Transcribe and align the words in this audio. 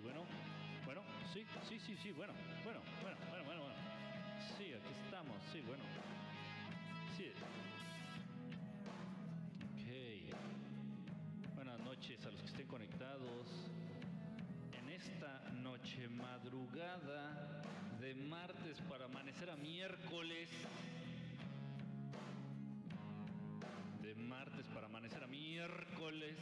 Bueno. 0.00 0.24
Bueno, 0.84 1.02
sí, 1.32 1.44
sí, 1.68 1.78
sí, 1.78 1.96
sí, 2.02 2.10
bueno. 2.10 2.32
Bueno, 2.64 2.80
bueno, 3.00 3.16
bueno, 3.30 3.44
bueno, 3.44 3.60
bueno. 3.62 3.76
Sí, 4.58 4.72
aquí 4.74 4.92
estamos, 5.04 5.36
sí, 5.52 5.60
bueno. 5.60 5.84
Sí. 7.16 7.30
Ok. 9.62 11.54
Buenas 11.54 11.78
noches 11.80 12.26
a 12.26 12.30
los 12.32 12.40
que 12.40 12.46
estén 12.48 12.66
conectados 12.66 13.46
en 14.72 14.90
esta 14.90 15.50
noche 15.62 16.08
madrugada 16.08 17.62
de 18.00 18.16
martes 18.16 18.80
para 18.88 19.04
amanecer 19.04 19.48
a 19.48 19.56
miércoles. 19.56 20.48
De 24.02 24.14
martes 24.16 24.66
para 24.74 24.86
amanecer 24.86 25.22
a 25.22 25.28
miércoles. 25.28 26.36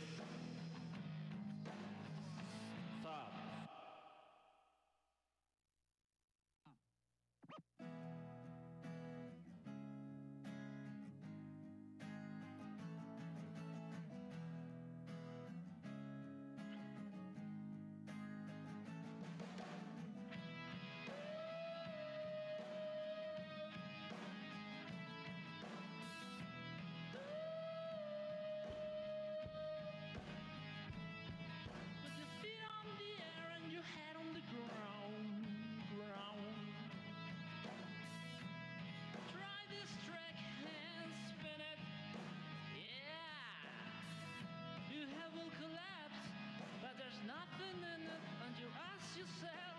It. 47.82 48.02
And 48.44 48.52
you 48.60 48.68
ask 48.74 49.06
yourself, 49.16 49.76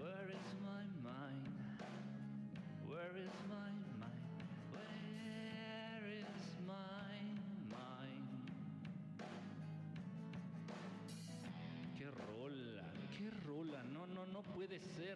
Where 0.00 0.28
is 0.30 0.48
my 0.62 0.84
mind? 1.02 1.46
Where 2.86 3.14
is 3.16 3.34
my 3.48 3.70
mind? 4.00 4.24
Where 4.72 6.04
is 6.22 6.46
my 6.66 7.18
mind? 7.70 8.28
Qué 11.98 12.06
rola, 12.10 12.86
qué 13.16 13.30
rola. 13.46 13.82
No, 13.92 14.06
no, 14.06 14.26
no 14.32 14.42
puede 14.42 14.80
ser, 14.80 15.13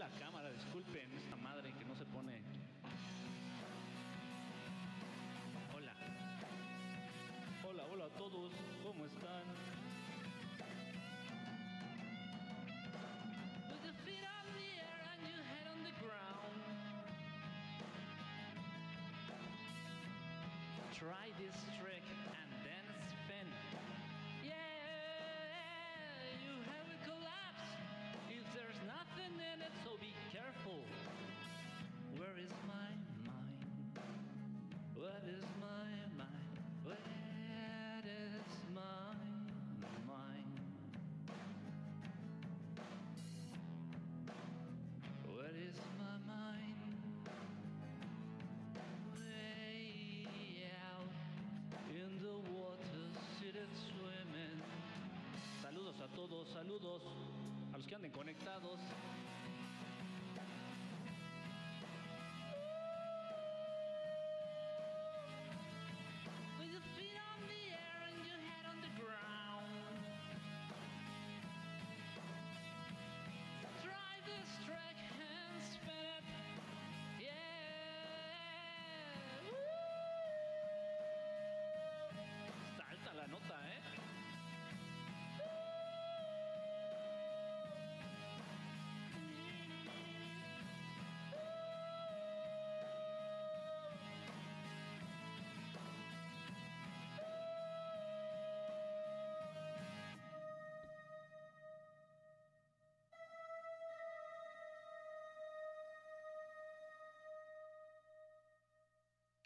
la 0.00 0.08
cámara, 0.18 0.50
disculpen, 0.50 1.12
esta 1.14 1.36
madre 1.36 1.74
que 1.78 1.84
no 1.84 1.94
se 1.94 2.06
pone. 2.06 2.40
Hola. 5.74 5.92
Hola, 7.68 7.84
hola 7.84 8.04
a 8.06 8.08
todos, 8.16 8.50
¿cómo 8.82 9.04
están? 9.04 9.44
With 13.68 13.84
your 13.84 13.92
feet 14.06 14.24
on 14.24 14.46
the 14.56 14.70
air 14.80 15.00
and 15.12 15.20
your 15.28 15.44
head 15.44 15.66
on 15.68 15.84
the 15.84 15.92
ground. 16.00 16.64
Try 20.96 21.28
this 21.38 21.56
trick 21.78 22.04
todos, 56.28 56.50
saludos 56.50 57.02
a 57.72 57.78
los 57.78 57.86
que 57.86 57.94
anden 57.94 58.12
conectados. 58.12 58.78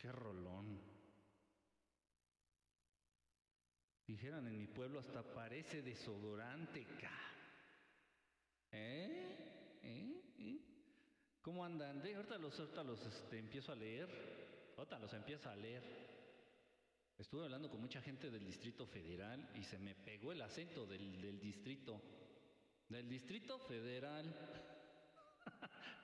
Qué 0.04 0.12
rolón. 0.12 0.78
Dijeran 4.06 4.46
en 4.46 4.58
mi 4.58 4.66
pueblo 4.66 4.98
hasta 5.00 5.22
parece 5.22 5.80
desodorante, 5.80 6.84
ca. 7.00 7.18
¿Eh? 8.70 9.80
¿Eh? 9.82 10.22
¿Eh? 10.40 10.58
¿Cómo 11.40 11.64
andan? 11.64 12.02
De- 12.02 12.14
ahorita 12.16 12.36
los, 12.36 12.60
ahorita 12.60 12.84
los 12.84 13.00
este, 13.06 13.38
empiezo 13.38 13.72
a 13.72 13.76
leer. 13.76 14.74
Ahorita 14.76 14.98
los 14.98 15.10
empiezo 15.14 15.48
a 15.48 15.56
leer. 15.56 15.82
Estuve 17.16 17.44
hablando 17.44 17.70
con 17.70 17.80
mucha 17.80 18.02
gente 18.02 18.30
del 18.30 18.44
Distrito 18.44 18.86
Federal 18.86 19.52
y 19.54 19.64
se 19.64 19.78
me 19.78 19.94
pegó 19.94 20.32
el 20.32 20.42
acento 20.42 20.84
del, 20.84 21.18
del 21.22 21.40
distrito. 21.40 21.98
Del 22.90 23.08
Distrito 23.08 23.58
Federal. 23.60 24.26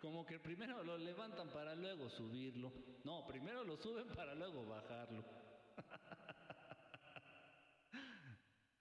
Como 0.00 0.25
que 0.25 0.38
primero 0.38 0.82
lo 0.82 0.97
levantan 0.97 1.49
para 1.49 1.75
luego 1.75 2.08
subirlo. 2.08 2.73
No, 3.05 3.26
primero 3.26 3.64
lo 3.64 3.76
suben 3.76 4.08
para 4.08 4.35
luego 4.35 4.67
bajarlo. 4.67 5.25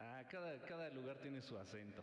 Ah, 0.02 0.24
cada, 0.32 0.58
cada 0.66 0.90
lugar 0.92 1.18
tiene 1.22 1.42
su 1.42 1.58
acento. 1.58 2.02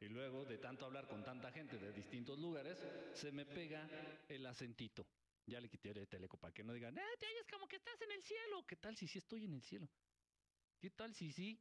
Y 0.00 0.06
luego, 0.08 0.44
de 0.44 0.58
tanto 0.58 0.84
hablar 0.86 1.08
con 1.08 1.24
tanta 1.24 1.50
gente 1.50 1.76
de 1.76 1.92
distintos 1.92 2.38
lugares, 2.38 2.78
se 3.14 3.32
me 3.32 3.44
pega 3.44 3.88
el 4.28 4.46
acentito. 4.46 5.04
Ya 5.44 5.60
le 5.60 5.68
quité 5.68 5.90
el 5.90 6.06
teleco 6.06 6.36
para 6.38 6.54
que 6.54 6.62
no 6.62 6.72
digan, 6.72 6.96
eh, 6.96 7.02
te 7.18 7.26
oyes 7.26 7.46
como 7.50 7.66
que 7.66 7.74
estás 7.74 8.00
en 8.02 8.12
el 8.12 8.22
cielo. 8.22 8.64
¿Qué 8.68 8.76
tal 8.76 8.96
si 8.96 9.08
sí 9.08 9.18
estoy 9.18 9.44
en 9.46 9.54
el 9.54 9.62
cielo? 9.62 9.88
¿Qué 10.80 10.90
tal 10.90 11.12
si 11.12 11.32
sí? 11.32 11.58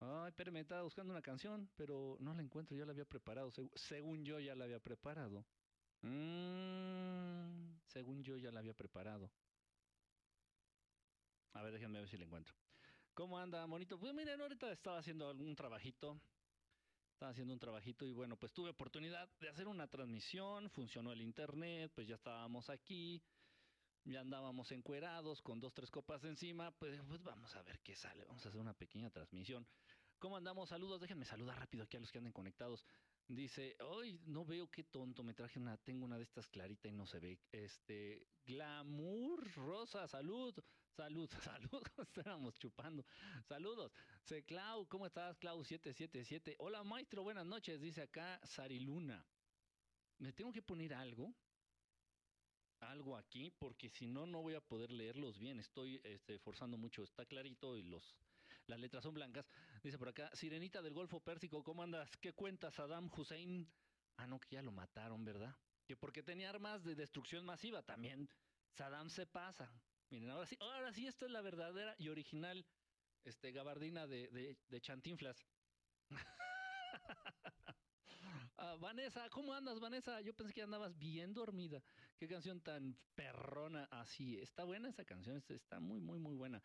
Ay, 0.00 0.28
espérame, 0.30 0.56
estaba 0.60 0.82
buscando 0.82 1.12
una 1.12 1.20
canción, 1.22 1.68
pero 1.76 2.16
no 2.20 2.32
la 2.32 2.40
encuentro, 2.42 2.74
ya 2.74 2.86
la 2.86 2.92
había 2.92 3.04
preparado. 3.04 3.50
seg- 3.52 3.70
según 3.74 4.24
yo 4.24 4.40
ya 4.40 4.54
la 4.54 4.64
había 4.64 4.80
preparado. 4.80 5.44
Mm, 6.02 7.78
según 7.86 8.22
yo 8.22 8.36
ya 8.36 8.50
la 8.50 8.60
había 8.60 8.74
preparado. 8.74 9.30
A 11.52 11.62
ver, 11.62 11.72
déjenme 11.72 12.00
ver 12.00 12.08
si 12.08 12.16
la 12.18 12.24
encuentro. 12.24 12.54
¿Cómo 13.14 13.38
anda, 13.38 13.66
monito? 13.66 13.98
Pues 13.98 14.12
miren, 14.12 14.40
ahorita 14.40 14.70
estaba 14.70 14.98
haciendo 14.98 15.30
algún 15.30 15.56
trabajito. 15.56 16.20
Estaba 17.14 17.32
haciendo 17.32 17.54
un 17.54 17.58
trabajito 17.58 18.04
y 18.04 18.12
bueno, 18.12 18.36
pues 18.36 18.52
tuve 18.52 18.68
oportunidad 18.68 19.26
de 19.40 19.48
hacer 19.48 19.68
una 19.68 19.88
transmisión, 19.88 20.68
funcionó 20.68 21.12
el 21.12 21.22
internet, 21.22 21.90
pues 21.94 22.06
ya 22.06 22.16
estábamos 22.16 22.68
aquí, 22.68 23.22
ya 24.04 24.20
andábamos 24.20 24.70
encuerados 24.70 25.40
con 25.40 25.58
dos, 25.58 25.72
tres 25.72 25.90
copas 25.90 26.22
encima, 26.24 26.72
pues, 26.72 27.00
pues 27.08 27.22
vamos 27.22 27.56
a 27.56 27.62
ver 27.62 27.80
qué 27.80 27.96
sale, 27.96 28.22
vamos 28.26 28.44
a 28.44 28.50
hacer 28.50 28.60
una 28.60 28.74
pequeña 28.74 29.08
transmisión. 29.08 29.66
¿Cómo 30.18 30.36
andamos? 30.36 30.68
Saludos, 30.68 31.00
déjenme 31.00 31.24
saludar 31.24 31.58
rápido 31.58 31.84
aquí 31.84 31.96
a 31.96 32.00
los 32.00 32.12
que 32.12 32.18
anden 32.18 32.34
conectados. 32.34 32.84
Dice, 33.28 33.76
hoy 33.80 34.20
no 34.26 34.44
veo 34.44 34.70
qué 34.70 34.84
tonto, 34.84 35.24
me 35.24 35.34
traje 35.34 35.58
una, 35.58 35.76
tengo 35.78 36.04
una 36.04 36.16
de 36.16 36.22
estas 36.22 36.46
clarita 36.46 36.88
y 36.88 36.92
no 36.92 37.06
se 37.06 37.18
ve. 37.18 37.40
Este, 37.50 38.24
glamour 38.44 39.52
rosa, 39.56 40.06
salud, 40.06 40.54
salud, 40.90 41.28
salud, 41.42 41.82
estábamos 41.98 42.56
chupando. 42.56 43.04
Saludos. 43.48 43.92
Se 44.22 44.44
Clau, 44.44 44.86
¿cómo 44.86 45.06
estás? 45.06 45.36
Clau 45.38 45.64
777. 45.64 46.54
Hola 46.60 46.84
maestro, 46.84 47.24
buenas 47.24 47.46
noches, 47.46 47.80
dice 47.80 48.02
acá 48.02 48.40
Sariluna. 48.44 49.26
Me 50.18 50.32
tengo 50.32 50.52
que 50.52 50.62
poner 50.62 50.94
algo, 50.94 51.34
algo 52.78 53.16
aquí, 53.16 53.50
porque 53.50 53.90
si 53.90 54.06
no, 54.06 54.26
no 54.26 54.40
voy 54.40 54.54
a 54.54 54.60
poder 54.60 54.92
leerlos 54.92 55.36
bien. 55.36 55.58
Estoy 55.58 56.00
este, 56.04 56.38
forzando 56.38 56.78
mucho, 56.78 57.02
está 57.02 57.26
clarito 57.26 57.76
y 57.76 57.82
los, 57.82 58.16
las 58.68 58.78
letras 58.78 59.02
son 59.02 59.14
blancas. 59.14 59.46
Dice 59.86 59.98
por 59.98 60.08
acá, 60.08 60.28
Sirenita 60.34 60.82
del 60.82 60.94
Golfo 60.94 61.20
Pérsico, 61.20 61.62
¿cómo 61.62 61.80
andas? 61.80 62.10
¿Qué 62.16 62.32
cuenta 62.32 62.72
Saddam 62.72 63.08
Hussein? 63.16 63.72
Ah, 64.16 64.26
no, 64.26 64.40
que 64.40 64.56
ya 64.56 64.60
lo 64.60 64.72
mataron, 64.72 65.24
¿verdad? 65.24 65.54
Que 65.86 65.96
porque 65.96 66.24
tenía 66.24 66.50
armas 66.50 66.82
de 66.82 66.96
destrucción 66.96 67.44
masiva 67.44 67.84
también. 67.84 68.28
Saddam 68.72 69.08
se 69.08 69.26
pasa. 69.26 69.70
Miren, 70.10 70.30
ahora 70.30 70.44
sí, 70.44 70.56
ahora 70.58 70.92
sí, 70.92 71.06
esta 71.06 71.26
es 71.26 71.30
la 71.30 71.40
verdadera 71.40 71.94
y 71.98 72.08
original 72.08 72.66
este, 73.22 73.52
gabardina 73.52 74.08
de, 74.08 74.26
de, 74.30 74.58
de 74.66 74.80
Chantinflas. 74.80 75.46
Ah, 78.76 78.78
Vanessa, 78.78 79.30
¿cómo 79.30 79.54
andas, 79.54 79.80
Vanessa? 79.80 80.20
Yo 80.20 80.34
pensé 80.34 80.52
que 80.52 80.60
andabas 80.60 80.98
bien 80.98 81.32
dormida. 81.32 81.82
Qué 82.18 82.28
canción 82.28 82.60
tan 82.60 82.94
perrona. 83.14 83.84
Así, 83.90 84.38
está 84.38 84.64
buena 84.64 84.90
esa 84.90 85.02
canción, 85.02 85.38
es- 85.38 85.50
está 85.50 85.80
muy, 85.80 85.98
muy, 85.98 86.18
muy 86.18 86.34
buena. 86.34 86.62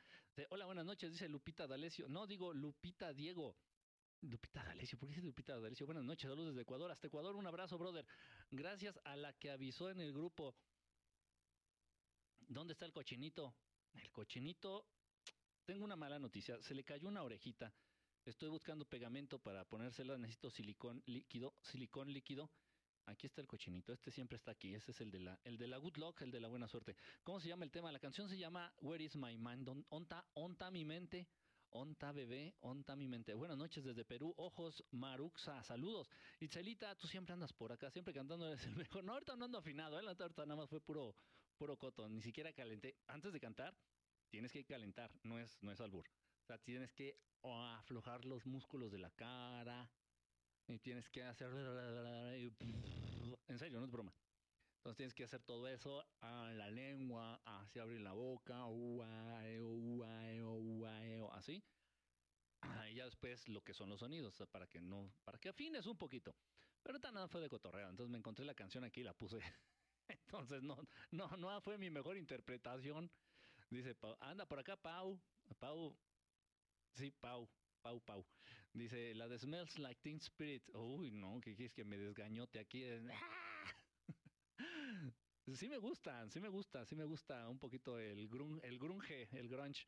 Hola, 0.49 0.65
buenas 0.65 0.85
noches, 0.85 1.13
dice 1.13 1.29
Lupita 1.29 1.67
D'Alessio. 1.67 2.09
No, 2.09 2.27
digo 2.27 2.53
Lupita 2.53 3.13
Diego. 3.13 3.55
Lupita 4.23 4.61
D'Alessio, 4.61 4.99
¿por 4.99 5.07
qué 5.07 5.15
dice 5.15 5.25
Lupita 5.25 5.57
D'Alessio? 5.57 5.85
Buenas 5.85 6.03
noches, 6.03 6.29
saludos 6.29 6.49
desde 6.49 6.63
Ecuador. 6.63 6.91
Hasta 6.91 7.07
Ecuador, 7.07 7.33
un 7.37 7.47
abrazo, 7.47 7.77
brother. 7.77 8.05
Gracias 8.49 8.99
a 9.05 9.15
la 9.15 9.31
que 9.31 9.49
avisó 9.49 9.89
en 9.89 10.01
el 10.01 10.11
grupo. 10.11 10.53
¿Dónde 12.49 12.73
está 12.73 12.85
el 12.85 12.91
cochinito? 12.91 13.55
El 13.93 14.11
cochinito, 14.11 14.85
tengo 15.63 15.85
una 15.85 15.95
mala 15.95 16.19
noticia, 16.19 16.61
se 16.61 16.75
le 16.75 16.83
cayó 16.83 17.07
una 17.07 17.23
orejita. 17.23 17.73
Estoy 18.25 18.49
buscando 18.49 18.85
pegamento 18.85 19.39
para 19.39 19.65
ponérsela, 19.65 20.15
necesito 20.15 20.51
silicón 20.51 21.01
líquido, 21.07 21.55
silicón 21.61 22.13
líquido. 22.13 22.51
Aquí 23.07 23.25
está 23.25 23.41
el 23.41 23.47
cochinito, 23.47 23.93
este 23.93 24.11
siempre 24.11 24.35
está 24.35 24.51
aquí, 24.51 24.75
ese 24.75 24.91
es 24.91 25.01
el 25.01 25.09
de 25.09 25.19
la, 25.21 25.39
el 25.43 25.57
de 25.57 25.67
la 25.67 25.77
good 25.77 25.97
luck, 25.97 26.21
el 26.21 26.29
de 26.29 26.39
la 26.39 26.47
buena 26.47 26.67
suerte. 26.67 26.95
¿Cómo 27.23 27.39
se 27.39 27.47
llama 27.47 27.65
el 27.65 27.71
tema? 27.71 27.91
La 27.91 27.97
canción 27.97 28.29
se 28.29 28.37
llama 28.37 28.71
Where 28.81 29.03
is 29.03 29.15
my 29.15 29.35
mind? 29.37 29.67
Onta, 29.89 30.23
onta 30.35 30.69
mi 30.69 30.85
mente, 30.85 31.27
onta 31.71 32.11
bebé, 32.11 32.53
onta 32.61 32.95
mi 32.95 33.07
mente. 33.07 33.33
Buenas 33.33 33.57
noches 33.57 33.83
desde 33.83 34.05
Perú, 34.05 34.35
ojos 34.37 34.83
Maruxa, 34.91 35.63
saludos. 35.63 36.07
Itzelita, 36.39 36.95
tú 36.95 37.07
siempre 37.07 37.33
andas 37.33 37.51
por 37.53 37.71
acá, 37.71 37.89
siempre 37.89 38.13
cantando 38.13 38.45
eres 38.45 38.63
el 38.67 38.75
mejor. 38.77 39.03
No, 39.03 39.13
ahorita 39.13 39.35
no 39.35 39.45
ando 39.45 39.57
afinado, 39.57 39.99
¿eh? 39.99 40.05
ahorita 40.05 40.45
nada 40.45 40.57
más 40.57 40.69
fue 40.69 40.79
puro, 40.79 41.15
puro 41.57 41.75
coto, 41.75 42.07
ni 42.07 42.21
siquiera 42.21 42.53
calenté. 42.53 42.95
Antes 43.07 43.33
de 43.33 43.39
cantar, 43.39 43.75
tienes 44.29 44.51
que 44.51 44.63
calentar, 44.63 45.11
no 45.23 45.39
es, 45.39 45.57
no 45.63 45.71
es 45.71 45.81
albur. 45.81 46.05
Sea, 46.51 46.57
tienes 46.57 46.91
que 46.91 47.17
aflojar 47.79 48.25
los 48.25 48.45
músculos 48.45 48.91
de 48.91 48.97
la 48.99 49.09
cara 49.11 49.89
y 50.67 50.79
tienes 50.79 51.09
que 51.09 51.23
hacer... 51.23 51.49
En 53.47 53.57
serio, 53.57 53.79
no 53.79 53.85
es 53.85 53.91
broma. 53.91 54.13
Entonces 54.75 54.97
tienes 54.97 55.13
que 55.13 55.23
hacer 55.23 55.41
todo 55.43 55.65
eso 55.69 56.05
a 56.19 56.51
la 56.51 56.69
lengua, 56.69 57.41
así 57.45 57.79
abrir 57.79 58.01
la 58.01 58.11
boca, 58.11 58.65
así. 61.31 61.63
Y 62.89 62.95
ya 62.95 63.05
después 63.05 63.47
lo 63.47 63.63
que 63.63 63.73
son 63.73 63.87
los 63.87 64.01
sonidos, 64.01 64.43
para 64.51 64.67
que 64.67 64.81
no, 64.81 65.09
para 65.23 65.37
que 65.37 65.47
afines 65.47 65.85
un 65.85 65.97
poquito. 65.97 66.35
Pero 66.83 66.95
ahorita 66.95 67.13
nada 67.13 67.29
fue 67.29 67.39
de 67.39 67.47
cotorreo, 67.47 67.89
entonces 67.89 68.11
me 68.11 68.17
encontré 68.17 68.43
la 68.43 68.55
canción 68.55 68.83
aquí 68.83 68.99
y 68.99 69.03
la 69.05 69.13
puse. 69.13 69.39
Entonces 70.09 70.61
no, 70.61 70.75
no, 71.11 71.29
no 71.37 71.61
fue 71.61 71.77
mi 71.77 71.89
mejor 71.89 72.17
interpretación. 72.17 73.09
Dice 73.69 73.95
anda 74.19 74.45
por 74.45 74.59
acá 74.59 74.75
Pau, 74.75 75.17
Pau, 75.57 75.95
sí, 76.95 77.11
Pau, 77.19 77.49
Pau, 77.81 77.99
Pau. 78.01 78.25
Dice, 78.73 79.13
la 79.15 79.27
de 79.27 79.37
Smells 79.37 79.77
Like 79.79 80.01
Teen 80.01 80.17
Spirit. 80.17 80.69
Uy, 80.73 81.11
no, 81.11 81.39
que 81.41 81.55
quieres 81.55 81.73
que 81.73 81.83
me 81.83 81.97
desgañote 81.97 82.59
aquí. 82.59 82.83
Sí 85.55 85.67
me 85.67 85.77
gusta, 85.77 86.29
sí 86.29 86.39
me 86.39 86.47
gusta, 86.49 86.85
sí 86.85 86.95
me 86.95 87.03
gusta 87.03 87.49
un 87.49 87.59
poquito 87.59 87.99
el, 87.99 88.27
grun, 88.29 88.59
el 88.63 88.79
grunge, 88.79 89.27
el 89.31 89.49
grunge. 89.49 89.87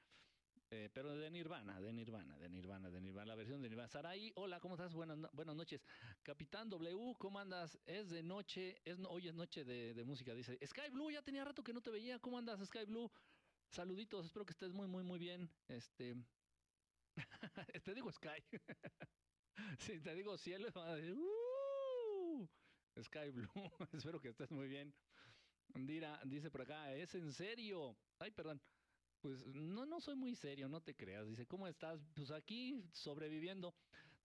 Eh, 0.72 0.90
pero 0.92 1.16
de 1.16 1.30
Nirvana, 1.30 1.80
de 1.80 1.94
Nirvana, 1.94 2.38
de 2.40 2.50
Nirvana, 2.50 2.90
de 2.90 3.00
Nirvana, 3.00 3.28
la 3.28 3.36
versión 3.36 3.62
de 3.62 3.70
Nirvana. 3.70 3.88
Saraí, 3.88 4.32
hola, 4.36 4.60
¿cómo 4.60 4.74
estás? 4.76 4.94
Buenas, 4.94 5.18
no- 5.18 5.30
buenas 5.32 5.56
noches. 5.56 5.86
Capitán 6.24 6.70
W, 6.70 7.16
¿cómo 7.20 7.40
andas? 7.40 7.78
Es 7.86 8.10
de 8.10 8.24
noche, 8.24 8.82
es, 8.84 8.98
hoy 9.08 9.28
es 9.28 9.36
noche 9.36 9.64
de, 9.64 9.94
de 9.94 10.04
música. 10.04 10.34
Dice, 10.34 10.58
Sky 10.66 10.90
Blue, 10.92 11.12
ya 11.12 11.22
tenía 11.22 11.46
rato 11.46 11.64
que 11.64 11.74
no 11.74 11.82
te 11.82 11.92
veía. 11.92 12.20
¿Cómo 12.20 12.40
andas, 12.40 12.60
Sky 12.68 12.86
Blue? 12.86 13.12
Saluditos, 13.70 14.26
espero 14.26 14.46
que 14.46 14.52
estés 14.54 14.74
muy, 14.74 14.88
muy, 14.88 15.04
muy 15.04 15.20
bien. 15.20 15.50
Este, 15.68 16.16
te 17.84 17.94
digo 17.94 18.12
Sky. 18.12 18.42
si 19.80 20.00
te 20.00 20.16
digo 20.16 20.38
cielo, 20.38 20.68
van 20.74 20.90
a 20.90 20.96
decir, 20.96 21.16
"Uh, 21.16 22.48
Sky 23.02 23.32
Blue, 23.32 23.50
espero 23.94 24.20
que 24.20 24.30
estés 24.30 24.52
muy 24.52 24.68
bien. 24.68 24.94
Dira, 25.76 26.22
dice 26.26 26.52
por 26.52 26.62
acá, 26.62 26.94
¿es 26.96 27.16
en 27.16 27.32
serio? 27.34 27.98
Ay, 28.20 28.32
perdón. 28.32 28.62
Pues 29.22 29.46
no, 29.48 29.86
no 29.86 30.02
soy 30.02 30.16
muy 30.16 30.36
serio, 30.36 30.70
no 30.70 30.82
te 30.82 30.96
creas. 30.96 31.28
Dice, 31.28 31.48
¿cómo 31.48 31.68
estás? 31.68 32.06
Pues 32.14 32.32
aquí 32.32 32.84
sobreviviendo. 32.92 33.74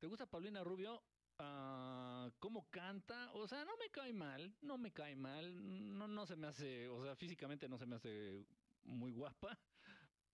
¿Te 0.01 0.07
gusta 0.09 0.27
Paulina 0.27 0.65
Rubio? 0.65 1.03
Ah, 1.39 2.31
¿Cómo 2.41 2.67
canta? 2.71 3.33
O 3.35 3.47
sea, 3.49 3.65
no 3.65 3.77
me 3.79 3.91
cae 3.91 4.13
mal, 4.13 4.55
no 4.61 4.79
me 4.79 4.93
cae 4.93 5.17
mal. 5.17 5.99
No, 5.99 6.09
no 6.09 6.27
se 6.27 6.37
me 6.37 6.49
hace, 6.49 6.89
o 6.89 7.03
sea, 7.05 7.17
físicamente 7.17 7.69
no 7.69 7.79
se 7.79 7.87
me 7.87 7.97
hace 7.97 8.45
muy 8.85 9.13
guapa. 9.13 9.59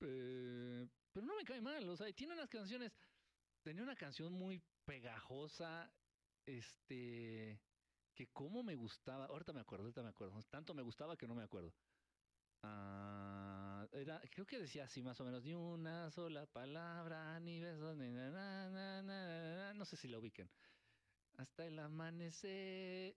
eh, 0.00 0.88
pero 1.14 1.26
no 1.26 1.36
me 1.36 1.44
cae 1.44 1.60
mal. 1.60 1.88
O 1.88 1.96
sea, 1.96 2.12
tiene 2.12 2.34
unas 2.34 2.50
canciones. 2.50 2.92
Tenía 3.62 3.82
una 3.82 3.96
canción 3.96 4.32
muy 4.32 4.60
pegajosa. 4.84 5.90
Este. 6.44 7.60
Que 8.14 8.26
cómo 8.32 8.62
me 8.62 8.74
gustaba. 8.74 9.26
Ahorita 9.26 9.52
me 9.52 9.60
acuerdo, 9.60 9.84
ahorita 9.84 10.02
me 10.02 10.10
acuerdo. 10.10 10.42
Tanto 10.50 10.74
me 10.74 10.82
gustaba 10.82 11.16
que 11.16 11.26
no 11.26 11.34
me 11.34 11.44
acuerdo. 11.44 11.72
Ah, 12.64 13.86
era, 13.92 14.20
creo 14.30 14.46
que 14.46 14.58
decía 14.58 14.84
así 14.84 15.02
más 15.02 15.20
o 15.20 15.24
menos, 15.24 15.42
ni 15.44 15.52
una 15.54 16.10
sola 16.10 16.46
palabra, 16.46 17.38
ni 17.40 17.60
besos, 17.60 17.96
ni 17.96 18.10
na, 18.10 18.30
na, 18.30 19.02
na. 19.02 19.74
no 19.74 19.84
sé 19.84 19.96
si 19.96 20.08
la 20.08 20.18
ubiquen. 20.18 20.50
Hasta 21.36 21.66
el 21.66 21.78
amanecer. 21.78 22.50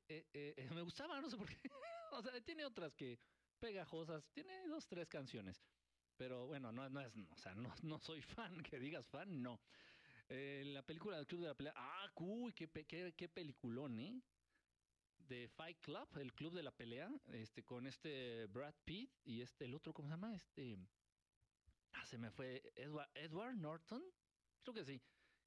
eh, 0.09 0.25
eh, 0.33 0.53
eh, 0.57 0.69
me 0.73 0.81
gustaba, 0.81 1.21
no 1.21 1.29
sé 1.29 1.37
por 1.37 1.47
qué. 1.47 1.57
o 2.11 2.21
sea, 2.21 2.41
tiene 2.41 2.65
otras 2.65 2.93
que 2.95 3.19
pegajosas, 3.59 4.27
tiene 4.33 4.67
dos, 4.67 4.85
tres 4.87 5.07
canciones. 5.07 5.63
Pero 6.17 6.47
bueno, 6.47 6.71
no, 6.71 6.89
no 6.89 6.99
es, 7.01 7.13
o 7.15 7.37
sea, 7.37 7.55
no, 7.55 7.73
no 7.83 7.99
soy 7.99 8.21
fan, 8.21 8.61
que 8.63 8.79
digas 8.79 9.07
fan, 9.07 9.41
no. 9.41 9.59
Eh, 10.29 10.63
la 10.65 10.81
película 10.81 11.15
del 11.17 11.27
Club 11.27 11.41
de 11.41 11.47
la 11.47 11.55
Pelea. 11.55 11.73
Ah, 11.75 12.11
uy, 12.15 12.51
qué, 12.53 12.67
qué, 12.69 13.13
qué 13.15 13.29
peliculón, 13.29 13.99
¿eh? 13.99 14.21
de 15.27 15.47
Fight 15.49 15.79
Club, 15.81 16.07
el 16.19 16.33
club 16.33 16.53
de 16.53 16.63
la 16.63 16.71
pelea, 16.71 17.11
este 17.33 17.63
con 17.63 17.85
este 17.85 18.45
Brad 18.47 18.73
Pitt 18.85 19.11
y 19.25 19.41
este 19.41 19.65
el 19.65 19.73
otro 19.73 19.93
cómo 19.93 20.07
se 20.07 20.13
llama, 20.13 20.33
este 20.33 20.77
ah, 21.93 22.05
se 22.05 22.17
me 22.17 22.31
fue 22.31 22.71
Edward, 22.75 23.09
Edward 23.13 23.55
Norton, 23.55 24.03
creo 24.63 24.73
que 24.73 24.85
sí. 24.85 25.01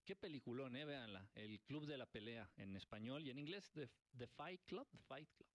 Qué 0.04 0.16
peliculón, 0.16 0.74
eh, 0.76 0.84
véanla, 0.84 1.30
el 1.34 1.60
club 1.60 1.86
de 1.86 1.96
la 1.96 2.06
pelea 2.06 2.50
en 2.56 2.74
español 2.74 3.24
y 3.24 3.30
en 3.30 3.38
inglés 3.38 3.70
The, 3.72 3.88
The 4.16 4.26
Fight 4.26 4.62
Club, 4.66 4.88
The 4.90 5.02
Fight 5.04 5.30
Club. 5.30 5.48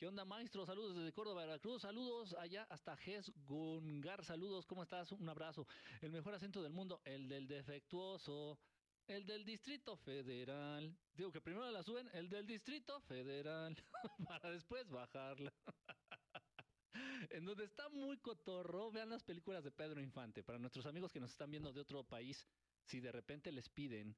¿Qué 0.00 0.06
onda, 0.06 0.24
maestro? 0.24 0.64
Saludos 0.64 0.96
desde 0.96 1.12
Córdoba, 1.12 1.44
Veracruz. 1.44 1.82
Saludos 1.82 2.34
allá 2.38 2.66
hasta 2.70 2.96
Ges 2.96 3.30
Gungar. 3.44 4.24
Saludos, 4.24 4.64
¿cómo 4.64 4.82
estás? 4.82 5.12
Un 5.12 5.28
abrazo. 5.28 5.66
El 6.00 6.10
mejor 6.10 6.32
acento 6.32 6.62
del 6.62 6.72
mundo, 6.72 7.02
el 7.04 7.28
del 7.28 7.46
defectuoso. 7.46 8.58
El 9.06 9.26
del 9.26 9.44
Distrito 9.44 9.98
Federal. 9.98 10.96
Digo 11.12 11.30
que 11.30 11.42
primero 11.42 11.70
la 11.70 11.82
suben, 11.82 12.08
el 12.14 12.30
del 12.30 12.46
Distrito 12.46 12.98
Federal, 13.02 13.76
para 14.26 14.50
después 14.50 14.88
bajarla. 14.88 15.52
en 17.28 17.44
donde 17.44 17.64
está 17.64 17.90
muy 17.90 18.16
cotorro. 18.20 18.90
Vean 18.90 19.10
las 19.10 19.22
películas 19.22 19.62
de 19.64 19.70
Pedro 19.70 20.00
Infante. 20.00 20.42
Para 20.42 20.58
nuestros 20.58 20.86
amigos 20.86 21.12
que 21.12 21.20
nos 21.20 21.32
están 21.32 21.50
viendo 21.50 21.74
de 21.74 21.80
otro 21.82 22.04
país, 22.04 22.46
si 22.84 23.00
de 23.00 23.12
repente 23.12 23.52
les 23.52 23.68
piden 23.68 24.16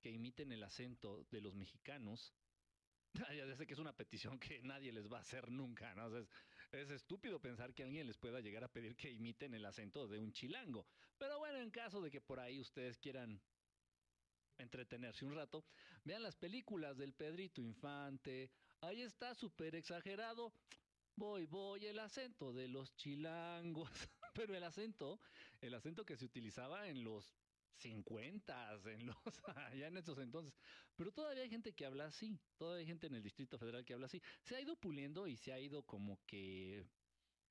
que 0.00 0.10
imiten 0.10 0.50
el 0.50 0.64
acento 0.64 1.22
de 1.30 1.40
los 1.40 1.54
mexicanos, 1.54 2.34
ya 3.36 3.56
sé 3.56 3.66
que 3.66 3.74
es 3.74 3.78
una 3.78 3.92
petición 3.92 4.38
que 4.38 4.62
nadie 4.62 4.92
les 4.92 5.10
va 5.10 5.18
a 5.18 5.20
hacer 5.20 5.50
nunca, 5.50 5.94
¿no? 5.94 6.16
es, 6.16 6.28
es, 6.72 6.90
estúpido 6.90 7.40
pensar 7.40 7.74
que 7.74 7.82
alguien 7.82 8.06
les 8.06 8.16
pueda 8.16 8.40
llegar 8.40 8.64
a 8.64 8.68
pedir 8.68 8.96
que 8.96 9.10
imiten 9.10 9.54
el 9.54 9.64
acento 9.64 10.06
de 10.06 10.18
un 10.18 10.32
chilango. 10.32 10.86
Pero 11.18 11.38
bueno, 11.38 11.58
en 11.58 11.70
caso 11.70 12.00
de 12.00 12.10
que 12.10 12.20
por 12.20 12.40
ahí 12.40 12.60
ustedes 12.60 12.98
quieran 12.98 13.40
entretenerse 14.58 15.24
un 15.24 15.34
rato, 15.34 15.64
vean 16.04 16.22
las 16.22 16.36
películas 16.36 16.96
del 16.96 17.14
Pedrito 17.14 17.60
Infante. 17.60 18.50
Ahí 18.80 19.02
está 19.02 19.34
súper 19.34 19.74
exagerado. 19.74 20.52
Voy, 21.16 21.46
voy, 21.46 21.86
el 21.86 21.98
acento 21.98 22.52
de 22.52 22.68
los 22.68 22.94
chilangos. 22.96 23.90
Pero 24.34 24.54
el 24.54 24.62
acento, 24.62 25.20
el 25.60 25.74
acento 25.74 26.04
que 26.04 26.16
se 26.16 26.24
utilizaba 26.24 26.88
en 26.88 27.02
los 27.02 27.34
50, 27.76 28.80
en 28.86 29.06
los, 29.06 29.16
allá 29.56 29.88
en 29.88 29.96
esos 29.96 30.18
entonces. 30.18 30.54
Pero 30.96 31.12
todavía 31.12 31.42
hay 31.42 31.50
gente 31.50 31.72
que 31.72 31.86
habla 31.86 32.06
así, 32.06 32.38
todavía 32.56 32.80
hay 32.80 32.86
gente 32.86 33.06
en 33.06 33.14
el 33.14 33.22
Distrito 33.22 33.58
Federal 33.58 33.84
que 33.84 33.94
habla 33.94 34.06
así. 34.06 34.22
Se 34.42 34.56
ha 34.56 34.60
ido 34.60 34.76
puliendo 34.76 35.26
y 35.26 35.36
se 35.36 35.52
ha 35.52 35.60
ido 35.60 35.82
como 35.84 36.20
que 36.26 36.86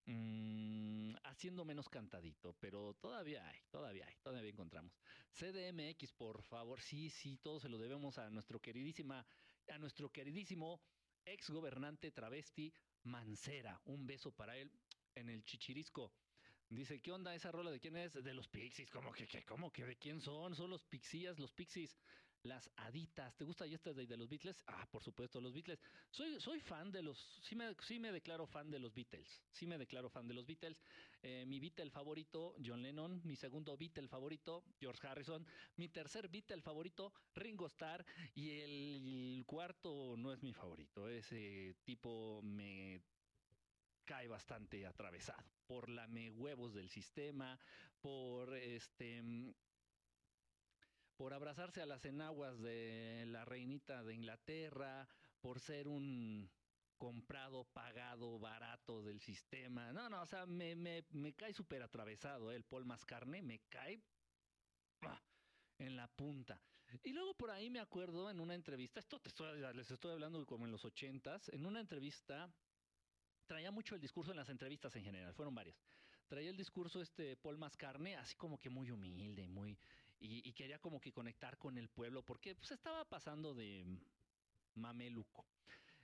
mmm, 0.05 1.15
haciendo 1.23 1.65
menos 1.65 1.89
cantadito, 1.89 2.55
pero 2.59 2.95
todavía 2.95 3.47
hay, 3.47 3.59
todavía 3.69 4.07
hay, 4.07 4.15
todavía 4.21 4.49
encontramos. 4.49 4.99
CDMX, 5.31 6.13
por 6.13 6.43
favor, 6.43 6.81
sí, 6.81 7.09
sí, 7.09 7.37
todo 7.37 7.59
se 7.59 7.69
lo 7.69 7.77
debemos 7.77 8.17
a 8.17 8.29
nuestro 8.29 8.59
queridísima, 8.59 9.25
a 9.67 9.77
nuestro 9.77 10.09
queridísimo 10.11 10.81
ex 11.25 11.49
gobernante 11.49 12.11
travesti 12.11 12.73
Mancera. 13.03 13.79
Un 13.85 14.05
beso 14.07 14.31
para 14.31 14.57
él 14.57 14.71
en 15.15 15.29
el 15.29 15.43
chichirisco. 15.43 16.11
Dice, 16.69 17.01
¿qué 17.01 17.11
onda 17.11 17.33
esa 17.33 17.51
rola 17.51 17.71
de 17.71 17.79
quién 17.79 17.97
es? 17.97 18.13
De 18.13 18.33
los 18.33 18.47
Pixies. 18.47 18.91
¿Cómo 18.91 19.11
que, 19.11 19.25
qué, 19.25 19.43
cómo 19.43 19.71
que 19.71 19.85
de 19.85 19.95
quién 19.97 20.21
son? 20.21 20.55
Son 20.55 20.69
los 20.69 20.83
Pixías, 20.83 21.39
los 21.39 21.51
Pixies, 21.51 21.97
las 22.43 22.69
Aditas. 22.77 23.35
¿Te 23.35 23.43
gusta 23.43 23.65
Yesterday 23.65 24.05
de 24.05 24.15
los 24.15 24.29
Beatles? 24.29 24.63
Ah, 24.67 24.87
por 24.91 25.01
supuesto, 25.01 25.41
los 25.41 25.51
Beatles. 25.51 25.81
Soy, 26.11 26.39
soy 26.39 26.59
fan 26.59 26.91
de 26.91 27.01
los, 27.01 27.17
sí 27.41 27.55
me, 27.55 27.75
sí 27.81 27.97
me 27.97 28.11
declaro 28.11 28.45
fan 28.45 28.69
de 28.69 28.77
los 28.77 28.93
Beatles. 28.93 29.43
Sí 29.51 29.65
me 29.65 29.79
declaro 29.79 30.11
fan 30.11 30.27
de 30.27 30.35
los 30.35 30.45
Beatles. 30.45 30.79
Eh, 31.23 31.43
mi 31.47 31.59
Beatle 31.59 31.89
favorito, 31.89 32.55
John 32.63 32.83
Lennon. 32.83 33.19
Mi 33.23 33.35
segundo 33.35 33.75
Beatle 33.75 34.07
favorito, 34.07 34.63
George 34.79 35.07
Harrison. 35.07 35.43
Mi 35.77 35.89
tercer 35.89 36.29
Beatle 36.29 36.61
favorito, 36.61 37.11
Ringo 37.33 37.65
Starr. 37.65 38.05
Y 38.35 38.51
el 38.51 39.43
cuarto 39.47 40.15
no 40.15 40.31
es 40.31 40.43
mi 40.43 40.53
favorito. 40.53 41.09
Ese 41.09 41.75
tipo 41.83 42.43
me 42.43 43.01
cae 44.05 44.27
bastante 44.27 44.85
atravesado 44.85 45.58
por 45.69 45.87
lame 45.87 46.31
huevos 46.31 46.73
del 46.73 46.89
sistema, 46.89 47.59
por 48.01 48.55
este 48.55 49.23
por 51.15 51.31
abrazarse 51.31 51.79
a 51.79 51.85
las 51.85 52.05
enaguas 52.05 52.59
de 52.59 53.25
la 53.27 53.45
reinita 53.45 54.03
de 54.03 54.15
Inglaterra, 54.15 55.07
por 55.41 55.59
ser 55.59 55.87
un 55.87 56.49
comprado, 56.97 57.65
pagado, 57.65 58.39
barato 58.39 59.03
del 59.03 59.19
sistema. 59.19 59.93
No, 59.93 60.09
no, 60.09 60.23
o 60.23 60.25
sea, 60.25 60.47
me, 60.47 60.75
me, 60.75 61.05
me 61.11 61.33
cae 61.33 61.53
súper 61.53 61.83
atravesado. 61.83 62.51
¿eh? 62.51 62.55
El 62.55 62.63
Paul 62.63 62.85
Mascarne 62.85 63.43
me 63.43 63.59
cae 63.69 64.01
en 65.77 65.95
la 65.95 66.07
punta. 66.07 66.59
Y 67.03 67.13
luego 67.13 67.35
por 67.35 67.51
ahí 67.51 67.69
me 67.69 67.79
acuerdo 67.79 68.31
en 68.31 68.39
una 68.39 68.55
entrevista, 68.55 68.99
esto 68.99 69.19
te 69.19 69.29
estoy, 69.29 69.61
les 69.75 69.91
estoy 69.91 70.13
hablando 70.13 70.43
como 70.47 70.65
en 70.65 70.71
los 70.71 70.83
ochentas, 70.83 71.47
en 71.49 71.65
una 71.65 71.79
entrevista 71.79 72.51
traía 73.49 73.71
mucho 73.71 73.95
el 73.95 74.01
discurso 74.01 74.29
en 74.29 74.37
las 74.37 74.49
entrevistas 74.49 74.95
en 74.95 75.03
general, 75.03 75.33
fueron 75.33 75.55
varias. 75.55 75.75
Traía 76.27 76.51
el 76.51 76.55
discurso 76.55 77.01
este 77.01 77.35
Paul 77.35 77.57
Mascarne, 77.57 78.15
así 78.15 78.35
como 78.35 78.59
que 78.59 78.69
muy 78.69 78.91
humilde, 78.91 79.47
muy 79.47 79.75
y, 80.19 80.53
quería 80.53 80.77
como 80.79 81.01
que 81.01 81.11
conectar 81.11 81.57
con 81.57 81.75
el 81.77 81.89
pueblo, 81.89 82.21
porque 82.23 82.53
pues 82.53 82.71
estaba 82.71 83.05
pasando 83.05 83.55
de 83.55 83.85
mameluco. 84.75 85.45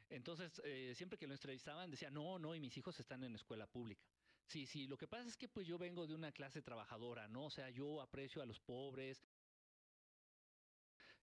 Entonces, 0.09 0.59
eh, 0.63 0.93
siempre 0.95 1.19
que 1.19 1.27
lo 1.27 1.33
entrevistaban, 1.33 1.91
decía, 1.91 2.09
no, 2.09 2.39
no, 2.39 2.55
y 2.55 2.59
mis 2.59 2.75
hijos 2.77 2.99
están 2.99 3.23
en 3.23 3.35
escuela 3.35 3.67
pública. 3.67 4.01
Sí, 4.47 4.65
sí, 4.65 4.87
lo 4.87 4.97
que 4.97 5.07
pasa 5.07 5.27
es 5.27 5.37
que 5.37 5.47
pues 5.47 5.67
yo 5.67 5.77
vengo 5.77 6.07
de 6.07 6.15
una 6.15 6.31
clase 6.31 6.63
trabajadora, 6.63 7.27
¿no? 7.27 7.45
O 7.45 7.51
sea, 7.51 7.69
yo 7.69 8.01
aprecio 8.01 8.41
a 8.41 8.45
los 8.45 8.59
pobres, 8.59 9.21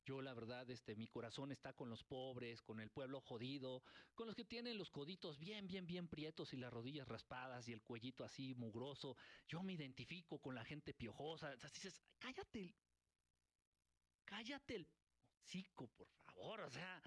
yo 0.05 0.21
la 0.21 0.35
verdad, 0.35 0.69
este, 0.69 0.97
mi 0.97 1.07
corazón 1.07 1.53
está 1.53 1.73
con 1.75 1.89
los 1.89 2.03
pobres, 2.03 2.61
con 2.63 2.81
el 2.81 2.91
pueblo 2.91 3.21
jodido, 3.21 3.85
con 4.15 4.27
los 4.27 4.35
que 4.35 4.45
tienen 4.45 4.77
los 4.77 4.91
coditos 4.91 5.39
bien, 5.39 5.69
bien, 5.69 5.87
bien 5.87 6.09
prietos 6.09 6.53
y 6.53 6.57
las 6.57 6.73
rodillas 6.73 7.07
raspadas 7.07 7.69
y 7.69 7.73
el 7.73 7.83
cuellito 7.83 8.25
así 8.25 8.55
mugroso. 8.57 9.17
Yo 9.47 9.63
me 9.63 9.75
identifico 9.75 10.41
con 10.41 10.57
la 10.57 10.65
gente 10.65 10.93
piojosa. 10.93 11.51
O 11.51 11.69
dices, 11.69 12.03
cállate, 12.19 12.75
cállate 14.25 14.77
el 14.77 14.89
hocico, 15.45 15.87
por 15.89 16.09
favor. 16.25 16.61
O 16.63 16.71
sea, 16.71 17.01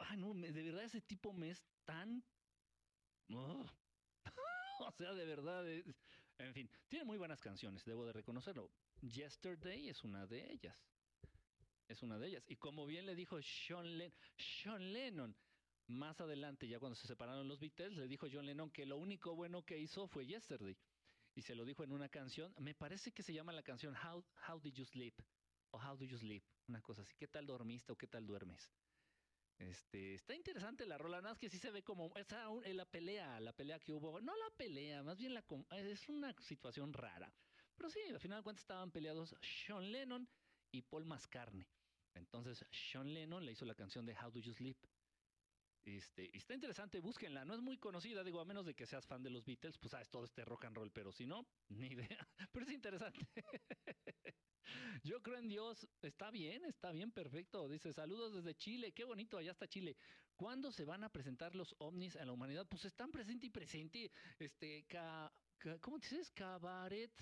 ay, 0.00 0.18
no, 0.18 0.34
de 0.34 0.52
verdad 0.52 0.84
ese 0.84 1.00
tipo 1.00 1.32
me 1.32 1.50
es 1.50 1.64
tan... 1.86 2.22
o 4.80 4.92
sea, 4.92 5.14
de 5.14 5.24
verdad, 5.24 5.64
en 5.66 6.52
fin, 6.52 6.70
tiene 6.88 7.06
muy 7.06 7.16
buenas 7.16 7.40
canciones, 7.40 7.82
debo 7.86 8.04
de 8.04 8.12
reconocerlo. 8.12 8.70
Yesterday 9.00 9.88
es 9.88 10.04
una 10.04 10.26
de 10.26 10.52
ellas 10.52 10.93
es 11.88 12.02
una 12.02 12.18
de 12.18 12.28
ellas. 12.28 12.44
Y 12.48 12.56
como 12.56 12.86
bien 12.86 13.06
le 13.06 13.14
dijo 13.14 13.38
Sean, 13.42 13.98
Lennon, 14.92 15.36
más 15.86 16.20
adelante, 16.20 16.68
ya 16.68 16.78
cuando 16.78 16.96
se 16.96 17.06
separaron 17.06 17.48
los 17.48 17.60
Beatles, 17.60 17.96
le 17.96 18.08
dijo 18.08 18.26
John 18.32 18.46
Lennon 18.46 18.70
que 18.70 18.86
lo 18.86 18.96
único 18.96 19.34
bueno 19.34 19.64
que 19.64 19.78
hizo 19.78 20.06
fue 20.08 20.26
Yesterday. 20.26 20.76
Y 21.34 21.42
se 21.42 21.54
lo 21.54 21.64
dijo 21.64 21.82
en 21.82 21.92
una 21.92 22.08
canción, 22.08 22.54
me 22.58 22.74
parece 22.74 23.12
que 23.12 23.22
se 23.22 23.32
llama 23.32 23.52
la 23.52 23.62
canción 23.62 23.94
How, 23.96 24.24
How 24.48 24.60
Did 24.60 24.74
You 24.74 24.84
Sleep? 24.84 25.14
O 25.72 25.78
How 25.78 25.96
Do 25.96 26.04
You 26.04 26.16
Sleep, 26.16 26.44
una 26.68 26.80
cosa 26.80 27.02
así. 27.02 27.14
¿Qué 27.16 27.26
tal 27.26 27.46
dormiste 27.46 27.92
o 27.92 27.96
qué 27.96 28.06
tal 28.06 28.24
duermes? 28.24 28.70
Este, 29.58 30.14
está 30.14 30.34
interesante 30.34 30.84
la 30.86 30.98
rola, 30.98 31.18
nada 31.20 31.32
más 31.34 31.38
que 31.38 31.48
sí 31.48 31.58
se 31.58 31.70
ve 31.70 31.82
como 31.82 32.12
esa, 32.16 32.48
la 32.66 32.84
pelea, 32.86 33.38
la 33.40 33.52
pelea 33.52 33.78
que 33.78 33.92
hubo, 33.92 34.20
no 34.20 34.36
la 34.36 34.50
pelea, 34.56 35.02
más 35.02 35.18
bien 35.18 35.32
la 35.34 35.44
es 35.70 36.08
una 36.08 36.34
situación 36.40 36.92
rara. 36.92 37.32
Pero 37.76 37.90
sí, 37.90 38.00
al 38.10 38.20
final 38.20 38.38
de 38.38 38.44
cuentas 38.44 38.62
estaban 38.62 38.90
peleados 38.90 39.34
Sean 39.40 39.90
Lennon 39.90 40.28
y 40.70 40.82
Paul 40.82 41.04
Mascarne. 41.04 41.66
Entonces, 42.14 42.64
Sean 42.70 43.12
Lennon 43.12 43.44
le 43.44 43.52
hizo 43.52 43.64
la 43.64 43.74
canción 43.74 44.06
de 44.06 44.14
How 44.14 44.30
Do 44.30 44.40
You 44.40 44.54
Sleep. 44.54 44.78
Este, 45.84 46.34
está 46.36 46.54
interesante, 46.54 47.00
búsquenla. 47.00 47.44
No 47.44 47.54
es 47.54 47.60
muy 47.60 47.76
conocida, 47.76 48.24
digo, 48.24 48.40
a 48.40 48.44
menos 48.44 48.64
de 48.64 48.74
que 48.74 48.86
seas 48.86 49.06
fan 49.06 49.22
de 49.22 49.30
los 49.30 49.44
Beatles, 49.44 49.76
pues 49.76 49.90
sabes 49.90 50.08
todo 50.08 50.24
este 50.24 50.44
rock 50.44 50.64
and 50.64 50.76
roll, 50.76 50.90
pero 50.90 51.12
si 51.12 51.26
no, 51.26 51.46
ni 51.68 51.88
idea. 51.88 52.26
Pero 52.52 52.64
es 52.64 52.72
interesante. 52.72 53.20
Yo 55.02 55.22
creo 55.22 55.36
en 55.38 55.48
Dios. 55.48 55.86
Está 56.00 56.30
bien, 56.30 56.64
está 56.64 56.90
bien, 56.90 57.12
perfecto. 57.12 57.68
Dice, 57.68 57.92
saludos 57.92 58.34
desde 58.34 58.54
Chile. 58.56 58.92
Qué 58.92 59.04
bonito, 59.04 59.36
allá 59.36 59.50
está 59.50 59.68
Chile. 59.68 59.96
¿Cuándo 60.36 60.72
se 60.72 60.84
van 60.84 61.04
a 61.04 61.10
presentar 61.10 61.54
los 61.54 61.74
ovnis 61.78 62.16
a 62.16 62.24
la 62.24 62.32
humanidad? 62.32 62.66
Pues 62.66 62.86
están 62.86 63.12
presente 63.12 63.46
y 63.46 63.50
presente. 63.50 64.10
Este, 64.38 64.86
¿cómo 65.80 65.98
dices? 65.98 66.30
Cabaret. 66.30 67.12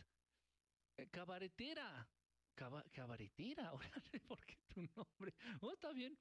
Eh, 0.99 1.09
cabaretera 1.11 2.09
cabaretera, 2.55 3.73
órale, 3.75 4.21
porque 4.27 4.59
tu 4.69 4.83
nombre. 4.97 5.35
Oh, 5.61 5.73
está 5.73 5.93
bien. 5.93 6.17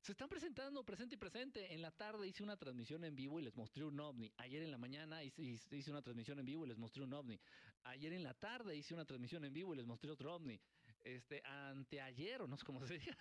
Se 0.00 0.12
están 0.12 0.28
presentando 0.28 0.84
presente 0.84 1.16
y 1.16 1.18
presente. 1.18 1.72
En 1.74 1.82
la 1.82 1.90
tarde 1.90 2.26
hice 2.28 2.42
una 2.42 2.56
transmisión 2.56 3.04
en 3.04 3.16
vivo 3.16 3.40
y 3.40 3.42
les 3.42 3.54
mostré 3.56 3.84
un 3.84 3.98
ovni. 3.98 4.32
Ayer 4.38 4.62
en 4.62 4.70
la 4.70 4.78
mañana 4.78 5.22
hice, 5.24 5.42
hice, 5.42 5.90
una 5.90 6.02
transmisión 6.02 6.38
en 6.38 6.46
vivo 6.46 6.64
y 6.64 6.68
les 6.68 6.78
mostré 6.78 7.02
un 7.02 7.12
ovni. 7.12 7.40
Ayer 7.84 8.12
en 8.12 8.22
la 8.22 8.34
tarde 8.34 8.76
hice 8.76 8.94
una 8.94 9.04
transmisión 9.04 9.44
en 9.44 9.52
vivo 9.52 9.74
y 9.74 9.76
les 9.76 9.86
mostré 9.86 10.10
otro 10.10 10.34
ovni. 10.34 10.60
Este, 11.00 11.42
anteayer, 11.44 12.42
o 12.42 12.46
no 12.46 12.56
sé 12.56 12.64
cómo 12.64 12.86
se 12.86 12.98
diga. 12.98 13.16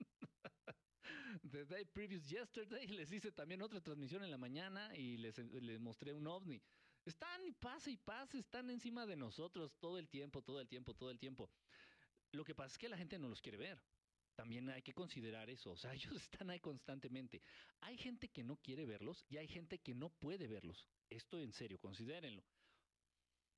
The 1.50 1.64
day 1.64 1.84
previous 1.84 2.28
yesterday 2.28 2.86
les 2.88 3.12
hice 3.12 3.30
también 3.30 3.62
otra 3.62 3.80
transmisión 3.80 4.24
en 4.24 4.30
la 4.30 4.38
mañana 4.38 4.94
y 4.96 5.16
les, 5.18 5.38
les 5.38 5.80
mostré 5.80 6.12
un 6.12 6.26
ovni. 6.26 6.60
Están 7.06 7.46
y 7.46 7.52
pase 7.52 7.92
y 7.92 7.96
pase, 7.96 8.40
están 8.40 8.68
encima 8.68 9.06
de 9.06 9.14
nosotros 9.14 9.72
todo 9.78 9.96
el 9.96 10.08
tiempo, 10.08 10.42
todo 10.42 10.60
el 10.60 10.66
tiempo, 10.66 10.92
todo 10.92 11.10
el 11.10 11.20
tiempo. 11.20 11.48
Lo 12.32 12.44
que 12.44 12.54
pasa 12.54 12.72
es 12.72 12.78
que 12.78 12.88
la 12.88 12.98
gente 12.98 13.16
no 13.18 13.28
los 13.28 13.40
quiere 13.40 13.56
ver. 13.56 13.80
También 14.34 14.68
hay 14.68 14.82
que 14.82 14.92
considerar 14.92 15.48
eso. 15.48 15.70
O 15.70 15.76
sea, 15.76 15.94
ellos 15.94 16.16
están 16.16 16.50
ahí 16.50 16.58
constantemente. 16.58 17.42
Hay 17.80 17.96
gente 17.96 18.28
que 18.28 18.42
no 18.42 18.56
quiere 18.56 18.84
verlos 18.84 19.24
y 19.28 19.36
hay 19.36 19.46
gente 19.46 19.78
que 19.78 19.94
no 19.94 20.10
puede 20.10 20.48
verlos. 20.48 20.84
Esto 21.08 21.40
en 21.40 21.52
serio, 21.52 21.78
considérenlo. 21.78 22.44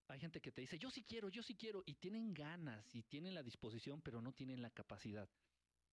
Hay 0.08 0.20
gente 0.20 0.40
que 0.40 0.52
te 0.52 0.60
dice, 0.60 0.78
yo 0.78 0.90
sí 0.90 1.02
quiero, 1.02 1.28
yo 1.28 1.42
sí 1.42 1.54
quiero, 1.54 1.82
y 1.84 1.94
tienen 1.94 2.32
ganas 2.32 2.94
y 2.94 3.02
tienen 3.02 3.34
la 3.34 3.42
disposición, 3.42 4.00
pero 4.00 4.22
no 4.22 4.32
tienen 4.32 4.62
la 4.62 4.70
capacidad 4.70 5.28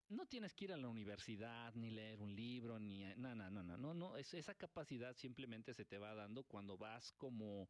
no 0.10 0.26
tienes 0.28 0.54
que 0.54 0.66
ir 0.66 0.74
a 0.74 0.78
la 0.78 0.88
universidad, 0.88 1.74
ni 1.76 1.90
leer 1.90 2.22
un 2.22 2.36
libro, 2.36 2.80
ni... 2.80 3.04
No, 3.16 3.36
no, 3.36 3.50
no, 3.50 3.64
no, 3.64 3.78
no, 3.78 3.94
no. 3.94 4.18
esa 4.18 4.54
capacidad 4.56 5.16
simplemente 5.16 5.74
se 5.74 5.86
te 5.86 5.98
va 5.98 6.14
dando 6.14 6.44
cuando 6.44 6.78
vas 6.78 7.12
como 7.14 7.70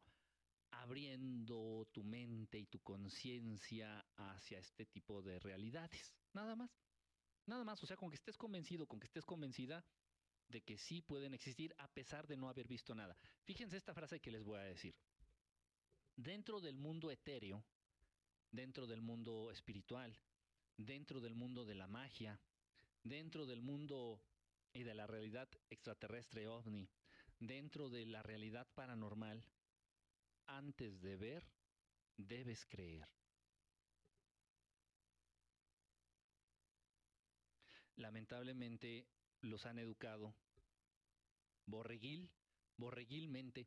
abriendo 0.70 1.88
tu 1.92 2.04
mente 2.04 2.58
y 2.58 2.66
tu 2.66 2.80
conciencia 2.80 4.04
hacia 4.16 4.58
este 4.58 4.86
tipo 4.86 5.22
de 5.22 5.38
realidades. 5.38 6.14
Nada 6.32 6.54
más. 6.56 6.70
Nada 7.46 7.64
más. 7.64 7.82
O 7.82 7.86
sea, 7.86 7.96
con 7.96 8.10
que 8.10 8.16
estés 8.16 8.36
convencido, 8.36 8.86
con 8.86 9.00
que 9.00 9.06
estés 9.06 9.24
convencida, 9.24 9.84
de 10.48 10.62
que 10.62 10.76
sí 10.78 11.00
pueden 11.00 11.34
existir 11.34 11.74
a 11.78 11.88
pesar 11.88 12.26
de 12.26 12.36
no 12.36 12.48
haber 12.48 12.68
visto 12.68 12.94
nada. 12.94 13.16
Fíjense 13.44 13.76
esta 13.76 13.94
frase 13.94 14.20
que 14.20 14.30
les 14.30 14.44
voy 14.44 14.58
a 14.58 14.62
decir. 14.62 14.94
Dentro 16.14 16.60
del 16.60 16.76
mundo 16.76 17.10
etéreo, 17.10 17.64
dentro 18.50 18.86
del 18.86 19.02
mundo 19.02 19.50
espiritual, 19.50 20.16
dentro 20.76 21.20
del 21.20 21.34
mundo 21.34 21.64
de 21.64 21.74
la 21.74 21.86
magia, 21.86 22.40
dentro 23.02 23.46
del 23.46 23.62
mundo 23.62 24.20
y 24.72 24.82
de 24.82 24.94
la 24.94 25.06
realidad 25.06 25.48
extraterrestre 25.70 26.48
ovni, 26.48 26.88
dentro 27.38 27.88
de 27.88 28.06
la 28.06 28.22
realidad 28.22 28.66
paranormal, 28.74 29.44
antes 30.46 31.00
de 31.00 31.16
ver, 31.16 31.50
debes 32.16 32.64
creer. 32.66 33.08
Lamentablemente 37.96 39.08
los 39.40 39.64
han 39.64 39.78
educado 39.78 40.34
borreguil, 41.64 42.30
borreguilmente, 42.76 43.66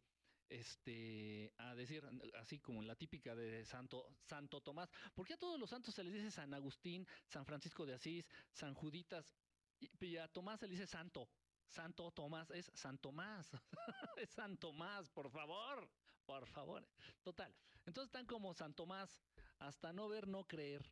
este, 0.50 1.54
a 1.58 1.76
decir, 1.76 2.04
así 2.40 2.60
como 2.60 2.82
la 2.82 2.96
típica 2.96 3.36
de 3.36 3.66
Santo, 3.66 4.16
Santo 4.26 4.62
Tomás. 4.62 4.90
¿Por 5.14 5.26
qué 5.26 5.34
a 5.34 5.38
todos 5.38 5.60
los 5.60 5.70
santos 5.70 5.94
se 5.94 6.04
les 6.04 6.14
dice 6.14 6.32
San 6.32 6.54
Agustín, 6.54 7.08
San 7.28 7.46
Francisco 7.46 7.86
de 7.86 7.94
Asís, 7.94 8.28
San 8.52 8.74
Juditas? 8.74 9.32
Y 9.80 10.18
a 10.18 10.28
Tomás 10.28 10.60
se 10.60 10.68
le 10.68 10.74
dice 10.74 10.88
Santo. 10.88 11.30
Santo 11.68 12.12
Tomás 12.12 12.50
es 12.52 12.72
San 12.74 12.98
Tomás. 12.98 13.52
es 14.18 14.30
San 14.32 14.58
Tomás, 14.58 15.10
por 15.10 15.30
favor. 15.30 15.90
Por 16.26 16.46
favor. 16.48 16.88
Total. 17.24 17.56
Entonces 17.86 18.10
están 18.10 18.26
como 18.26 18.54
San 18.54 18.74
Tomás, 18.74 19.24
hasta 19.60 19.94
no 19.94 20.10
ver, 20.10 20.28
no 20.28 20.46
creer. 20.46 20.86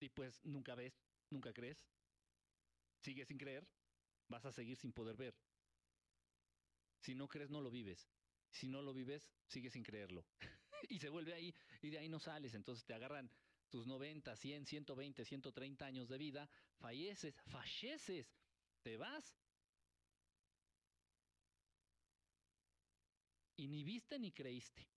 Y 0.00 0.08
pues 0.10 0.44
nunca 0.44 0.74
ves, 0.74 0.94
nunca 1.30 1.52
crees. 1.52 1.82
Sigues 3.00 3.28
sin 3.28 3.38
creer, 3.38 3.66
vas 4.28 4.44
a 4.44 4.52
seguir 4.52 4.76
sin 4.76 4.92
poder 4.92 5.16
ver. 5.16 5.34
Si 7.04 7.14
no 7.14 7.28
crees, 7.28 7.50
no 7.50 7.60
lo 7.60 7.70
vives. 7.70 8.08
Si 8.50 8.66
no 8.66 8.80
lo 8.80 8.94
vives, 8.94 9.28
sigues 9.46 9.74
sin 9.74 9.82
creerlo. 9.82 10.24
y 10.88 10.98
se 10.98 11.10
vuelve 11.10 11.34
ahí 11.34 11.54
y 11.82 11.90
de 11.90 11.98
ahí 11.98 12.08
no 12.08 12.18
sales. 12.18 12.54
Entonces 12.54 12.82
te 12.86 12.94
agarran 12.94 13.30
tus 13.68 13.86
90, 13.86 14.34
100, 14.34 14.64
120, 14.64 15.24
130 15.24 15.84
años 15.84 16.08
de 16.08 16.16
vida, 16.16 16.48
falleces, 16.78 17.34
falleces, 17.44 18.26
te 18.82 18.96
vas. 18.96 19.36
Y 23.56 23.68
ni 23.68 23.84
viste 23.84 24.18
ni 24.18 24.32
creíste. 24.32 24.88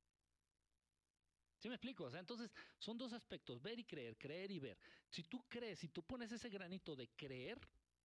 ¿Sí 1.59 1.69
me 1.69 1.75
explico? 1.75 2.05
O 2.05 2.11
sea, 2.11 2.21
entonces 2.21 2.53
son 2.79 2.97
dos 2.99 3.13
aspectos, 3.13 3.61
ver 3.61 3.81
y 3.81 3.85
creer, 3.85 4.17
creer 4.17 4.53
y 4.53 4.61
ver. 4.61 4.79
Si 5.09 5.25
tú 5.25 5.45
crees, 5.49 5.81
si 5.81 5.89
tú 5.89 6.05
pones 6.05 6.31
ese 6.31 6.51
granito 6.51 6.95
de 6.95 7.09
creer, 7.17 7.59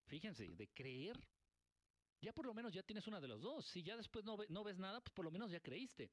fíjense, 0.06 0.48
de 0.48 0.68
creer, 0.70 1.20
ya 2.22 2.32
por 2.32 2.46
lo 2.46 2.54
menos 2.54 2.72
ya 2.72 2.82
tienes 2.82 3.06
una 3.06 3.20
de 3.20 3.28
los 3.28 3.42
dos. 3.42 3.66
Si 3.66 3.82
ya 3.82 3.96
después 3.96 4.24
no, 4.24 4.38
no 4.48 4.64
ves 4.64 4.78
nada, 4.78 5.00
pues 5.00 5.12
por 5.12 5.24
lo 5.24 5.30
menos 5.30 5.50
ya 5.50 5.60
creíste. 5.60 6.10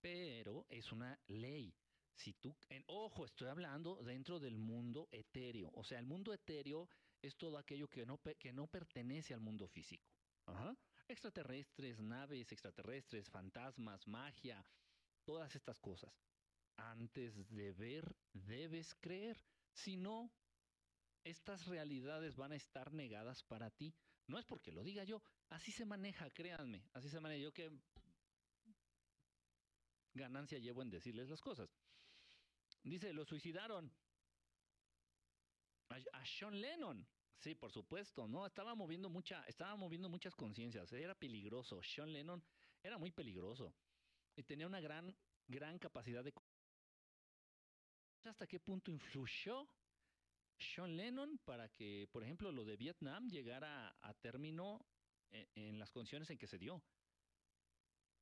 Pero 0.00 0.66
es 0.68 0.90
una 0.92 1.18
ley. 1.28 1.72
Si 2.12 2.34
tú, 2.34 2.56
en, 2.68 2.82
ojo, 2.88 3.24
estoy 3.24 3.48
hablando 3.48 4.02
dentro 4.02 4.40
del 4.40 4.58
mundo 4.58 5.08
etéreo. 5.12 5.70
O 5.74 5.84
sea, 5.84 5.98
el 5.98 6.06
mundo 6.06 6.32
etéreo 6.32 6.88
es 7.22 7.36
todo 7.36 7.58
aquello 7.58 7.88
que 7.88 8.04
no, 8.04 8.20
que 8.38 8.52
no 8.52 8.66
pertenece 8.66 9.34
al 9.34 9.40
mundo 9.40 9.68
físico. 9.68 10.10
Extraterrestres, 11.08 12.00
naves 12.00 12.50
extraterrestres, 12.50 13.28
fantasmas, 13.30 14.06
magia, 14.08 14.64
todas 15.24 15.54
estas 15.54 15.78
cosas. 15.78 16.12
Antes 16.76 17.48
de 17.50 17.72
ver, 17.72 18.16
debes 18.32 18.94
creer. 18.96 19.36
Si 19.72 19.96
no, 19.96 20.30
estas 21.24 21.66
realidades 21.66 22.36
van 22.36 22.52
a 22.52 22.56
estar 22.56 22.92
negadas 22.92 23.42
para 23.44 23.70
ti. 23.70 23.94
No 24.28 24.38
es 24.38 24.44
porque 24.44 24.72
lo 24.72 24.82
diga 24.82 25.04
yo, 25.04 25.22
así 25.50 25.70
se 25.70 25.84
maneja, 25.84 26.30
créanme, 26.30 26.82
así 26.94 27.08
se 27.08 27.20
maneja. 27.20 27.42
Yo 27.42 27.52
que 27.52 27.70
ganancia 30.14 30.58
llevo 30.58 30.82
en 30.82 30.90
decirles 30.90 31.28
las 31.28 31.40
cosas. 31.40 31.70
Dice, 32.82 33.12
lo 33.12 33.24
suicidaron. 33.24 33.92
A, 35.90 36.18
a, 36.18 36.26
Sean 36.26 36.60
Lennon. 36.60 37.06
Sí, 37.38 37.54
por 37.54 37.70
supuesto, 37.70 38.26
¿no? 38.26 38.46
Estaba 38.46 38.74
moviendo 38.74 39.10
mucha, 39.10 39.44
estaba 39.44 39.76
moviendo 39.76 40.08
muchas 40.08 40.34
conciencias. 40.34 40.92
Era 40.92 41.14
peligroso. 41.14 41.82
Sean 41.82 42.12
Lennon 42.12 42.42
era 42.82 42.98
muy 42.98 43.10
peligroso. 43.10 43.74
Y 44.34 44.42
tenía 44.42 44.66
una 44.66 44.80
gran, 44.80 45.14
gran 45.46 45.78
capacidad 45.78 46.24
de 46.24 46.32
hasta 48.24 48.46
qué 48.46 48.58
punto 48.58 48.90
influyó 48.90 49.68
Sean 50.58 50.96
Lennon 50.96 51.38
para 51.44 51.68
que, 51.68 52.08
por 52.10 52.22
ejemplo, 52.22 52.50
lo 52.52 52.64
de 52.64 52.76
Vietnam 52.76 53.28
llegara 53.28 53.96
a 54.00 54.14
término 54.14 54.86
en, 55.30 55.46
en, 55.54 55.78
las 55.78 55.90
condiciones 55.90 56.30
en 56.30 56.38
que 56.38 56.46
se 56.46 56.58
dio. 56.58 56.82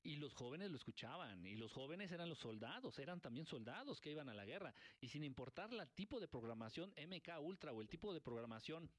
Y 0.03 0.16
los 0.16 0.35
jóvenes 0.35 0.70
lo 0.70 0.77
escuchaban, 0.77 1.47
y 1.47 1.57
los 1.57 1.73
jóvenes 1.73 2.12
eran 2.12 2.29
los 2.29 2.38
soldados, 2.38 2.99
eran 2.99 3.23
también 3.23 3.47
soldados 3.47 4.01
que 4.01 4.11
iban 4.11 4.29
a 4.29 4.35
la 4.35 4.44
guerra. 4.44 4.75
Y 5.01 5.09
sin 5.09 5.25
importar 5.25 5.73
el 5.73 5.88
tipo 5.92 6.20
de 6.20 6.29
programación 6.29 6.92
MK 6.97 7.40
Ultra 7.40 7.73
o 7.73 7.81
el 7.81 7.88
tipo 7.88 8.12
de 8.12 8.20
programación 8.20 8.90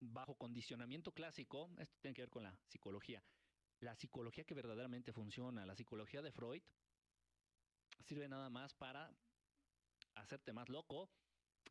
bajo 0.00 0.34
condicionamiento 0.36 1.12
clásico, 1.12 1.70
esto 1.78 1.96
tiene 2.00 2.14
que 2.14 2.22
ver 2.22 2.30
con 2.30 2.42
la 2.42 2.56
psicología, 2.66 3.22
la 3.80 3.94
psicología 3.94 4.44
que 4.44 4.54
verdaderamente 4.54 5.12
funciona, 5.12 5.66
la 5.66 5.76
psicología 5.76 6.22
de 6.22 6.32
Freud, 6.32 6.62
sirve 8.00 8.28
nada 8.28 8.50
más 8.50 8.74
para 8.74 9.14
hacerte 10.14 10.52
más 10.52 10.68
loco 10.68 11.10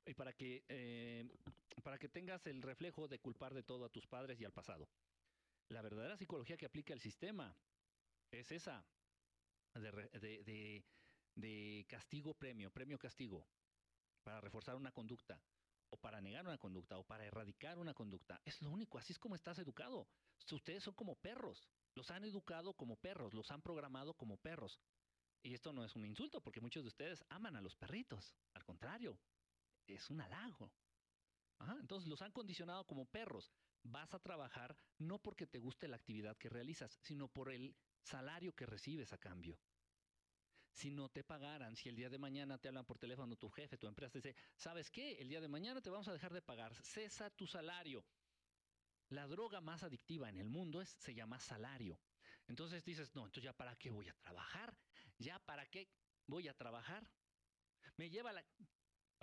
y 0.06 0.14
para 0.14 0.34
que, 0.34 0.64
eh, 0.68 1.30
para 1.84 1.98
que 1.98 2.10
tengas 2.10 2.46
el 2.48 2.62
reflejo 2.62 3.08
de 3.08 3.20
culpar 3.20 3.54
de 3.54 3.64
todo 3.64 3.86
a 3.86 3.90
tus 3.90 4.08
padres 4.08 4.40
y 4.40 4.46
al 4.46 4.52
pasado. 4.52 4.90
La 5.70 5.82
verdadera 5.82 6.18
psicología 6.18 6.58
que 6.58 6.66
aplica 6.66 6.94
el 6.94 7.00
sistema 7.00 7.56
es 8.32 8.52
esa 8.52 8.86
de, 9.74 9.92
de, 10.20 10.44
de, 10.44 10.86
de 11.36 11.86
castigo-premio, 11.88 12.72
premio-castigo, 12.72 13.48
para 14.24 14.42
reforzar 14.42 14.76
una 14.76 14.92
conducta, 14.92 15.42
o 15.90 15.98
para 15.98 16.22
negar 16.22 16.46
una 16.46 16.58
conducta, 16.58 16.98
o 16.98 17.04
para 17.04 17.26
erradicar 17.26 17.80
una 17.80 17.94
conducta. 17.94 18.42
Es 18.46 18.62
lo 18.62 18.70
único, 18.72 18.98
así 18.98 19.14
es 19.14 19.20
como 19.20 19.36
estás 19.36 19.60
educado. 19.60 20.08
Ustedes 20.52 20.84
son 20.84 20.94
como 20.96 21.16
perros, 21.16 21.70
los 21.96 22.12
han 22.12 22.24
educado 22.26 22.74
como 22.74 22.98
perros, 22.98 23.34
los 23.34 23.50
han 23.52 23.62
programado 23.62 24.14
como 24.14 24.38
perros. 24.38 24.80
Y 25.44 25.54
esto 25.54 25.74
no 25.74 25.84
es 25.84 25.96
un 25.96 26.06
insulto, 26.06 26.42
porque 26.42 26.62
muchos 26.62 26.84
de 26.84 26.88
ustedes 26.88 27.24
aman 27.30 27.56
a 27.56 27.62
los 27.62 27.76
perritos. 27.76 28.34
Al 28.54 28.64
contrario, 28.64 29.20
es 29.88 30.10
un 30.10 30.22
halago. 30.22 30.72
Entonces 31.80 32.10
los 32.10 32.22
han 32.22 32.32
condicionado 32.32 32.86
como 32.86 33.06
perros. 33.06 33.52
Vas 33.84 34.14
a 34.14 34.20
trabajar 34.20 34.78
no 34.98 35.20
porque 35.20 35.48
te 35.48 35.60
guste 35.60 35.88
la 35.88 35.98
actividad 35.98 36.38
que 36.38 36.50
realizas, 36.50 36.98
sino 37.02 37.28
por 37.28 37.52
el 37.52 37.76
salario 38.02 38.54
que 38.54 38.66
recibes 38.66 39.14
a 39.14 39.18
cambio. 39.18 39.60
Si 40.74 40.90
no 40.90 41.10
te 41.10 41.24
pagaran, 41.24 41.76
si 41.76 41.90
el 41.90 41.96
día 41.96 42.10
de 42.10 42.18
mañana 42.18 42.58
te 42.58 42.68
hablan 42.68 42.86
por 42.86 42.98
teléfono 42.98 43.36
tu 43.36 43.50
jefe, 43.50 43.78
tu 43.78 43.88
empresa 43.88 44.14
te 44.14 44.30
dice, 44.30 44.36
¿sabes 44.56 44.90
qué? 44.90 45.14
El 45.20 45.30
día 45.30 45.40
de 45.40 45.48
mañana 45.48 45.82
te 45.82 45.90
vamos 45.90 46.08
a 46.08 46.14
dejar 46.14 46.34
de 46.34 46.42
pagar, 46.42 46.74
cesa 46.84 47.30
tu 47.30 47.46
salario. 47.46 48.04
La 49.10 49.28
droga 49.28 49.62
más 49.62 49.84
adictiva 49.84 50.30
en 50.30 50.38
el 50.38 50.50
mundo 50.50 50.82
es, 50.82 50.90
se 50.90 51.14
llama 51.14 51.40
salario. 51.40 52.00
Entonces 52.48 52.84
dices, 52.84 53.14
no, 53.14 53.22
entonces 53.26 53.44
ya 53.44 53.54
para 53.54 53.76
qué 53.76 53.92
voy 53.92 54.10
a 54.10 54.14
trabajar, 54.16 54.76
ya 55.20 55.38
para 55.40 55.68
qué 55.68 55.90
voy 56.26 56.48
a 56.48 56.56
trabajar. 56.56 57.08
Me 57.98 58.10
lleva 58.10 58.34
la, 58.34 58.44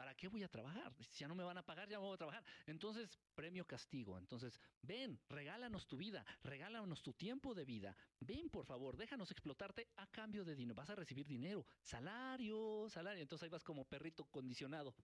¿para 0.00 0.14
qué 0.14 0.28
voy 0.28 0.42
a 0.42 0.48
trabajar? 0.48 0.94
Si 1.10 1.18
ya 1.18 1.28
no 1.28 1.34
me 1.34 1.44
van 1.44 1.58
a 1.58 1.62
pagar, 1.62 1.86
ya 1.86 1.98
voy 1.98 2.14
a 2.14 2.16
trabajar. 2.16 2.42
Entonces, 2.64 3.18
premio 3.34 3.66
castigo. 3.66 4.16
Entonces, 4.16 4.58
ven, 4.80 5.20
regálanos 5.28 5.86
tu 5.86 5.98
vida, 5.98 6.24
regálanos 6.42 7.02
tu 7.02 7.12
tiempo 7.12 7.54
de 7.54 7.66
vida. 7.66 7.94
Ven, 8.18 8.48
por 8.48 8.64
favor, 8.64 8.96
déjanos 8.96 9.30
explotarte 9.30 9.90
a 9.96 10.06
cambio 10.06 10.42
de 10.42 10.56
dinero. 10.56 10.74
Vas 10.74 10.88
a 10.88 10.94
recibir 10.94 11.26
dinero, 11.26 11.66
salario, 11.82 12.88
salario. 12.88 13.20
Entonces 13.20 13.44
ahí 13.44 13.50
vas 13.50 13.62
como 13.62 13.84
perrito 13.84 14.24
condicionado. 14.24 14.94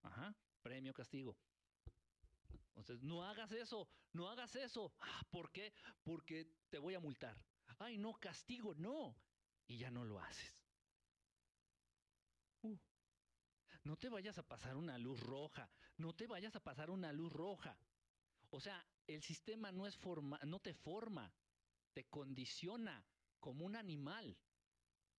Ajá, 0.00 0.34
premio 0.62 0.94
castigo. 0.94 1.36
Entonces, 2.76 3.02
no 3.02 3.24
hagas 3.24 3.52
eso, 3.52 3.86
no 4.14 4.30
hagas 4.30 4.56
eso. 4.56 4.94
Ah, 5.00 5.20
¿Por 5.30 5.52
qué? 5.52 5.74
Porque 6.02 6.48
te 6.70 6.78
voy 6.78 6.94
a 6.94 7.00
multar. 7.00 7.36
Ay, 7.78 7.98
no, 7.98 8.14
castigo, 8.14 8.74
no. 8.76 9.14
Y 9.66 9.76
ya 9.76 9.90
no 9.90 10.02
lo 10.02 10.18
haces. 10.18 10.64
Uh. 12.62 12.78
No 13.84 13.96
te 13.96 14.08
vayas 14.08 14.38
a 14.38 14.42
pasar 14.42 14.76
una 14.76 14.96
luz 14.98 15.20
roja, 15.20 15.70
no 15.98 16.14
te 16.14 16.26
vayas 16.26 16.56
a 16.56 16.60
pasar 16.60 16.90
una 16.90 17.12
luz 17.12 17.32
roja. 17.32 17.78
O 18.50 18.60
sea, 18.60 18.84
el 19.06 19.22
sistema 19.22 19.72
no 19.72 19.86
es 19.86 19.96
forma, 19.96 20.40
no 20.46 20.58
te 20.58 20.74
forma, 20.74 21.32
te 21.92 22.04
condiciona 22.04 23.04
como 23.40 23.66
un 23.66 23.76
animal. 23.76 24.38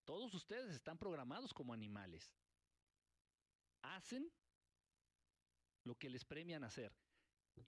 Todos 0.03 0.33
ustedes 0.33 0.73
están 0.73 0.97
programados 0.97 1.53
como 1.53 1.73
animales. 1.73 2.33
Hacen 3.83 4.31
lo 5.83 5.95
que 5.95 6.09
les 6.09 6.25
premian 6.25 6.63
hacer 6.63 6.91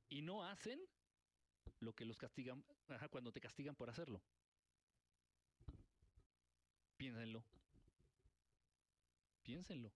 y 0.10 0.24
no 0.24 0.44
hacen 0.44 0.82
lo 1.80 1.94
que 1.94 2.06
los 2.06 2.18
castigan 2.18 2.66
cuando 3.12 3.32
te 3.32 3.40
castigan 3.40 3.76
por 3.76 3.90
hacerlo. 3.90 4.24
Piénsenlo. 6.98 7.44
Piénsenlo. 9.44 9.94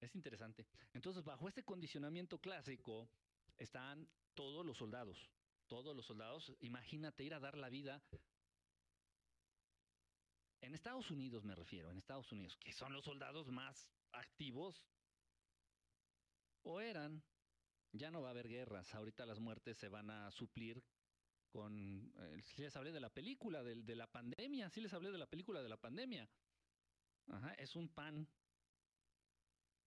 Es 0.00 0.14
interesante. 0.14 0.66
Entonces, 0.92 1.24
bajo 1.24 1.48
este 1.48 1.64
condicionamiento 1.64 2.38
clásico 2.38 3.08
están 3.56 4.08
todos 4.34 4.64
los 4.64 4.76
soldados. 4.76 5.30
todos 5.66 5.96
los 5.96 6.06
soldados. 6.06 6.52
Imagínate 6.60 7.24
ir 7.24 7.34
a 7.34 7.40
dar 7.40 7.58
la 7.58 7.68
vida. 7.68 8.00
En 10.60 10.74
Estados 10.74 11.10
Unidos 11.10 11.44
me 11.44 11.54
refiero, 11.54 11.90
en 11.90 11.98
Estados 11.98 12.30
Unidos, 12.30 12.56
que 12.56 12.72
son 12.72 12.92
los 12.92 13.04
soldados 13.04 13.48
más 13.48 13.88
activos, 14.12 14.84
o 16.62 16.80
eran, 16.80 17.22
ya 17.92 18.10
no 18.10 18.22
va 18.22 18.28
a 18.28 18.30
haber 18.32 18.48
guerras, 18.48 18.94
ahorita 18.94 19.26
las 19.26 19.38
muertes 19.38 19.76
se 19.76 19.88
van 19.88 20.10
a 20.10 20.30
suplir 20.30 20.82
con, 21.48 22.12
eh, 22.18 22.42
sí 22.42 22.62
les 22.62 22.74
hablé 22.76 22.92
de 22.92 23.00
la 23.00 23.10
película, 23.10 23.62
de, 23.62 23.96
la 23.96 24.10
pandemia, 24.10 24.68
sí 24.68 24.80
les 24.80 24.92
hablé 24.92 25.10
de 25.10 25.18
la 25.18 25.26
película 25.26 25.62
de 25.62 25.68
la 25.68 25.76
pandemia. 25.76 26.28
Ajá, 27.28 27.54
es 27.54 27.76
un 27.76 27.88
pan 27.88 28.28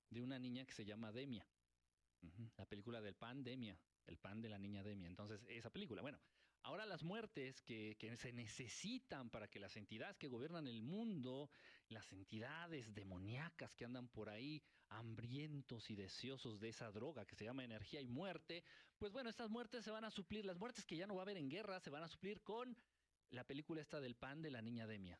de 0.10 0.22
una 0.22 0.40
niña 0.40 0.66
que 0.66 0.74
se 0.74 0.86
llama 0.86 1.12
Demia. 1.12 1.46
La 2.58 2.66
película 2.66 3.02
del 3.02 3.16
pandemia, 3.16 3.80
el 4.06 4.18
pan 4.18 4.42
de 4.42 4.50
la 4.50 4.60
niña 4.60 4.84
Demia. 4.84 5.08
Entonces, 5.08 5.42
esa 5.48 5.70
película. 5.70 6.02
Bueno, 6.02 6.20
ahora 6.64 6.86
las 6.86 7.04
muertes 7.04 7.62
que, 7.62 7.96
que 7.98 8.16
se 8.18 8.34
necesitan 8.34 9.30
para 9.30 9.48
que 9.48 9.60
las 9.60 9.76
entidades 9.78 10.18
que 10.18 10.28
gobiernan 10.28 10.68
el 10.68 10.82
mundo, 10.82 11.50
las 11.88 12.12
entidades 12.12 12.94
demoníacas 12.94 13.76
que 13.76 13.86
andan 13.86 14.10
por 14.10 14.30
ahí, 14.30 14.62
hambrientos 14.90 15.90
y 15.90 15.96
deseosos 15.96 16.60
de 16.60 16.70
esa 16.70 16.92
droga 16.92 17.26
que 17.26 17.36
se 17.36 17.46
llama 17.46 17.64
energía 17.64 18.02
y 18.02 18.08
muerte, 18.08 18.64
pues 18.98 19.14
bueno, 19.14 19.30
estas 19.30 19.50
muertes 19.50 19.86
se 19.86 19.92
van 19.92 20.04
a 20.04 20.12
suplir, 20.12 20.46
las 20.46 20.58
muertes 20.58 20.86
que 20.86 20.98
ya 20.98 21.08
no 21.08 21.16
va 21.16 21.22
a 21.22 21.24
haber 21.24 21.38
en 21.38 21.50
guerra, 21.50 21.80
se 21.80 21.90
van 21.90 22.04
a 22.04 22.08
suplir 22.08 22.42
con 22.42 22.76
la 23.32 23.44
película 23.44 23.82
esta 23.82 24.02
del 24.02 24.16
pan 24.16 24.42
de 24.42 24.52
la 24.52 24.62
niña 24.62 24.88
Demia. 24.88 25.20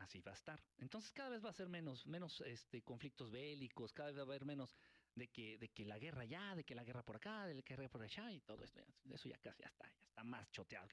Así 0.00 0.20
va 0.22 0.32
a 0.32 0.34
estar. 0.34 0.58
Entonces 0.78 1.12
cada 1.12 1.28
vez 1.28 1.44
va 1.44 1.50
a 1.50 1.52
ser 1.52 1.68
menos, 1.68 2.06
menos 2.06 2.40
este, 2.46 2.82
conflictos 2.82 3.30
bélicos, 3.30 3.92
cada 3.92 4.08
vez 4.08 4.16
va 4.16 4.22
a 4.22 4.24
haber 4.24 4.46
menos 4.46 4.74
de 5.14 5.28
que, 5.28 5.58
de 5.58 5.68
que 5.68 5.84
la 5.84 5.98
guerra 5.98 6.24
ya, 6.24 6.54
de 6.56 6.64
que 6.64 6.74
la 6.74 6.84
guerra 6.84 7.02
por 7.02 7.16
acá, 7.16 7.46
de 7.46 7.62
que 7.62 7.74
la 7.74 7.82
guerra 7.82 7.92
por 7.92 8.02
allá 8.02 8.32
y 8.32 8.40
todo 8.40 8.64
esto. 8.64 8.80
Eso 9.10 9.28
ya 9.28 9.36
casi 9.38 9.62
ya 9.62 9.68
está, 9.68 9.86
ya 9.86 10.06
está 10.08 10.24
más 10.24 10.50
choteado. 10.50 10.88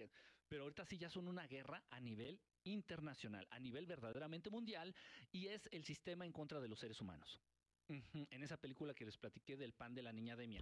Pero 0.50 0.64
ahorita 0.64 0.86
sí 0.86 0.98
ya 0.98 1.10
son 1.10 1.28
una 1.28 1.48
guerra 1.48 1.82
a 1.90 2.00
nivel 2.02 2.40
internacional, 2.66 3.48
a 3.50 3.60
nivel 3.60 3.86
verdaderamente 3.86 4.50
mundial, 4.50 4.94
y 5.32 5.48
es 5.48 5.70
el 5.72 5.86
sistema 5.86 6.26
en 6.26 6.34
contra 6.34 6.60
de 6.60 6.68
los 6.68 6.80
seres 6.80 7.00
humanos. 7.00 7.40
Ujú, 7.88 8.28
En 8.30 8.44
esa 8.44 8.58
película 8.58 8.94
que 8.94 9.06
les 9.06 9.18
platiqué 9.18 9.56
del 9.56 9.74
pan 9.74 9.96
de 9.96 10.04
la 10.04 10.12
niña 10.12 10.36
Demia. 10.36 10.62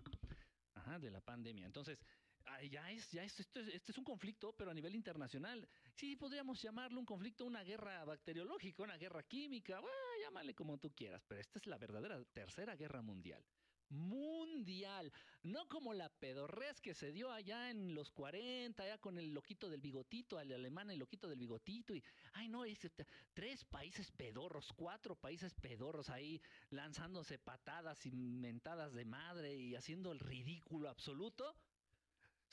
Ajá, 0.75 0.99
de 0.99 1.09
la 1.09 1.21
pandemia. 1.21 1.65
Entonces, 1.65 2.03
ah, 2.45 2.63
ya 2.63 2.91
es, 2.91 3.11
ya 3.11 3.23
es, 3.23 3.39
esto 3.39 3.59
es, 3.59 3.67
este 3.69 3.91
es 3.91 3.97
un 3.97 4.03
conflicto, 4.03 4.53
pero 4.53 4.71
a 4.71 4.73
nivel 4.73 4.95
internacional. 4.95 5.67
Sí, 5.95 6.15
podríamos 6.15 6.61
llamarlo 6.61 6.99
un 6.99 7.05
conflicto, 7.05 7.45
una 7.45 7.63
guerra 7.63 8.03
bacteriológica, 8.05 8.83
una 8.83 8.97
guerra 8.97 9.23
química, 9.23 9.81
llámale 10.21 10.53
como 10.53 10.77
tú 10.77 10.93
quieras, 10.93 11.23
pero 11.27 11.41
esta 11.41 11.59
es 11.59 11.67
la 11.67 11.77
verdadera 11.77 12.23
tercera 12.33 12.75
guerra 12.75 13.01
mundial. 13.01 13.43
Mundial, 13.89 15.13
no 15.43 15.67
como 15.67 15.93
la 15.93 16.09
pedorrez 16.09 16.81
que 16.81 16.95
se 16.95 17.11
dio 17.11 17.31
allá 17.31 17.69
en 17.69 17.93
los 17.93 18.09
40, 18.09 18.81
allá 18.81 18.97
con 18.97 19.19
el 19.19 19.31
loquito 19.31 19.69
del 19.69 19.79
bigotito, 19.79 20.39
al 20.39 20.51
alemán 20.51 20.89
el 20.89 20.97
loquito 20.97 21.29
del 21.29 21.37
bigotito, 21.37 21.93
y 21.93 22.03
ay 22.33 22.47
no, 22.47 22.65
es, 22.65 22.83
este, 22.83 23.05
tres 23.33 23.63
países 23.63 24.11
pedorros, 24.11 24.73
cuatro 24.73 25.15
países 25.15 25.53
pedorros 25.53 26.09
ahí 26.09 26.41
lanzándose 26.71 27.37
patadas 27.37 28.03
y 28.07 28.11
mentadas 28.11 28.93
de 28.93 29.05
madre 29.05 29.55
y 29.55 29.75
haciendo 29.75 30.11
el 30.11 30.19
ridículo 30.19 30.89
absoluto. 30.89 31.55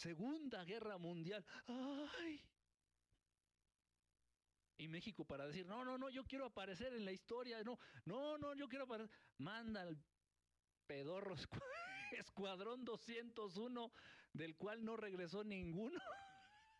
Segunda 0.03 0.65
Guerra 0.65 0.99
Mundial. 0.99 1.45
¡Ay! 1.67 2.41
Y 4.79 4.89
México 4.89 5.25
para 5.25 5.47
decir, 5.47 5.65
no, 5.65 5.85
no, 5.85 5.97
no, 5.97 6.11
yo 6.11 6.25
quiero 6.25 6.47
aparecer 6.47 6.93
en 6.93 7.05
la 7.05 7.13
historia, 7.13 7.63
no, 7.63 7.79
no, 8.05 8.37
no, 8.37 8.55
yo 8.55 8.69
quiero 8.69 8.85
aparecer. 8.87 9.15
Manda 9.39 9.83
al 9.83 9.97
pedorro 10.89 11.37
escu- 11.37 11.63
Escuadrón 12.19 12.85
201, 12.85 13.93
del 14.33 14.57
cual 14.57 14.85
no 14.85 14.97
regresó 14.97 15.45
ninguno. 15.45 16.01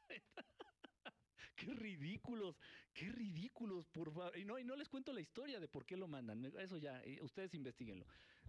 qué 1.55 1.75
ridículos, 1.75 2.59
qué 2.93 3.09
ridículos, 3.09 3.87
por 3.87 4.13
favor. 4.13 4.37
Y 4.37 4.45
no, 4.45 4.59
y 4.59 4.65
no 4.65 4.75
les 4.75 4.89
cuento 4.89 5.13
la 5.13 5.21
historia 5.21 5.61
de 5.61 5.69
por 5.69 5.87
qué 5.87 5.97
lo 5.97 6.09
mandan, 6.09 6.45
eso 6.59 6.77
ya, 6.79 7.01
eh, 7.05 7.21
ustedes 7.23 7.55
investiguenlo. 7.55 8.05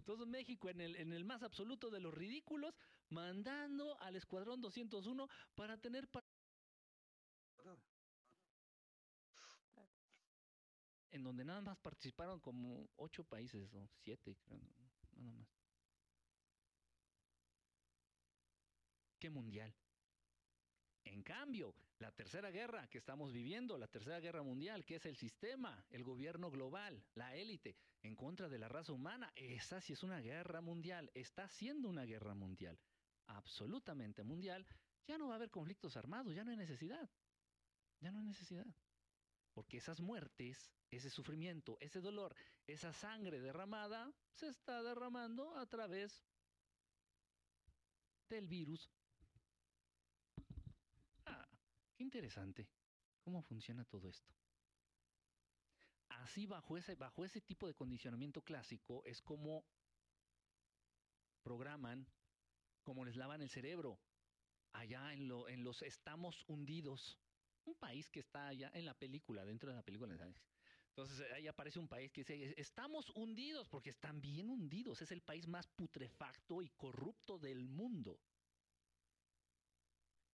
Entonces 0.06 0.26
México 0.26 0.68
en 0.68 0.82
el, 0.82 0.96
en 0.96 1.14
el 1.14 1.24
más 1.24 1.42
absoluto 1.42 1.88
de 1.88 1.98
los 1.98 2.12
ridículos, 2.12 2.74
mandando 3.08 3.98
al 4.00 4.16
Escuadrón 4.16 4.60
201 4.60 5.28
para 5.54 5.78
tener... 5.78 6.08
en 11.10 11.22
donde 11.22 11.44
nada 11.44 11.62
más 11.62 11.78
participaron 11.78 12.40
como 12.40 12.90
ocho 12.96 13.24
países 13.24 13.72
o 13.72 13.88
siete, 14.02 14.36
creo, 14.42 14.60
nada 15.16 15.32
más. 15.32 15.48
¿Qué 19.18 19.30
mundial? 19.30 19.72
En 21.04 21.22
cambio, 21.22 21.74
la 21.98 22.10
tercera 22.12 22.50
guerra 22.50 22.88
que 22.88 22.98
estamos 22.98 23.32
viviendo, 23.32 23.78
la 23.78 23.88
tercera 23.88 24.20
guerra 24.20 24.42
mundial, 24.42 24.84
que 24.84 24.96
es 24.96 25.06
el 25.06 25.16
sistema, 25.16 25.84
el 25.90 26.02
gobierno 26.02 26.50
global, 26.50 27.04
la 27.14 27.34
élite, 27.36 27.76
en 28.02 28.16
contra 28.16 28.48
de 28.48 28.58
la 28.58 28.68
raza 28.68 28.92
humana, 28.92 29.32
esa 29.34 29.80
sí 29.80 29.92
es 29.92 30.02
una 30.02 30.20
guerra 30.20 30.60
mundial, 30.60 31.10
está 31.14 31.48
siendo 31.48 31.88
una 31.88 32.04
guerra 32.04 32.34
mundial, 32.34 32.78
absolutamente 33.26 34.22
mundial, 34.22 34.66
ya 35.06 35.18
no 35.18 35.28
va 35.28 35.34
a 35.34 35.36
haber 35.36 35.50
conflictos 35.50 35.96
armados, 35.96 36.34
ya 36.34 36.44
no 36.44 36.50
hay 36.50 36.56
necesidad, 36.56 37.08
ya 38.00 38.10
no 38.10 38.18
hay 38.18 38.24
necesidad. 38.24 38.66
Porque 39.52 39.76
esas 39.76 40.00
muertes, 40.00 40.72
ese 40.90 41.10
sufrimiento, 41.10 41.78
ese 41.80 42.00
dolor, 42.00 42.34
esa 42.66 42.92
sangre 42.92 43.40
derramada, 43.40 44.12
se 44.32 44.48
está 44.48 44.82
derramando 44.82 45.56
a 45.56 45.66
través 45.66 46.24
del 48.28 48.48
virus. 48.48 48.90
Qué 51.96 52.02
interesante. 52.02 52.68
¿Cómo 53.20 53.42
funciona 53.42 53.84
todo 53.84 54.08
esto? 54.08 54.34
Así 56.08 56.46
bajo 56.46 56.76
ese, 56.76 56.94
bajo 56.94 57.24
ese 57.24 57.40
tipo 57.40 57.66
de 57.66 57.74
condicionamiento 57.74 58.42
clásico 58.42 59.02
es 59.04 59.20
como 59.22 59.64
programan, 61.42 62.06
como 62.82 63.04
les 63.04 63.16
lavan 63.16 63.42
el 63.42 63.50
cerebro. 63.50 63.98
Allá 64.72 65.12
en, 65.12 65.28
lo, 65.28 65.48
en 65.48 65.62
los 65.62 65.82
estamos 65.82 66.44
hundidos 66.48 67.18
un 67.64 67.74
país 67.76 68.08
que 68.08 68.20
está 68.20 68.48
allá 68.48 68.70
en 68.74 68.84
la 68.84 68.94
película, 68.94 69.44
dentro 69.44 69.70
de 69.70 69.76
la 69.76 69.82
película. 69.82 70.14
Entonces 70.88 71.32
ahí 71.32 71.46
aparece 71.46 71.78
un 71.78 71.88
país 71.88 72.12
que 72.12 72.22
dice, 72.22 72.54
estamos 72.56 73.10
hundidos 73.14 73.68
porque 73.68 73.90
están 73.90 74.20
bien 74.20 74.50
hundidos. 74.50 75.00
Es 75.02 75.10
el 75.10 75.22
país 75.22 75.46
más 75.48 75.66
putrefacto 75.68 76.62
y 76.62 76.68
corrupto 76.70 77.38
del 77.38 77.68
mundo. 77.68 78.20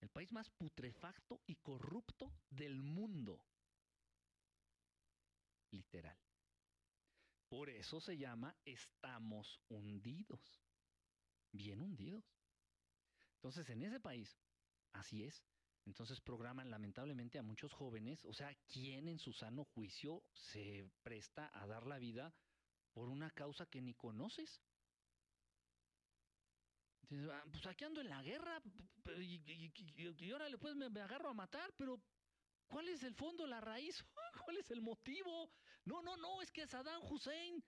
El 0.00 0.08
país 0.08 0.32
más 0.32 0.48
putrefacto 0.50 1.40
y 1.46 1.56
corrupto 1.56 2.32
del 2.50 2.82
mundo. 2.82 3.44
Literal. 5.70 6.18
Por 7.48 7.68
eso 7.68 8.00
se 8.00 8.16
llama 8.16 8.56
estamos 8.64 9.60
hundidos. 9.68 10.40
Bien 11.52 11.80
hundidos. 11.80 12.24
Entonces 13.34 13.68
en 13.70 13.82
ese 13.82 14.00
país, 14.00 14.38
así 14.92 15.24
es, 15.24 15.42
entonces 15.86 16.20
programan 16.20 16.70
lamentablemente 16.70 17.38
a 17.38 17.42
muchos 17.42 17.72
jóvenes, 17.72 18.24
o 18.24 18.32
sea, 18.32 18.54
¿quién 18.68 19.08
en 19.08 19.18
su 19.18 19.32
sano 19.32 19.64
juicio 19.64 20.22
se 20.32 20.88
presta 21.02 21.50
a 21.54 21.66
dar 21.66 21.86
la 21.86 21.98
vida 21.98 22.34
por 22.92 23.08
una 23.08 23.30
causa 23.30 23.66
que 23.66 23.80
ni 23.80 23.94
conoces? 23.94 24.60
Ah, 27.12 27.44
pues 27.50 27.66
aquí 27.66 27.84
ando 27.84 28.00
en 28.00 28.08
la 28.08 28.22
guerra 28.22 28.62
y, 29.16 29.42
y, 29.44 29.72
y, 29.74 30.06
y 30.06 30.56
pues 30.58 30.76
me, 30.76 31.00
agarro 31.00 31.30
a 31.30 31.34
matar, 31.34 31.72
pero 31.76 32.00
¿cuál 32.68 32.88
es 32.88 33.02
el 33.02 33.14
fondo, 33.14 33.46
la 33.46 33.60
raíz? 33.60 34.04
¿Cuál 34.44 34.58
es 34.58 34.70
el 34.70 34.80
motivo? 34.80 35.50
No, 35.84 36.02
no, 36.02 36.16
no, 36.16 36.40
es 36.40 36.52
que 36.52 36.66
Saddam 36.66 37.02
Hussein, 37.02 37.64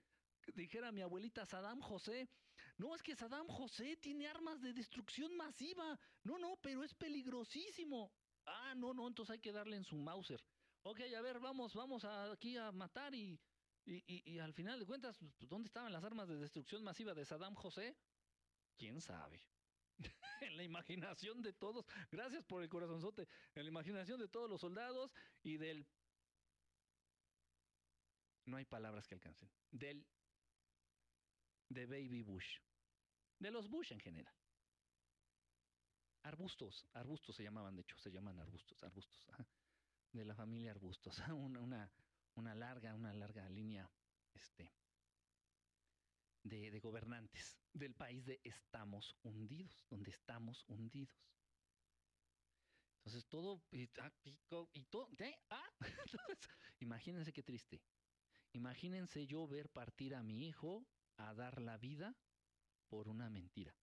dijera 0.55 0.91
mi 0.91 1.01
abuelita 1.01 1.45
Saddam 1.45 1.81
José, 1.81 2.29
no, 2.77 2.95
es 2.95 3.03
que 3.03 3.15
Saddam 3.15 3.47
José 3.47 3.97
tiene 3.97 4.27
armas 4.27 4.61
de 4.61 4.73
destrucción 4.73 5.35
masiva. 5.35 5.99
No, 6.23 6.37
no, 6.37 6.57
pero 6.61 6.83
es 6.83 6.93
peligrosísimo. 6.93 8.11
Ah, 8.45 8.73
no, 8.75 8.93
no, 8.93 9.07
entonces 9.07 9.33
hay 9.33 9.39
que 9.39 9.51
darle 9.51 9.75
en 9.75 9.83
su 9.83 9.95
Mauser. 9.97 10.43
Ok, 10.83 11.01
a 11.17 11.21
ver, 11.21 11.39
vamos, 11.39 11.73
vamos 11.73 12.03
aquí 12.05 12.57
a 12.57 12.71
matar 12.71 13.13
y, 13.13 13.39
y, 13.85 14.03
y, 14.07 14.33
y 14.33 14.39
al 14.39 14.53
final 14.53 14.79
de 14.79 14.85
cuentas, 14.85 15.17
pues, 15.37 15.49
¿dónde 15.49 15.67
estaban 15.67 15.93
las 15.93 16.03
armas 16.03 16.27
de 16.27 16.37
destrucción 16.37 16.83
masiva 16.83 17.13
de 17.13 17.25
Saddam 17.25 17.55
José? 17.55 17.95
¿Quién 18.77 19.01
sabe? 19.01 19.41
en 20.41 20.57
la 20.57 20.63
imaginación 20.63 21.41
de 21.41 21.53
todos, 21.53 21.85
gracias 22.11 22.43
por 22.45 22.63
el 22.63 22.69
corazonzote, 22.69 23.27
en 23.55 23.63
la 23.63 23.69
imaginación 23.69 24.19
de 24.19 24.27
todos 24.27 24.49
los 24.49 24.61
soldados 24.61 25.11
y 25.43 25.57
del... 25.57 25.87
No 28.45 28.57
hay 28.57 28.65
palabras 28.65 29.07
que 29.07 29.15
alcancen. 29.15 29.49
Del 29.71 30.05
de 31.69 31.85
Baby 31.85 32.23
Bush, 32.23 32.59
de 33.39 33.51
los 33.51 33.69
Bush 33.69 33.93
en 33.93 33.99
general. 33.99 34.35
Arbustos, 36.23 36.87
arbustos 36.93 37.35
se 37.35 37.43
llamaban, 37.43 37.75
de 37.75 37.81
hecho, 37.81 37.97
se 37.97 38.11
llaman 38.11 38.39
arbustos, 38.39 38.81
arbustos, 38.83 39.27
de 40.11 40.25
la 40.25 40.35
familia 40.35 40.71
arbustos, 40.71 41.17
una, 41.33 41.59
una, 41.59 41.91
una 42.35 42.55
larga, 42.55 42.93
una 42.95 43.13
larga 43.13 43.49
línea 43.49 43.89
este, 44.33 44.71
de, 46.43 46.79
gobernantes 46.79 47.57
del 47.73 47.95
país 47.95 48.25
de 48.25 48.39
estamos 48.43 49.17
hundidos, 49.23 49.85
donde 49.89 50.11
estamos 50.11 50.63
hundidos. 50.67 51.15
Entonces 52.99 53.27
todo 53.27 53.63
y, 53.71 53.89
ah, 53.99 54.11
y 54.73 54.83
todo, 54.85 55.09
ah. 55.49 55.69
Imagínense 56.79 57.33
qué 57.33 57.43
triste. 57.43 57.81
Imagínense 58.53 59.25
yo 59.25 59.47
ver 59.47 59.69
partir 59.69 60.15
a 60.15 60.23
mi 60.23 60.47
hijo 60.47 60.85
a 61.17 61.33
dar 61.33 61.61
la 61.61 61.77
vida 61.77 62.15
por 62.87 63.07
una 63.07 63.29
mentira. 63.29 63.75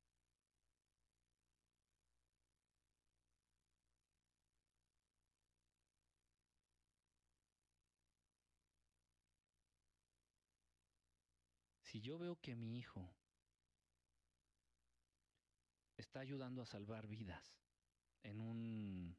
Si 11.90 12.00
yo 12.00 12.18
veo 12.18 12.36
que 12.40 12.54
mi 12.54 12.78
hijo 12.78 13.04
está 15.96 16.20
ayudando 16.20 16.62
a 16.62 16.66
salvar 16.66 17.08
vidas 17.08 17.42
en 18.22 18.40
un 18.40 19.16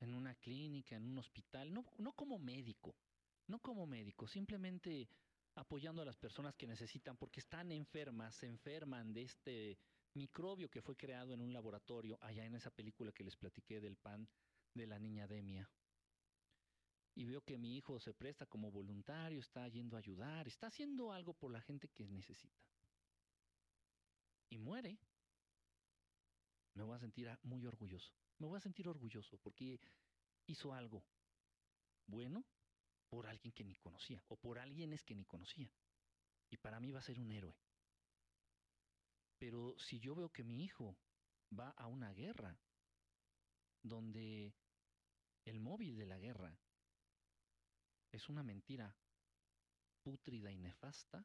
en 0.00 0.14
una 0.14 0.34
clínica, 0.34 0.96
en 0.96 1.04
un 1.06 1.16
hospital, 1.16 1.72
no, 1.72 1.86
no 1.96 2.12
como 2.12 2.38
médico, 2.38 2.94
no 3.46 3.60
como 3.60 3.86
médico, 3.86 4.28
simplemente 4.28 5.08
apoyando 5.54 6.02
a 6.02 6.04
las 6.04 6.18
personas 6.18 6.54
que 6.54 6.66
necesitan 6.66 7.16
porque 7.16 7.40
están 7.40 7.72
enfermas, 7.72 8.34
se 8.34 8.46
enferman 8.46 9.14
de 9.14 9.22
este 9.22 9.78
microbio 10.12 10.68
que 10.68 10.82
fue 10.82 10.96
creado 10.96 11.32
en 11.32 11.40
un 11.40 11.54
laboratorio 11.54 12.18
allá 12.20 12.44
en 12.44 12.56
esa 12.56 12.70
película 12.70 13.10
que 13.12 13.24
les 13.24 13.36
platiqué 13.36 13.80
del 13.80 13.96
pan 13.96 14.28
de 14.74 14.86
la 14.86 14.98
niña 14.98 15.26
Demia. 15.26 15.70
Y 17.14 17.24
veo 17.24 17.42
que 17.42 17.58
mi 17.58 17.76
hijo 17.76 18.00
se 18.00 18.14
presta 18.14 18.46
como 18.46 18.70
voluntario, 18.70 19.40
está 19.40 19.68
yendo 19.68 19.96
a 19.96 19.98
ayudar, 19.98 20.48
está 20.48 20.68
haciendo 20.68 21.12
algo 21.12 21.34
por 21.34 21.52
la 21.52 21.60
gente 21.60 21.88
que 21.88 22.06
necesita. 22.08 22.62
Y 24.48 24.58
muere. 24.58 24.98
Me 26.74 26.82
voy 26.84 26.96
a 26.96 27.00
sentir 27.00 27.30
muy 27.42 27.66
orgulloso. 27.66 28.12
Me 28.38 28.46
voy 28.46 28.56
a 28.56 28.60
sentir 28.60 28.88
orgulloso 28.88 29.36
porque 29.38 29.78
hizo 30.46 30.72
algo 30.72 31.04
bueno 32.06 32.44
por 33.08 33.26
alguien 33.26 33.52
que 33.52 33.64
ni 33.64 33.74
conocía 33.74 34.22
o 34.28 34.36
por 34.36 34.58
alguienes 34.58 35.02
que 35.04 35.14
ni 35.14 35.24
conocía. 35.24 35.70
Y 36.50 36.56
para 36.56 36.80
mí 36.80 36.90
va 36.92 37.00
a 37.00 37.02
ser 37.02 37.18
un 37.18 37.30
héroe. 37.30 37.54
Pero 39.38 39.76
si 39.78 40.00
yo 40.00 40.14
veo 40.14 40.30
que 40.30 40.44
mi 40.44 40.64
hijo 40.64 40.96
va 41.58 41.70
a 41.70 41.86
una 41.86 42.12
guerra 42.14 42.58
donde 43.82 44.54
el 45.44 45.60
móvil 45.60 45.96
de 45.96 46.06
la 46.06 46.18
guerra 46.18 46.56
es 48.12 48.28
una 48.28 48.42
mentira 48.42 48.94
pútrida 50.02 50.50
y 50.52 50.58
nefasta, 50.58 51.24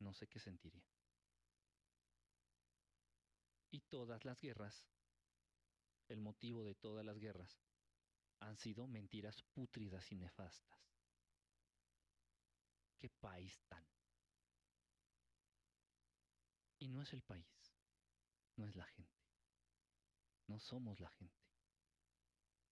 no 0.00 0.12
sé 0.12 0.28
qué 0.28 0.38
sentiría. 0.38 0.86
Y 3.70 3.80
todas 3.80 4.24
las 4.24 4.40
guerras, 4.40 4.86
el 6.08 6.20
motivo 6.20 6.62
de 6.62 6.74
todas 6.74 7.04
las 7.04 7.18
guerras, 7.18 7.58
han 8.40 8.56
sido 8.58 8.86
mentiras 8.86 9.42
pútridas 9.54 10.12
y 10.12 10.16
nefastas. 10.16 10.78
¿Qué 12.98 13.08
país 13.08 13.58
tan? 13.66 13.84
Y 16.78 16.88
no 16.88 17.00
es 17.00 17.12
el 17.14 17.22
país, 17.22 17.74
no 18.56 18.66
es 18.66 18.76
la 18.76 18.84
gente, 18.84 19.24
no 20.48 20.60
somos 20.60 21.00
la 21.00 21.08
gente, 21.10 21.48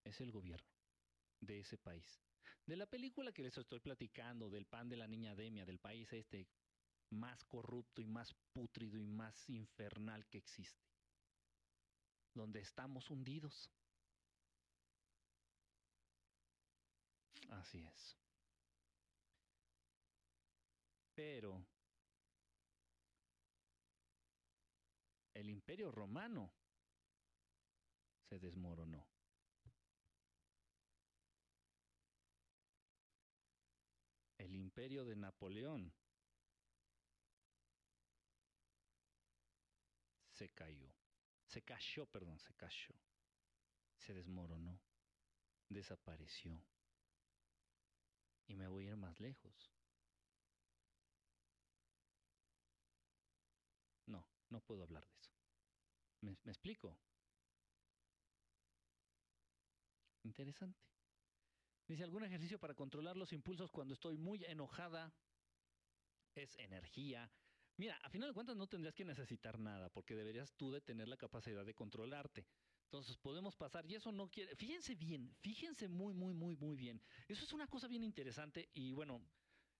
es 0.03 0.21
el 0.21 0.31
gobierno 0.31 0.74
de 1.39 1.59
ese 1.59 1.77
país. 1.77 2.21
De 2.65 2.75
la 2.75 2.85
película 2.85 3.31
que 3.31 3.43
les 3.43 3.57
estoy 3.57 3.79
platicando, 3.79 4.49
del 4.49 4.65
pan 4.65 4.89
de 4.89 4.97
la 4.97 5.07
niña 5.07 5.35
Demia, 5.35 5.65
del 5.65 5.79
país 5.79 6.11
este 6.13 6.47
más 7.11 7.43
corrupto 7.45 8.01
y 8.01 8.07
más 8.07 8.33
pútrido 8.53 8.97
y 8.97 9.05
más 9.05 9.49
infernal 9.49 10.25
que 10.27 10.39
existe, 10.39 10.83
donde 12.33 12.61
estamos 12.61 13.09
hundidos. 13.09 13.69
Así 17.49 17.85
es. 17.85 18.17
Pero 21.13 21.63
el 25.33 25.49
imperio 25.49 25.91
romano 25.91 26.51
se 28.29 28.39
desmoronó. 28.39 29.05
El 34.37 34.55
imperio 34.75 35.05
de 35.05 35.15
Napoleón 35.15 35.93
se 40.33 40.49
cayó. 40.49 40.93
Se 41.47 41.61
cayó, 41.61 42.05
perdón, 42.07 42.37
se 42.39 42.53
cayó. 42.55 42.93
Se 43.95 44.13
desmoronó. 44.13 44.77
Desapareció 45.69 46.61
y 48.47 48.53
me 48.53 48.67
voy 48.67 48.87
a 48.87 48.89
ir 48.89 48.97
más 48.97 49.17
lejos. 49.21 49.71
No, 54.07 54.27
no 54.49 54.59
puedo 54.59 54.83
hablar 54.83 55.07
de 55.07 55.15
eso. 55.17 55.31
¿Me, 56.19 56.31
explico? 56.51 56.99
Interesante. 60.23 60.94
Dice, 61.87 62.03
¿algún 62.03 62.23
ejercicio 62.23 62.59
para 62.59 62.73
controlar 62.73 63.15
los 63.15 63.31
impulsos 63.31 63.71
cuando 63.71 63.93
estoy 63.93 64.17
muy 64.17 64.43
enojada? 64.45 65.13
Es 66.33 66.57
energía. 66.57 67.31
Mira, 67.77 67.97
a 68.03 68.09
final 68.09 68.29
de 68.29 68.33
cuentas 68.33 68.55
no 68.55 68.67
tendrías 68.67 68.95
que 68.95 69.05
necesitar 69.05 69.59
nada, 69.59 69.89
porque 69.89 70.15
deberías 70.15 70.53
tú 70.53 70.71
de 70.71 70.81
tener 70.81 71.07
la 71.07 71.17
capacidad 71.17 71.65
de 71.65 71.73
controlarte. 71.73 72.47
Entonces 72.85 73.17
podemos 73.17 73.55
pasar, 73.55 73.85
y 73.85 73.95
eso 73.95 74.11
no 74.11 74.29
quiere, 74.29 74.55
fíjense 74.55 74.95
bien, 74.95 75.35
fíjense 75.41 75.87
muy, 75.89 76.13
muy, 76.13 76.33
muy, 76.33 76.55
muy 76.55 76.75
bien. 76.75 77.01
Eso 77.27 77.43
es 77.43 77.51
una 77.51 77.67
cosa 77.67 77.87
bien 77.87 78.03
interesante 78.03 78.69
y 78.73 78.93
bueno, 78.93 79.21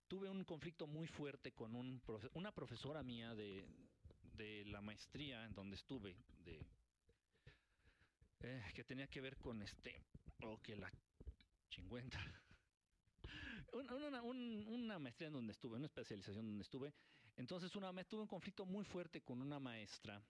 tuve 0.08 0.30
un 0.30 0.44
conflicto 0.44 0.88
muy 0.88 1.08
fuerte 1.08 1.54
con 1.54 1.76
un 1.76 2.02
una 2.34 2.52
profesora 2.52 3.04
mía 3.04 3.34
de, 3.34 3.66
de, 4.34 4.66
la 4.66 4.82
maestría 4.82 5.46
en 5.46 5.54
donde 5.54 5.76
estuve, 5.78 6.18
de, 6.44 6.66
eh, 8.42 8.64
que 8.74 8.84
tenía 8.84 9.08
que 9.08 9.22
ver 9.22 9.38
con 9.38 9.62
este, 9.62 10.04
o 10.44 10.62
que 10.62 10.76
chingüenta. 11.76 12.18
Una, 13.74 14.22
una, 14.22 15.00
maestría 15.00 15.28
en 15.28 15.34
donde 15.34 15.52
estuve, 15.52 15.76
una 15.76 15.88
especialización 15.88 16.46
donde 16.46 16.62
estuve. 16.62 16.94
Entonces, 17.36 17.76
una 17.76 17.92
vez 17.92 18.08
tuve 18.08 18.22
un 18.22 18.28
conflicto 18.28 18.66
muy 18.66 18.86
fuerte 18.86 19.22
con 19.22 19.42
una 19.42 19.60
maestra 19.60 20.24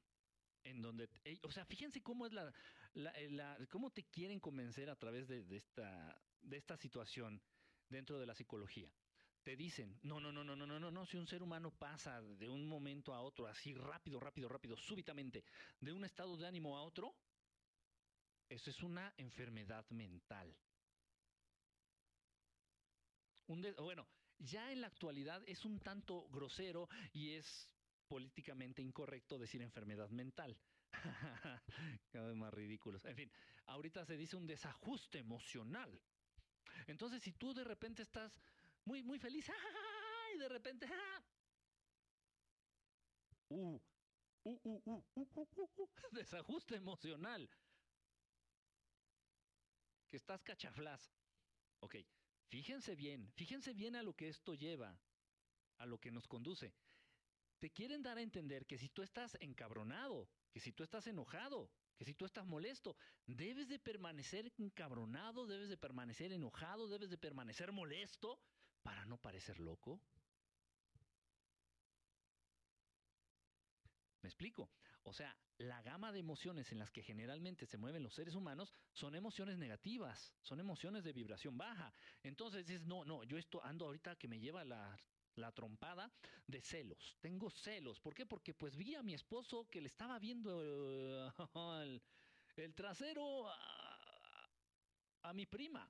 en 0.63 0.81
donde, 0.81 1.07
o 1.43 1.51
sea, 1.51 1.63
fíjense 1.65 2.01
cómo 2.01 2.25
es 2.25 2.33
la, 2.33 2.51
eh, 2.95 3.29
la, 3.29 3.55
cómo 3.69 3.91
te 3.91 4.05
quieren 4.05 4.39
convencer 4.39 4.89
a 4.89 4.95
través 4.95 5.27
de, 5.27 5.45
esta, 5.55 6.19
de 6.41 6.57
esta 6.57 6.75
situación 6.77 7.39
dentro 7.87 8.19
de 8.19 8.25
la 8.25 8.33
psicología. 8.33 8.91
Te 9.43 9.55
dicen, 9.55 9.99
no, 10.01 10.19
no, 10.19 10.31
no, 10.31 10.43
no, 10.43 10.55
no, 10.55 10.65
no, 10.65 10.79
no, 10.79 10.89
no, 10.89 11.05
si 11.05 11.17
un 11.17 11.27
ser 11.27 11.43
humano 11.43 11.69
pasa 11.69 12.19
de 12.23 12.49
un 12.49 12.67
momento 12.67 13.13
a 13.13 13.21
otro, 13.21 13.45
así 13.45 13.75
rápido, 13.75 14.19
rápido, 14.19 14.49
rápido, 14.49 14.75
súbitamente, 14.75 15.43
de 15.79 15.93
un 15.93 16.03
estado 16.03 16.35
de 16.35 16.47
ánimo 16.47 16.75
a 16.75 16.81
otro, 16.81 17.15
eso 18.49 18.71
es 18.71 18.81
una 18.81 19.13
enfermedad 19.17 19.85
mental. 19.91 20.55
Bueno, 23.47 24.07
ya 24.39 24.71
en 24.71 24.81
la 24.81 24.87
actualidad 24.87 25.43
es 25.47 25.65
un 25.65 25.79
tanto 25.79 26.27
grosero 26.29 26.89
y 27.13 27.31
es 27.31 27.69
políticamente 28.07 28.81
incorrecto 28.81 29.37
decir 29.37 29.61
enfermedad 29.61 30.09
mental. 30.09 30.57
Cada 32.11 32.27
vez 32.27 32.35
más 32.35 32.53
ridículos. 32.53 33.05
En 33.05 33.15
fin, 33.15 33.31
ahorita 33.65 34.05
se 34.05 34.17
dice 34.17 34.35
un 34.35 34.47
desajuste 34.47 35.19
emocional. 35.19 36.01
Entonces, 36.87 37.21
si 37.21 37.33
tú 37.33 37.53
de 37.53 37.63
repente 37.63 38.01
estás 38.01 38.39
muy, 38.85 39.03
muy 39.03 39.19
feliz, 39.19 39.47
y 40.35 40.37
de 40.37 40.49
repente, 40.49 40.87
uh, 43.49 43.79
uh, 44.43 44.81
uh, 44.85 45.03
desajuste 46.11 46.75
emocional. 46.75 47.49
Que 50.09 50.17
estás 50.17 50.43
cachaflás. 50.43 51.11
Ok, 51.79 51.95
fíjense 52.49 52.95
bien, 52.95 53.31
fíjense 53.35 53.73
bien 53.73 53.95
a 53.95 54.03
lo 54.03 54.13
que 54.13 54.29
esto 54.29 54.53
lleva, 54.53 54.99
a 55.77 55.85
lo 55.85 55.99
que 55.99 56.11
nos 56.11 56.27
conduce 56.27 56.73
te 57.59 57.71
quieren 57.71 58.03
dar 58.03 58.17
a 58.17 58.21
entender 58.21 58.65
que 58.65 58.77
si 58.77 58.89
tú 58.89 59.01
estás 59.01 59.37
encabronado, 59.39 60.29
que 60.51 60.59
si 60.59 60.71
tú 60.71 60.83
estás 60.83 61.07
enojado, 61.07 61.71
que 61.97 62.05
si 62.05 62.13
tú 62.13 62.25
estás 62.25 62.45
molesto, 62.45 62.95
debes 63.25 63.69
de 63.69 63.79
permanecer 63.79 64.51
encabronado, 64.57 65.47
debes 65.47 65.69
de 65.69 65.77
permanecer 65.77 66.31
enojado, 66.31 66.87
debes 66.87 67.09
de 67.09 67.17
permanecer 67.17 67.71
molesto 67.71 68.39
para 68.83 69.05
no 69.05 69.17
parecer 69.17 69.59
loco. 69.59 70.01
¿Me 74.25 74.29
explico? 74.29 74.71
O 75.03 75.13
sea, 75.13 75.37
la 75.59 75.83
gama 75.83 76.11
de 76.11 76.17
emociones 76.17 76.71
en 76.71 76.79
las 76.79 76.89
que 76.89 77.03
generalmente 77.03 77.67
se 77.67 77.77
mueven 77.77 78.01
los 78.01 78.15
seres 78.15 78.33
humanos 78.33 78.73
son 78.91 79.13
emociones 79.13 79.59
negativas, 79.59 80.33
son 80.41 80.59
emociones 80.59 81.03
de 81.03 81.13
vibración 81.13 81.59
baja. 81.59 81.93
Entonces 82.23 82.65
dices, 82.65 82.87
no, 82.87 83.05
no, 83.05 83.23
yo 83.23 83.37
esto 83.37 83.63
ando 83.63 83.85
ahorita 83.85 84.15
que 84.15 84.27
me 84.27 84.39
lleva 84.39 84.65
la 84.65 84.97
la 85.35 85.51
trompada 85.51 86.11
de 86.47 86.59
celos. 86.59 87.17
Tengo 87.21 87.51
celos. 87.51 87.99
¿Por 87.99 88.15
qué? 88.15 88.25
Porque 88.25 88.55
pues 88.55 88.75
vi 88.75 88.95
a 88.95 89.03
mi 89.03 89.13
esposo 89.13 89.67
que 89.69 89.81
le 89.81 89.89
estaba 89.89 90.17
viendo 90.17 90.63
eh, 90.63 91.29
el, 92.55 92.73
trasero 92.73 93.47
a 95.21 95.33
mi 95.33 95.45
prima. 95.45 95.87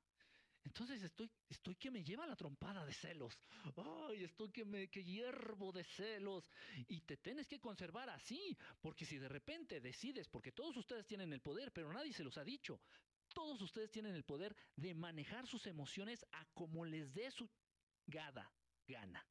Entonces 0.66 1.02
estoy, 1.04 1.32
estoy 1.48 1.76
que 1.76 1.92
me 1.92 2.04
lleva 2.04 2.26
la 2.26 2.36
trompada 2.36 2.86
de 2.86 2.94
celos. 2.94 3.40
Ay, 3.78 4.24
estoy 4.24 4.52
que 4.52 4.66
me 4.66 4.90
que 4.90 5.04
hiervo 5.04 5.72
de 5.72 5.84
celos. 5.84 6.50
Y 6.88 7.02
te 7.02 7.18
tienes 7.18 7.48
que 7.48 7.60
conservar 7.60 8.10
así, 8.10 8.58
porque 8.82 9.06
si 9.06 9.18
de 9.18 9.30
repente 9.30 9.80
decides, 9.80 10.28
porque 10.28 10.52
todos 10.52 10.76
ustedes 10.76 11.06
tienen 11.06 11.32
el 11.34 11.42
poder, 11.42 11.72
pero 11.72 11.94
nadie 11.94 12.12
se 12.14 12.24
los 12.24 12.38
ha 12.38 12.44
dicho. 12.44 12.82
Todos 13.34 13.62
ustedes 13.62 13.92
tienen 13.92 14.16
el 14.16 14.24
poder 14.24 14.56
de 14.76 14.96
manejar 14.96 15.48
sus 15.48 15.68
emociones 15.68 16.26
a 16.32 16.46
como 16.54 16.84
les 16.84 17.14
dé 17.14 17.30
su 17.32 17.50
gada, 18.08 18.52
gana. 18.88 19.26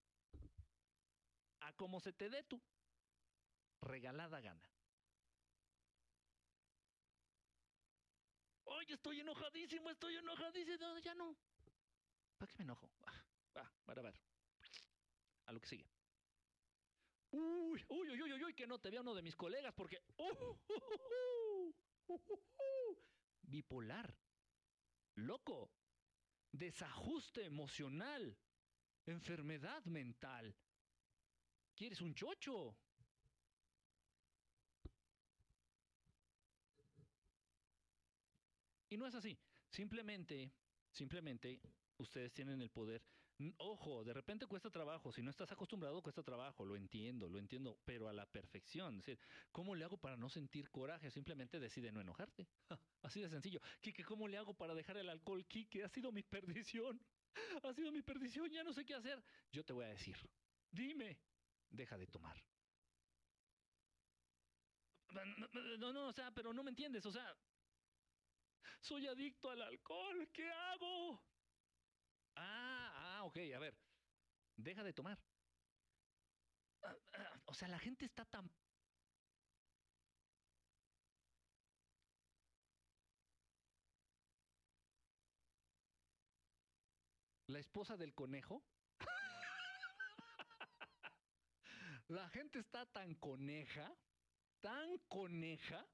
A 1.61 1.73
como 1.73 2.01
se 2.01 2.12
te 2.12 2.31
dé 2.31 2.44
tu 2.44 2.61
regalada 3.81 4.40
gana. 4.40 4.73
Estoy 8.88 9.20
enojadísimo, 9.20 9.90
estoy 9.90 10.16
enojadísimo. 10.16 10.77
No, 10.79 10.99
ya 10.99 11.14
no. 11.14 11.37
¿Para 12.38 12.51
qué 12.51 12.59
me 12.59 12.64
enojo? 12.64 12.90
Ah, 13.55 13.70
para 13.85 14.03
ver. 14.03 14.20
A 15.47 15.53
lo 15.53 15.61
que 15.61 15.68
sigue. 15.68 15.87
Uy, 17.31 17.85
uy, 17.88 18.11
uy, 18.11 18.23
uy, 18.23 18.44
uy, 18.44 18.55
que 18.55 18.66
no 18.66 18.79
te 18.79 18.90
vea 18.90 19.01
uno 19.01 19.14
de 19.14 19.23
mis 19.23 19.37
colegas 19.37 19.73
porque. 19.75 20.03
Uh, 20.18 20.57
uh, 20.68 22.14
uh, 22.14 22.97
bipolar. 23.42 24.14
Loco. 25.16 25.70
Desajuste 26.53 27.44
emocional. 27.44 28.37
Enfermedad 29.07 29.85
mental. 29.85 30.57
¿Quieres 31.75 32.01
un 32.01 32.14
chocho? 32.14 32.77
Y 38.94 38.96
no 38.96 39.09
es 39.09 39.14
así. 39.16 39.37
Simplemente, 39.68 40.52
simplemente 40.92 41.61
ustedes 41.98 42.33
tienen 42.33 42.62
el 42.62 42.70
poder. 42.70 43.02
Ojo, 43.59 44.04
de 44.04 44.14
repente 44.14 44.46
cuesta 44.46 44.70
trabajo. 44.70 45.11
Si 45.11 45.20
no 45.20 45.30
estás 45.30 45.50
acostumbrado, 45.50 46.00
cuesta 46.00 46.22
trabajo. 46.22 46.64
Lo 46.64 46.76
entiendo, 46.76 47.28
lo 47.28 47.40
entiendo, 47.40 47.76
pero 47.85 48.09
a 48.09 48.12
la 48.12 48.24
perfección. 48.24 49.00
Es 49.00 49.07
decir, 49.07 49.18
¿cómo 49.50 49.74
le 49.74 49.85
hago 49.85 49.96
para 49.96 50.16
no 50.16 50.28
sentir 50.28 50.70
coraje? 50.70 51.11
Simplemente 51.11 51.59
decide 51.59 51.90
no 51.90 52.00
enojarte. 52.00 52.46
Así 53.02 53.20
de 53.20 53.28
sencillo. 53.28 53.61
Quique, 53.80 54.04
¿cómo 54.04 54.28
le 54.28 54.38
hago 54.38 54.54
para 54.54 54.76
dejar 54.76 54.96
el 54.98 55.09
alcohol? 55.09 55.44
Quique, 55.46 55.83
ha 55.83 55.88
sido 55.88 56.12
mi 56.12 56.22
perdición. 56.22 57.04
Ha 57.64 57.74
sido 57.74 57.90
mi 57.90 58.02
perdición, 58.02 58.48
ya 58.48 58.62
no 58.62 58.72
sé 58.72 58.85
qué 58.85 58.94
hacer. 58.94 59.20
Yo 59.50 59.64
te 59.64 59.72
voy 59.72 59.87
a 59.87 59.88
decir. 59.88 60.16
Dime, 60.70 61.18
deja 61.68 61.98
de 61.98 62.07
tomar. 62.07 62.40
No, 65.80 65.92
no, 65.92 66.07
o 66.07 66.12
sea, 66.12 66.30
pero 66.30 66.52
no 66.52 66.62
me 66.62 66.70
entiendes. 66.70 67.04
O 67.07 67.11
sea, 67.11 67.37
soy 68.81 69.07
adicto 69.07 69.50
al 69.50 69.62
alcohol, 69.62 70.29
¿qué 70.33 70.50
hago? 70.50 71.22
Ah, 72.37 72.92
ah, 72.96 73.24
ok, 73.24 73.38
a 73.55 73.59
ver, 73.59 73.77
deja 74.57 74.83
de 74.83 74.92
tomar. 74.92 75.18
O 77.46 77.55
sea, 77.55 77.68
la 77.68 77.79
gente 77.79 78.05
está 78.05 78.24
tan... 78.24 78.50
La 87.46 87.59
esposa 87.59 87.96
del 87.96 88.14
conejo. 88.14 88.64
la 92.09 92.29
gente 92.31 92.59
está 92.59 92.85
tan 92.87 93.14
coneja, 93.14 93.94
tan 94.61 94.98
coneja, 95.09 95.87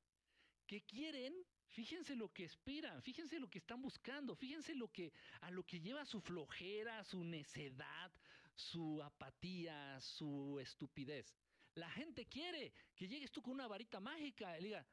que 0.67 0.83
quieren 0.83 1.35
Fíjense 1.71 2.17
lo 2.17 2.33
que 2.33 2.45
esperan, 2.45 3.01
fíjense 3.03 3.39
lo 3.39 3.49
que 3.49 3.59
están 3.59 3.81
buscando, 3.81 4.35
fíjense 4.35 4.75
lo 4.75 4.89
que 4.89 5.13
a 5.41 5.51
lo 5.53 5.65
que 5.65 5.81
lleva 5.81 6.05
su 6.05 6.21
flojera, 6.21 7.05
su 7.05 7.23
necedad, 7.23 8.13
su 8.55 9.01
apatía, 9.03 10.01
su 10.01 10.59
estupidez. 10.61 11.33
La 11.75 11.89
gente 11.91 12.27
quiere 12.27 12.73
que 12.97 13.07
llegues 13.07 13.31
tú 13.31 13.41
con 13.41 13.53
una 13.55 13.69
varita 13.69 14.01
mágica 14.01 14.59
y 14.59 14.65
diga, 14.65 14.85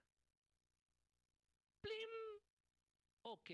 ¡plim! 1.82 2.10
Ok, 3.24 3.52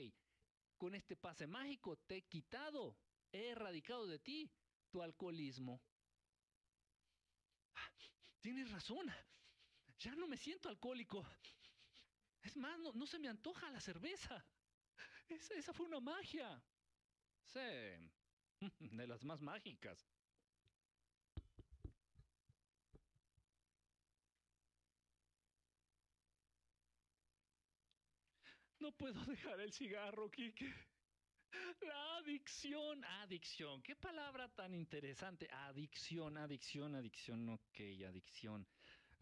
con 0.77 0.93
este 0.93 1.15
pase 1.15 1.47
mágico 1.47 1.95
te 2.05 2.17
he 2.17 2.21
quitado, 2.23 2.97
he 3.31 3.51
erradicado 3.51 4.05
de 4.05 4.19
ti 4.19 4.51
tu 4.91 5.01
alcoholismo. 5.01 5.81
Tienes 8.41 8.69
razón, 8.69 9.09
ya 9.99 10.13
no 10.15 10.27
me 10.27 10.35
siento 10.35 10.67
alcohólico. 10.67 11.25
Es 12.43 12.57
más, 12.57 12.77
no, 12.79 13.05
se 13.07 13.19
me 13.19 13.27
antoja 13.29 13.71
la 13.71 13.79
cerveza. 13.79 14.45
Esa, 15.29 15.55
esa 15.55 15.73
fue 15.73 15.85
una 15.87 15.99
magia. 15.99 16.61
Sí, 17.45 17.59
de 18.79 19.07
las 19.07 19.23
más 19.23 19.41
mágicas. 19.41 20.07
No 28.79 28.91
puedo 28.91 29.23
dejar 29.25 29.61
el 29.61 29.71
cigarro, 29.71 30.29
Quique. 30.29 30.73
La 31.81 32.17
adicción, 32.17 33.05
adicción. 33.05 33.81
Qué 33.81 33.95
palabra 33.95 34.49
tan 34.49 34.73
interesante. 34.73 35.47
Adicción, 35.51 36.37
adicción, 36.37 36.95
adicción. 36.95 37.47
Ok, 37.49 37.79
adicción. 38.05 38.67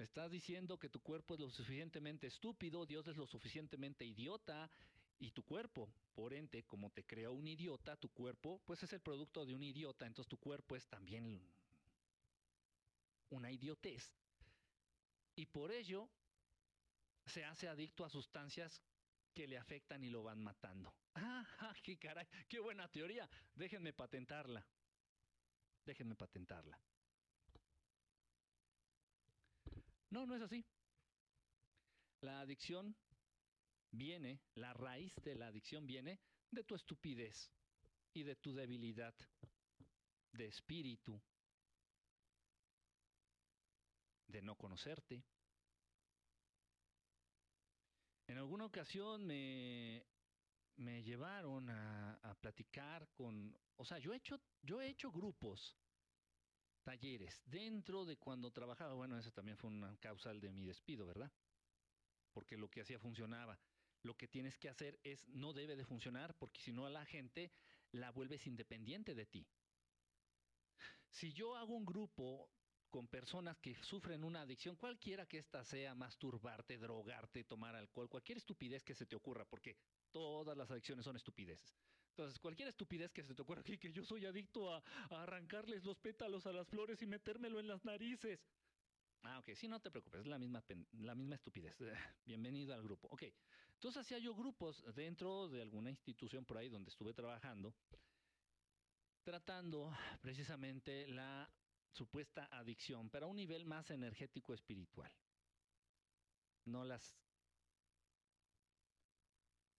Estás 0.01 0.31
diciendo 0.31 0.79
que 0.79 0.89
tu 0.89 0.99
cuerpo 0.99 1.35
es 1.35 1.39
lo 1.39 1.49
suficientemente 1.51 2.25
estúpido, 2.25 2.87
Dios 2.87 3.07
es 3.07 3.17
lo 3.17 3.27
suficientemente 3.27 4.03
idiota 4.03 4.69
y 5.19 5.29
tu 5.29 5.43
cuerpo, 5.43 5.93
por 6.15 6.33
ente, 6.33 6.63
como 6.63 6.89
te 6.89 7.05
creó 7.05 7.33
un 7.33 7.47
idiota, 7.47 7.95
tu 7.95 8.09
cuerpo, 8.09 8.59
pues 8.65 8.81
es 8.81 8.91
el 8.93 9.01
producto 9.01 9.45
de 9.45 9.53
un 9.53 9.61
idiota, 9.61 10.07
entonces 10.07 10.27
tu 10.27 10.37
cuerpo 10.37 10.75
es 10.75 10.87
también 10.87 11.39
una 13.29 13.51
idiotez. 13.51 14.11
Y 15.35 15.45
por 15.45 15.71
ello 15.71 16.09
se 17.27 17.45
hace 17.45 17.67
adicto 17.67 18.03
a 18.03 18.09
sustancias 18.09 18.81
que 19.35 19.47
le 19.47 19.59
afectan 19.59 20.03
y 20.03 20.09
lo 20.09 20.23
van 20.23 20.41
matando. 20.41 20.95
¡Ah, 21.13 21.75
qué 21.83 21.97
caray! 21.99 22.25
¡Qué 22.49 22.59
buena 22.59 22.87
teoría! 22.87 23.29
Déjenme 23.53 23.93
patentarla. 23.93 24.65
Déjenme 25.85 26.15
patentarla. 26.15 26.79
No, 30.11 30.25
no 30.25 30.35
es 30.35 30.41
así. 30.41 30.63
La 32.21 32.41
adicción 32.41 32.95
viene, 33.91 34.41
la 34.55 34.73
raíz 34.73 35.15
de 35.23 35.35
la 35.35 35.47
adicción 35.47 35.87
viene 35.87 36.19
de 36.51 36.63
tu 36.63 36.75
estupidez 36.75 37.49
y 38.13 38.23
de 38.23 38.35
tu 38.35 38.53
debilidad 38.53 39.15
de 40.33 40.47
espíritu, 40.47 41.19
de 44.27 44.41
no 44.41 44.55
conocerte. 44.55 45.23
En 48.27 48.37
alguna 48.37 48.65
ocasión 48.65 49.25
me, 49.25 50.05
me 50.75 51.03
llevaron 51.03 51.69
a, 51.69 52.15
a, 52.15 52.35
platicar 52.35 53.09
con, 53.13 53.57
o 53.77 53.85
sea, 53.85 53.97
yo 53.97 54.13
he 54.13 54.17
hecho, 54.17 54.39
yo 54.61 54.81
he 54.81 54.89
hecho 54.89 55.11
grupos 55.11 55.75
talleres 56.83 57.41
dentro 57.45 58.05
de 58.05 58.17
cuando 58.17 58.51
trabajaba. 58.51 58.93
Bueno, 58.93 59.17
eso 59.17 59.31
también 59.31 59.57
fue 59.57 59.69
una 59.69 59.95
causal 59.97 60.39
de 60.39 60.51
mi 60.51 60.65
despido, 60.65 61.05
¿verdad? 61.05 61.31
Porque 62.33 62.57
lo 62.57 62.69
que 62.69 62.81
hacía 62.81 62.99
funcionaba. 62.99 63.59
Lo 64.03 64.15
que 64.15 64.27
tienes 64.27 64.57
que 64.57 64.69
hacer 64.69 64.99
es, 65.03 65.27
no 65.29 65.53
debe 65.53 65.75
de 65.75 65.85
funcionar 65.85 66.35
porque 66.37 66.61
si 66.61 66.71
no 66.71 66.85
a 66.85 66.89
la 66.89 67.05
gente 67.05 67.51
la 67.91 68.11
vuelves 68.11 68.47
independiente 68.47 69.13
de 69.13 69.25
ti. 69.25 69.47
Si 71.09 71.33
yo 71.33 71.55
hago 71.55 71.75
un 71.75 71.85
grupo 71.85 72.49
con 72.89 73.07
personas 73.07 73.57
que 73.59 73.75
sufren 73.83 74.23
una 74.23 74.41
adicción, 74.41 74.75
cualquiera 74.75 75.25
que 75.25 75.37
ésta 75.37 75.63
sea, 75.63 75.93
masturbarte, 75.93 76.77
drogarte, 76.77 77.43
tomar 77.43 77.75
alcohol, 77.75 78.09
cualquier 78.09 78.37
estupidez 78.37 78.83
que 78.83 78.95
se 78.95 79.05
te 79.05 79.15
ocurra, 79.15 79.45
porque 79.45 79.77
todas 80.11 80.57
las 80.57 80.71
adicciones 80.71 81.05
son 81.05 81.15
estupideces. 81.15 81.75
Entonces, 82.11 82.39
cualquier 82.39 82.67
estupidez 82.67 83.11
que 83.13 83.23
se 83.23 83.33
te 83.33 83.41
ocurra 83.41 83.61
aquí, 83.61 83.77
que 83.77 83.91
yo 83.91 84.03
soy 84.03 84.25
adicto 84.25 84.73
a, 84.73 84.83
arrancarles 85.09 85.85
los 85.85 85.97
pétalos 85.97 86.45
a 86.45 86.51
las 86.51 86.67
flores 86.67 87.01
y 87.01 87.07
metérmelo 87.07 87.59
en 87.59 87.67
las 87.67 87.85
narices. 87.85 88.39
Ah, 89.23 89.39
ok, 89.39 89.51
sí, 89.55 89.67
no 89.67 89.79
te 89.79 89.91
preocupes, 89.91 90.21
es 90.21 90.27
la 90.27 90.37
misma, 90.37 90.61
la 90.93 91.15
misma 91.15 91.35
estupidez. 91.35 91.77
Bienvenido 92.25 92.73
al 92.73 92.83
grupo. 92.83 93.07
Ok, 93.11 93.23
entonces 93.75 94.01
hacía 94.01 94.17
yo 94.19 94.35
grupos 94.35 94.83
dentro 94.93 95.47
de 95.47 95.61
alguna 95.61 95.89
institución 95.89 96.43
por 96.45 96.57
ahí 96.57 96.67
donde 96.67 96.89
estuve 96.89 97.13
trabajando, 97.13 97.73
tratando 99.23 99.95
precisamente 100.21 101.07
la 101.07 101.49
supuesta 101.91 102.49
adicción, 102.51 103.09
pero 103.09 103.27
a 103.27 103.29
un 103.29 103.37
nivel 103.37 103.65
más 103.65 103.89
energético 103.89 104.53
espiritual. 104.53 105.11
No 106.65 106.83
las 106.83 107.15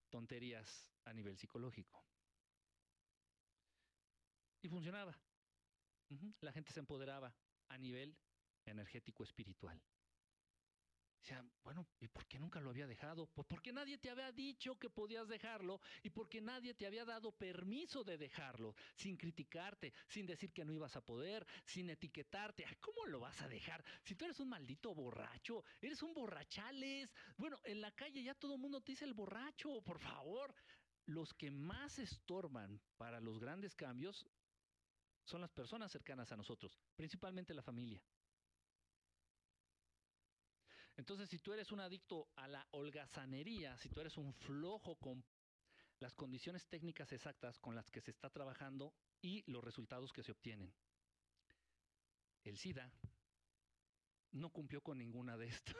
tonterías 0.10 0.92
a 1.06 1.14
nivel 1.14 1.38
psicológico. 1.38 2.06
Y 4.62 4.70
funcionaba. 4.70 5.18
La 6.42 6.52
gente 6.52 6.72
se 6.72 6.80
empoderaba 6.80 7.34
a 7.70 7.78
nivel 7.78 8.16
energético 8.66 9.24
espiritual. 9.24 9.82
Decía, 11.22 11.46
bueno, 11.64 11.88
¿y 12.00 12.08
por 12.08 12.26
qué 12.26 12.40
nunca 12.40 12.60
lo 12.60 12.72
había 12.72 12.88
dejado? 12.88 13.28
Pues 13.28 13.46
porque 13.48 13.72
nadie 13.72 14.00
te 14.00 14.10
había 14.10 14.32
dicho 14.32 14.80
que 14.80 14.90
podías 14.90 15.28
dejarlo 15.28 15.80
y 16.02 16.10
porque 16.10 16.42
nadie 16.42 16.74
te 16.74 16.88
había 16.88 17.06
dado 17.06 17.32
permiso 17.32 18.04
de 18.04 18.18
dejarlo, 18.18 18.76
sin 18.96 19.18
criticarte, 19.18 19.94
sin 20.08 20.26
decir 20.26 20.52
que 20.52 20.66
no 20.66 20.74
ibas 20.74 20.96
a 20.96 21.06
poder, 21.06 21.46
sin 21.64 21.92
etiquetarte. 21.92 22.66
¿Cómo 22.80 23.06
lo 23.06 23.20
vas 23.20 23.40
a 23.42 23.48
dejar? 23.48 23.86
Si 24.04 24.16
tú 24.16 24.26
eres 24.26 24.40
un 24.40 24.50
maldito 24.50 24.96
borracho, 24.96 25.64
eres 25.80 26.02
un 26.02 26.12
borrachales. 26.16 27.14
Bueno, 27.38 27.60
en 27.66 27.82
la 27.82 27.92
calle 27.92 28.24
ya 28.24 28.34
todo 28.34 28.56
el 28.56 28.62
mundo 28.62 28.82
te 28.82 28.94
dice 28.94 29.06
el 29.06 29.14
borracho, 29.14 29.82
por 29.84 30.00
favor. 30.00 30.56
Los 31.06 31.34
que 31.36 31.52
más 31.52 32.00
estorban 32.00 32.82
para 32.98 33.20
los 33.20 33.40
grandes 33.40 33.76
cambios 33.76 34.28
son 35.24 35.42
las 35.42 35.52
personas 35.52 35.92
cercanas 35.92 36.32
a 36.32 36.38
nosotros, 36.38 36.78
principalmente 36.96 37.54
la 37.54 37.64
familia. 37.64 38.02
Entonces, 40.98 41.30
si 41.30 41.40
tú 41.40 41.54
eres 41.54 41.72
un 41.72 41.80
adicto 41.80 42.30
a 42.36 42.48
la 42.48 42.68
holgazanería, 42.72 43.78
si 43.78 43.90
tú 43.90 44.02
eres 44.02 44.18
un 44.18 44.34
flojo 44.34 44.98
con 44.98 45.24
las 46.00 46.14
condiciones 46.16 46.68
técnicas 46.68 47.12
exactas 47.12 47.60
con 47.60 47.76
las 47.76 47.90
que 47.90 48.02
se 48.02 48.12
está 48.12 48.30
trabajando 48.30 48.94
y 49.22 49.44
los 49.50 49.64
resultados 49.64 50.12
que 50.12 50.24
se 50.24 50.32
obtienen, 50.32 50.74
el 52.44 52.58
SIDA 52.58 52.92
no 54.32 54.50
cumplió 54.50 54.82
con 54.82 54.98
ninguna 54.98 55.38
de 55.38 55.48
estas. 55.48 55.76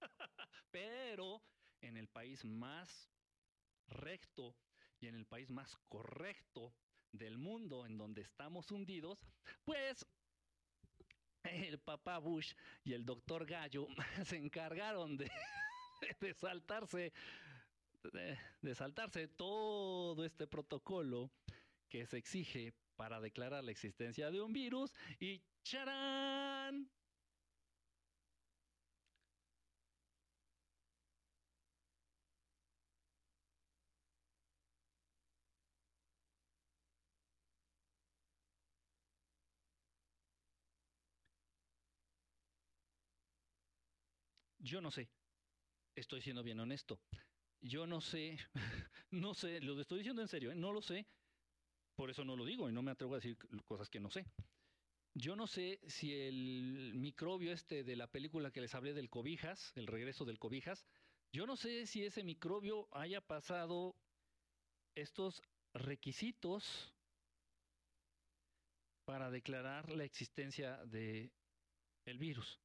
Pero 0.70 1.42
en 1.80 1.96
el 1.96 2.08
país 2.08 2.44
más 2.44 3.10
recto 3.88 4.56
y 5.00 5.06
en 5.06 5.14
el 5.14 5.26
país 5.26 5.50
más 5.50 5.76
correcto 5.88 6.74
del 7.12 7.38
mundo 7.38 7.86
en 7.86 7.96
donde 7.96 8.22
estamos 8.22 8.70
hundidos, 8.70 9.18
pues 9.64 10.06
el 11.44 11.78
papá 11.78 12.18
Bush 12.18 12.54
y 12.84 12.92
el 12.92 13.04
doctor 13.04 13.46
Gallo 13.46 13.86
se 14.24 14.36
encargaron 14.36 15.16
de, 15.16 15.30
saltarse 16.36 17.12
de 18.62 18.74
saltarse 18.74 19.26
todo 19.26 20.24
este 20.24 20.46
protocolo 20.46 21.30
que 21.88 22.06
se 22.06 22.18
exige 22.18 22.72
para 22.96 23.20
declarar 23.20 23.64
la 23.64 23.72
existencia 23.72 24.30
de 24.30 24.40
un 24.40 24.52
virus 24.52 24.92
y 25.18 25.42
¡charán! 25.62 26.88
Yo 44.66 44.80
no 44.80 44.90
sé. 44.90 45.08
Estoy 45.94 46.20
siendo 46.20 46.42
bien 46.42 46.58
honesto. 46.58 46.98
Yo 47.60 47.86
no 47.86 48.00
sé, 48.00 48.36
no 49.12 49.32
sé, 49.32 49.60
lo 49.60 49.80
estoy 49.80 49.98
diciendo 49.98 50.22
en 50.22 50.28
serio, 50.28 50.50
¿eh? 50.50 50.56
no 50.56 50.72
lo 50.72 50.82
sé. 50.82 51.06
Por 51.94 52.10
eso 52.10 52.24
no 52.24 52.36
lo 52.36 52.44
digo 52.44 52.68
y 52.68 52.72
no 52.72 52.82
me 52.82 52.90
atrevo 52.90 53.14
a 53.14 53.18
decir 53.18 53.38
cosas 53.64 53.88
que 53.88 54.00
no 54.00 54.10
sé. 54.10 54.26
Yo 55.14 55.36
no 55.36 55.46
sé 55.46 55.80
si 55.86 56.12
el 56.12 56.92
microbio 56.94 57.52
este 57.52 57.84
de 57.84 57.96
la 57.96 58.08
película 58.08 58.50
que 58.50 58.60
les 58.60 58.74
hablé 58.74 58.92
del 58.92 59.08
cobijas, 59.08 59.72
el 59.76 59.86
regreso 59.86 60.24
del 60.24 60.38
cobijas, 60.38 60.84
yo 61.32 61.46
no 61.46 61.56
sé 61.56 61.86
si 61.86 62.04
ese 62.04 62.22
microbio 62.22 62.88
haya 62.90 63.20
pasado 63.20 63.96
estos 64.94 65.42
requisitos 65.72 66.92
para 69.06 69.30
declarar 69.30 69.90
la 69.90 70.04
existencia 70.04 70.84
de 70.84 71.30
virus. 72.18 72.60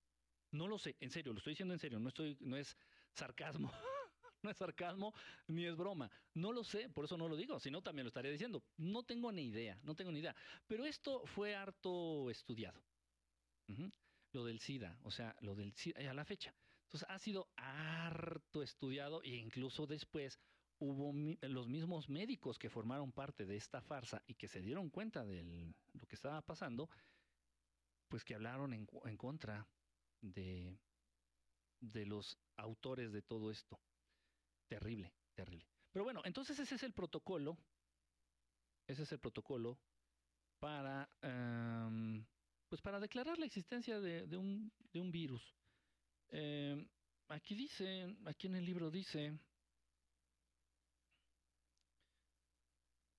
No 0.51 0.67
lo 0.67 0.77
sé, 0.77 0.95
en 0.99 1.09
serio, 1.11 1.31
lo 1.33 1.37
estoy 1.37 1.51
diciendo 1.51 1.73
en 1.73 1.79
serio, 1.79 1.99
no 1.99 2.09
estoy, 2.09 2.37
no 2.41 2.57
es 2.57 2.77
sarcasmo, 3.13 3.71
no 4.43 4.49
es 4.49 4.57
sarcasmo 4.57 5.13
ni 5.47 5.65
es 5.65 5.75
broma. 5.75 6.11
No 6.33 6.51
lo 6.51 6.63
sé, 6.63 6.89
por 6.89 7.05
eso 7.05 7.17
no 7.17 7.27
lo 7.29 7.35
digo, 7.37 7.59
si 7.59 7.71
no 7.71 7.81
también 7.81 8.05
lo 8.05 8.09
estaría 8.09 8.31
diciendo. 8.31 8.63
No 8.77 9.03
tengo 9.03 9.31
ni 9.31 9.43
idea, 9.47 9.79
no 9.83 9.95
tengo 9.95 10.11
ni 10.11 10.19
idea. 10.19 10.35
Pero 10.67 10.85
esto 10.85 11.25
fue 11.25 11.55
harto 11.55 12.29
estudiado. 12.29 12.81
Lo 14.33 14.43
del 14.45 14.59
SIDA, 14.59 14.97
o 15.03 15.11
sea, 15.11 15.35
lo 15.41 15.55
del 15.55 15.73
SIDA 15.73 16.09
a 16.09 16.13
la 16.13 16.25
fecha. 16.25 16.53
Entonces 16.83 17.07
ha 17.09 17.17
sido 17.19 17.47
harto 17.55 18.61
estudiado 18.61 19.21
e 19.23 19.29
incluso 19.35 19.87
después 19.87 20.39
hubo 20.79 21.13
mi- 21.13 21.37
los 21.41 21.69
mismos 21.69 22.09
médicos 22.09 22.57
que 22.59 22.69
formaron 22.69 23.11
parte 23.13 23.45
de 23.45 23.55
esta 23.55 23.81
farsa 23.81 24.21
y 24.27 24.33
que 24.33 24.47
se 24.49 24.61
dieron 24.61 24.89
cuenta 24.89 25.23
de 25.25 25.73
lo 25.93 26.05
que 26.07 26.15
estaba 26.15 26.41
pasando, 26.41 26.89
pues 28.09 28.25
que 28.25 28.35
hablaron 28.35 28.73
en, 28.73 28.87
en 29.05 29.17
contra 29.17 29.65
de, 30.21 30.77
de 31.79 32.05
los 32.05 32.37
autores 32.57 33.11
de 33.11 33.21
todo 33.21 33.51
esto. 33.51 33.79
Terrible, 34.67 35.11
terrible. 35.33 35.67
Pero 35.91 36.05
bueno, 36.05 36.21
entonces 36.23 36.57
ese 36.59 36.75
es 36.75 36.83
el 36.83 36.93
protocolo. 36.93 37.57
Ese 38.87 39.03
es 39.03 39.11
el 39.11 39.19
protocolo 39.19 39.77
para, 40.59 41.09
em, 41.21 42.25
pues 42.69 42.81
para 42.81 42.99
declarar 42.99 43.37
la 43.37 43.45
existencia 43.45 43.99
de, 43.99 44.27
de 44.27 44.37
un, 44.37 44.71
de 44.93 44.99
un 44.99 45.11
virus. 45.11 45.41
Em, 46.29 46.87
aquí 47.27 47.55
dice, 47.55 48.15
aquí 48.25 48.47
en 48.47 48.55
el 48.55 48.65
libro 48.65 48.89
dice, 48.89 49.37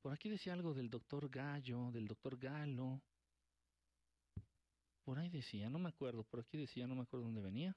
por 0.00 0.12
aquí 0.12 0.28
decía 0.28 0.53
algo 0.53 0.72
del 0.72 0.88
doctor 0.88 1.28
Gallo, 1.28 1.90
del 1.92 2.07
doctor 2.07 2.38
Galo. 2.38 3.03
Por 5.05 5.18
ahí 5.18 5.28
decía, 5.28 5.68
no 5.68 5.78
me 5.78 5.88
acuerdo, 5.88 6.22
por 6.24 6.40
aquí 6.40 6.57
decía, 6.57 6.86
no 6.86 6.94
me 6.94 7.03
acuerdo 7.03 7.26
dónde 7.26 7.40
venía. 7.40 7.76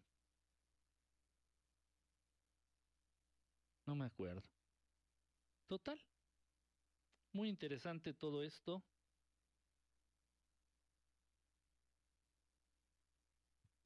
No 3.85 3.95
me 3.95 4.05
acuerdo. 4.05 4.43
Total. 5.67 5.99
Muy 7.33 7.49
interesante 7.49 8.13
todo 8.13 8.43
esto. 8.43 8.83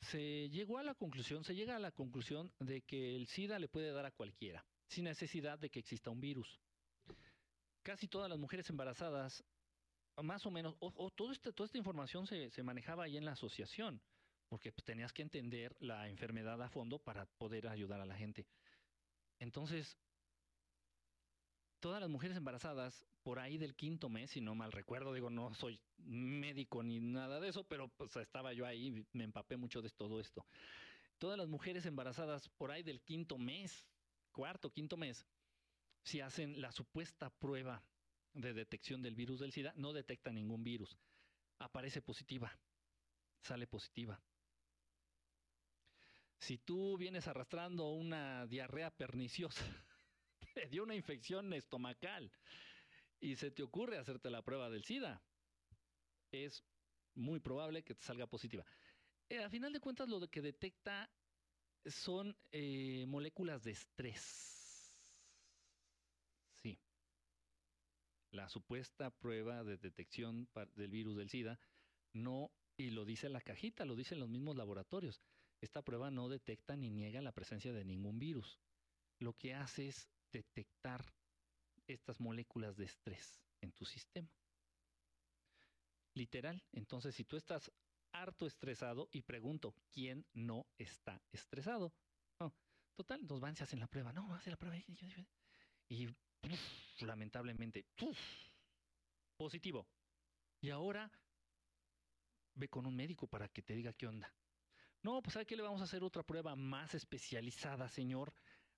Se 0.02 0.50
llegó 0.50 0.80
a 0.80 0.84
la 0.84 0.96
conclusión, 0.96 1.44
se 1.44 1.54
llega 1.54 1.76
a 1.76 1.80
la 1.80 1.92
conclusión 1.92 2.52
de 2.60 2.82
que 2.82 3.16
el 3.16 3.28
SIDA 3.28 3.60
le 3.60 3.68
puede 3.68 3.92
dar 3.92 4.06
a 4.06 4.12
cualquiera, 4.12 4.66
sin 4.88 5.04
necesidad 5.04 5.60
de 5.60 5.70
que 5.70 5.80
exista 5.80 6.10
un 6.10 6.20
virus. 6.20 6.60
Casi 7.84 8.08
todas 8.08 8.30
las 8.30 8.40
mujeres 8.40 8.70
embarazadas, 8.70 9.44
más 10.24 10.46
o 10.46 10.52
menos, 10.52 10.76
o, 10.80 11.12
todo 11.12 11.32
este, 11.32 11.52
toda 11.54 11.66
esta 11.66 11.78
información 11.78 12.28
se, 12.28 12.50
se 12.52 12.64
manejaba 12.64 13.06
ahí 13.06 13.18
en 13.18 13.26
la 13.26 13.32
asociación, 13.34 14.02
porque 14.48 14.72
pues, 14.72 14.84
tenías 14.84 15.14
que 15.14 15.22
entender 15.22 15.76
la 15.80 16.10
enfermedad 16.10 16.62
a 16.62 16.70
fondo 16.70 17.00
para 17.00 17.26
poder 17.26 17.68
ayudar 17.68 18.02
a 18.02 18.06
la 18.06 18.16
gente. 18.16 18.48
Entonces, 19.40 19.98
todas 21.80 22.02
las 22.02 22.10
mujeres 22.10 22.38
embarazadas 22.38 23.06
por 23.24 23.40
ahí 23.40 23.58
del 23.58 23.76
quinto 23.76 24.10
mes, 24.10 24.32
si 24.32 24.42
no 24.42 24.56
mal 24.56 24.72
recuerdo, 24.72 25.14
digo, 25.14 25.30
no 25.30 25.54
soy 25.54 25.80
médico 25.98 26.84
ni 26.84 27.00
nada 27.00 27.40
de 27.40 27.50
eso, 27.50 27.64
pero 27.64 27.90
pues 27.90 28.16
estaba 28.18 28.54
yo 28.54 28.66
ahí, 28.66 29.06
me 29.14 29.24
empapé 29.24 29.58
mucho 29.58 29.82
de 29.82 29.90
todo 29.90 30.20
esto. 30.20 30.46
Todas 31.18 31.38
las 31.38 31.48
mujeres 31.48 31.86
embarazadas 31.86 32.50
por 32.50 32.72
ahí 32.72 32.84
del 32.84 33.02
quinto 33.02 33.38
mes, 33.38 33.86
cuarto, 34.32 34.72
quinto 34.72 34.98
mes, 34.98 35.26
si 36.04 36.22
hacen 36.22 36.62
la 36.62 36.72
supuesta 36.72 37.30
prueba 37.30 37.84
de 38.34 38.54
detección 38.54 39.02
del 39.02 39.16
virus 39.16 39.40
del 39.40 39.52
SIDA, 39.52 39.74
no 39.76 39.94
detecta 39.94 40.32
ningún 40.32 40.64
virus. 40.64 40.98
Aparece 41.60 42.02
positiva, 42.02 42.58
sale 43.42 43.68
positiva. 43.68 44.22
Si 46.40 46.58
tú 46.58 46.98
vienes 46.98 47.28
arrastrando 47.28 47.90
una 47.90 48.48
diarrea 48.48 48.92
perniciosa, 48.92 49.64
te 50.54 50.68
dio 50.68 50.84
una 50.84 50.96
infección 50.96 51.52
estomacal 51.54 52.32
y 53.20 53.36
se 53.36 53.52
te 53.52 53.64
ocurre 53.64 53.98
hacerte 53.98 54.30
la 54.30 54.42
prueba 54.42 54.70
del 54.70 54.86
SIDA, 54.86 55.22
es 56.32 56.64
muy 57.16 57.40
probable 57.40 57.84
que 57.84 57.96
te 57.96 58.04
salga 58.04 58.28
positiva. 58.28 58.66
Eh, 59.28 59.44
a 59.44 59.50
final 59.50 59.74
de 59.74 59.80
cuentas, 59.80 60.08
lo 60.08 60.26
que 60.28 60.42
detecta 60.42 61.10
son 61.86 62.36
eh, 62.52 63.06
moléculas 63.08 63.64
de 63.64 63.72
estrés. 63.72 64.94
Sí. 66.62 66.80
La 68.32 68.48
supuesta 68.50 69.10
prueba 69.10 69.64
de 69.64 69.78
detección 69.78 70.48
del 70.76 70.92
virus 70.92 71.18
del 71.18 71.30
SIDA 71.30 71.60
no, 72.14 72.52
y 72.78 72.92
lo 72.92 73.06
dice 73.06 73.30
la 73.30 73.42
cajita, 73.42 73.86
lo 73.86 73.96
dicen 73.96 74.20
los 74.20 74.30
mismos 74.30 74.56
laboratorios. 74.56 75.22
Esta 75.62 75.82
prueba 75.82 76.12
no 76.12 76.30
detecta 76.30 76.76
ni 76.76 76.90
niega 76.90 77.22
la 77.22 77.32
presencia 77.32 77.74
de 77.74 77.84
ningún 77.84 78.20
virus. 78.20 78.60
Lo 79.20 79.34
que 79.34 79.54
hace 79.54 79.88
es 79.88 80.08
detectar 80.32 81.14
estas 81.88 82.20
moléculas 82.20 82.78
de 82.78 82.86
estrés 82.86 83.42
en 83.62 83.72
tu 83.72 83.86
sistema. 83.86 84.32
Literal. 86.14 86.64
Entonces, 86.72 87.16
si 87.16 87.26
tú 87.26 87.36
estás 87.36 87.72
harto 88.12 88.46
estresado, 88.46 89.10
y 89.12 89.22
pregunto, 89.22 89.74
¿quién 89.92 90.26
no 90.34 90.66
está 90.78 91.22
estresado? 91.32 91.94
Total, 92.96 93.26
nos 93.28 93.40
van, 93.40 93.56
se 93.56 93.64
hacen 93.64 93.80
la 93.80 93.88
prueba. 93.88 94.12
No, 94.12 94.34
hace 94.36 94.50
la 94.50 94.58
prueba. 94.58 94.78
Y 95.88 96.10
lamentablemente, 97.06 97.86
puf, 97.96 98.18
positivo. 99.38 99.88
Y 100.62 100.70
ahora, 100.70 101.10
ve 102.56 102.68
con 102.68 102.86
un 102.86 102.96
médico 102.96 103.28
para 103.28 103.48
que 103.48 103.62
te 103.62 103.76
diga 103.76 103.94
qué 103.94 104.08
onda. 104.08 104.34
No, 105.02 105.22
pues 105.22 105.34
¿sabe 105.34 105.46
qué? 105.46 105.56
Le 105.56 105.64
vamos 105.64 105.82
a 105.82 105.86
hacer 105.86 106.04
otra 106.04 106.24
prueba 106.24 106.56
más 106.56 106.94
especializada, 106.94 107.88
señor. 107.88 108.34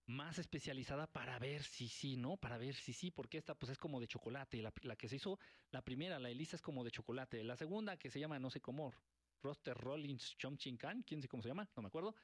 Más 0.06 0.40
especializada 0.40 1.08
para 1.08 1.40
ver 1.40 1.64
si 1.64 1.88
sí, 1.88 2.18
¿no? 2.18 2.38
Para 2.38 2.58
ver 2.58 2.76
si 2.76 2.94
sí, 2.94 3.12
porque 3.12 3.38
esta 3.38 3.56
pues 3.56 3.72
es 3.72 3.78
como 3.78 4.00
de 4.00 4.08
chocolate. 4.08 4.62
La, 4.62 4.74
la 4.84 4.96
que 4.96 5.08
se 5.08 5.16
hizo, 5.16 5.40
la 5.72 5.82
primera, 5.82 6.20
la 6.20 6.30
Elisa 6.30 6.56
es 6.56 6.62
como 6.62 6.84
de 6.84 6.92
chocolate. 6.92 7.44
La 7.44 7.56
segunda, 7.56 7.98
que 7.98 8.12
se 8.12 8.20
llama 8.20 8.40
no 8.40 8.50
sé 8.50 8.62
cómo, 8.62 8.94
Roster 9.42 9.76
Rollins 9.76 10.38
Chomchinkan, 10.38 11.04
quién 11.04 11.22
sé 11.22 11.28
cómo 11.28 11.42
se 11.42 11.50
llama, 11.50 11.68
no 11.76 11.82
me 11.82 11.88
acuerdo. 11.88 12.16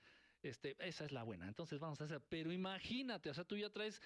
Este, 0.41 0.75
esa 0.79 1.05
es 1.05 1.11
la 1.11 1.23
buena. 1.23 1.47
Entonces 1.47 1.79
vamos 1.79 1.99
a 2.01 2.05
hacer. 2.05 2.21
Pero 2.29 2.51
imagínate, 2.51 3.29
o 3.29 3.33
sea, 3.33 3.43
tú 3.43 3.57
ya 3.57 3.69
traes 3.69 4.01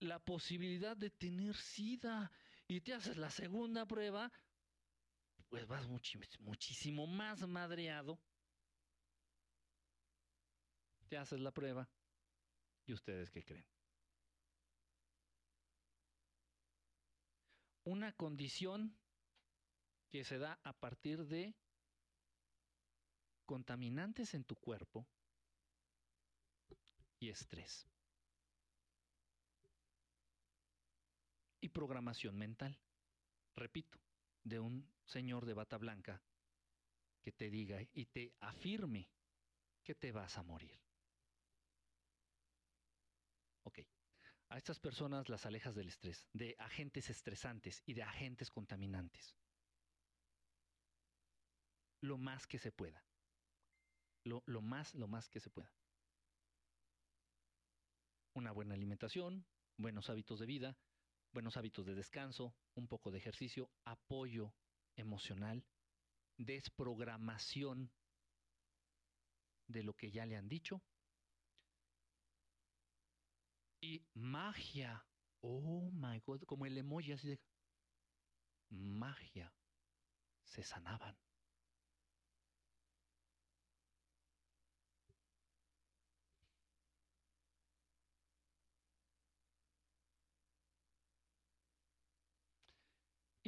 la 0.00 0.18
posibilidad 0.18 0.96
de 0.96 1.10
tener 1.10 1.56
SIDA 1.56 2.30
y 2.66 2.80
te 2.80 2.94
haces 2.94 3.16
la 3.16 3.30
segunda 3.30 3.86
prueba, 3.86 4.30
pues 5.48 5.66
vas 5.66 5.86
muchísimo 5.88 7.06
más 7.06 7.46
madreado. 7.46 8.20
Te 11.08 11.16
haces 11.16 11.40
la 11.40 11.52
prueba 11.52 11.88
y 12.86 12.92
ustedes 12.92 13.30
qué 13.30 13.44
creen. 13.44 13.66
Una 17.84 18.12
condición 18.12 18.98
que 20.10 20.24
se 20.24 20.38
da 20.38 20.60
a 20.62 20.74
partir 20.74 21.24
de 21.26 21.56
contaminantes 23.46 24.34
en 24.34 24.44
tu 24.44 24.56
cuerpo 24.56 25.08
y 27.18 27.30
estrés. 27.30 27.88
Y 31.60 31.68
programación 31.68 32.36
mental. 32.36 32.78
Repito, 33.54 33.98
de 34.44 34.60
un 34.60 34.88
señor 35.04 35.46
de 35.46 35.54
bata 35.54 35.78
blanca 35.78 36.22
que 37.22 37.32
te 37.32 37.50
diga 37.50 37.80
y 37.92 38.06
te 38.06 38.34
afirme 38.40 39.10
que 39.82 39.94
te 39.94 40.12
vas 40.12 40.38
a 40.38 40.42
morir. 40.42 40.78
Ok. 43.64 43.80
A 44.50 44.56
estas 44.56 44.78
personas 44.80 45.28
las 45.28 45.44
alejas 45.44 45.74
del 45.74 45.88
estrés, 45.88 46.26
de 46.32 46.54
agentes 46.58 47.10
estresantes 47.10 47.82
y 47.84 47.94
de 47.94 48.02
agentes 48.02 48.50
contaminantes. 48.50 49.36
Lo 52.00 52.16
más 52.16 52.46
que 52.46 52.58
se 52.58 52.72
pueda 52.72 53.04
lo, 54.24 54.62
más, 54.62 54.94
lo 54.94 55.08
más 55.08 55.28
que 55.28 55.40
se 55.40 55.50
pueda. 55.50 55.72
Una 58.34 58.52
buena 58.52 58.74
alimentación, 58.74 59.46
buenos 59.76 60.10
hábitos 60.10 60.38
de 60.38 60.46
vida, 60.46 60.76
buenos 61.32 61.56
hábitos 61.56 61.86
de 61.86 61.94
descanso, 61.94 62.54
un 62.74 62.88
poco 62.88 63.10
de 63.10 63.18
ejercicio, 63.18 63.70
apoyo 63.84 64.54
emocional, 64.96 65.64
desprogramación 66.36 67.90
de 69.68 69.82
lo 69.82 69.94
que 69.94 70.10
ya 70.10 70.26
le 70.26 70.36
han 70.36 70.48
dicho 70.48 70.82
y 73.80 74.04
magia. 74.14 75.04
Oh 75.40 75.90
my 75.92 76.20
god, 76.20 76.42
como 76.42 76.66
el 76.66 76.76
emoji 76.78 77.12
así 77.12 77.28
de 77.28 77.40
magia. 78.70 79.52
Se 80.44 80.62
sanaban. 80.62 81.16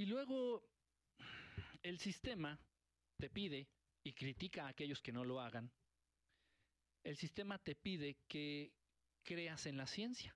Y 0.00 0.06
luego 0.06 0.62
el 1.82 1.98
sistema 1.98 2.58
te 3.18 3.28
pide 3.28 3.68
y 4.02 4.14
critica 4.14 4.64
a 4.64 4.68
aquellos 4.68 5.02
que 5.02 5.12
no 5.12 5.26
lo 5.26 5.42
hagan. 5.42 5.70
El 7.04 7.18
sistema 7.18 7.58
te 7.58 7.74
pide 7.74 8.16
que 8.26 8.72
creas 9.22 9.66
en 9.66 9.76
la 9.76 9.86
ciencia. 9.86 10.34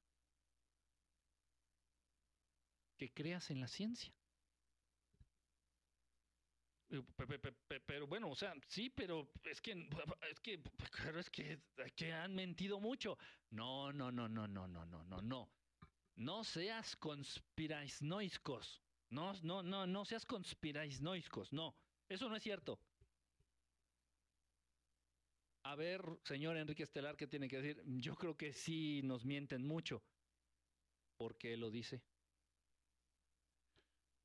Que 2.99 3.11
creas 3.11 3.51
en 3.51 3.61
la 3.63 3.69
ciencia. 3.69 4.13
Pero 7.87 8.07
bueno, 8.07 8.29
o 8.29 8.37
sea, 8.37 8.53
sí, 8.69 8.91
pero 8.91 9.33
es 9.45 9.63
que 9.63 9.89
es 10.31 10.41
que 10.41 10.59
pero 11.03 11.19
es 11.19 11.31
que, 11.31 11.59
que 11.97 12.13
han 12.13 12.35
mentido 12.35 12.81
mucho. 12.81 13.17
No, 13.49 13.95
no, 13.95 14.13
no, 14.13 14.29
no, 14.29 14.47
no, 14.47 14.69
no, 14.69 14.85
no, 14.85 15.05
no, 15.05 15.23
no. 15.23 15.51
No 16.17 16.45
seas 16.45 16.97
conspiranoicos. 16.97 18.84
No, 19.15 19.33
no, 19.45 19.63
no, 19.63 19.87
no 19.87 20.05
seas 20.05 20.27
conspiranoicos, 20.27 21.53
no, 21.53 21.77
eso 22.09 22.29
no 22.29 22.35
es 22.35 22.43
cierto. 22.43 22.81
A 25.63 25.77
ver, 25.77 26.03
señor 26.25 26.57
Enrique 26.57 26.83
Estelar, 26.83 27.17
¿qué 27.17 27.29
tiene 27.29 27.47
que 27.47 27.63
decir? 27.63 27.83
Yo 27.87 28.17
creo 28.17 28.37
que 28.37 28.53
sí 28.53 29.03
nos 29.05 29.25
mienten 29.25 29.65
mucho. 29.65 30.03
¿Por 31.17 31.39
qué 31.39 31.57
lo 31.57 31.71
dice? 31.71 32.03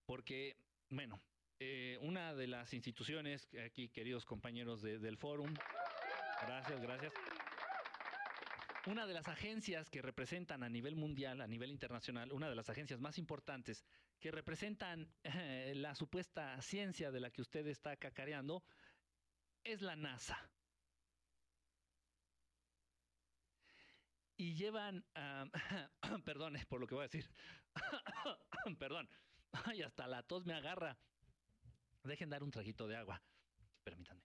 Porque, 0.07 0.57
bueno, 0.89 1.21
eh, 1.59 1.99
una 2.01 2.33
de 2.33 2.47
las 2.47 2.73
instituciones, 2.73 3.47
aquí 3.63 3.89
queridos 3.89 4.25
compañeros 4.25 4.81
del 4.81 5.17
fórum, 5.17 5.53
gracias, 6.47 6.81
gracias 6.81 7.13
una 8.87 9.05
de 9.05 9.13
las 9.13 9.27
agencias 9.27 9.89
que 9.89 10.01
representan 10.01 10.63
a 10.63 10.69
nivel 10.69 10.95
mundial, 10.95 11.41
a 11.41 11.47
nivel 11.47 11.69
internacional, 11.69 12.31
una 12.31 12.49
de 12.49 12.55
las 12.55 12.69
agencias 12.69 12.99
más 12.99 13.19
importantes 13.19 13.85
que 14.19 14.31
representan 14.31 15.11
eh, 15.23 15.73
la 15.75 15.95
supuesta 15.95 16.61
ciencia 16.61 17.11
de 17.11 17.19
la 17.19 17.31
que 17.31 17.41
usted 17.41 17.65
está 17.67 17.95
cacareando, 17.95 18.63
es 19.63 19.81
la 19.81 19.95
NASA. 19.95 20.37
Y 24.35 24.55
llevan, 24.55 25.05
perdón 26.25 26.57
por 26.67 26.79
lo 26.79 26.87
que 26.87 26.95
voy 26.95 27.03
a 27.03 27.07
decir, 27.07 27.29
perdón, 28.79 29.09
ay, 29.65 29.81
hasta 29.81 30.07
la 30.07 30.23
tos 30.23 30.45
me 30.45 30.53
agarra. 30.53 30.97
Dejen 32.03 32.29
dar 32.29 32.43
un 32.43 32.51
traguito 32.51 32.87
de 32.87 32.95
agua, 32.95 33.21
permítanme. 33.83 34.23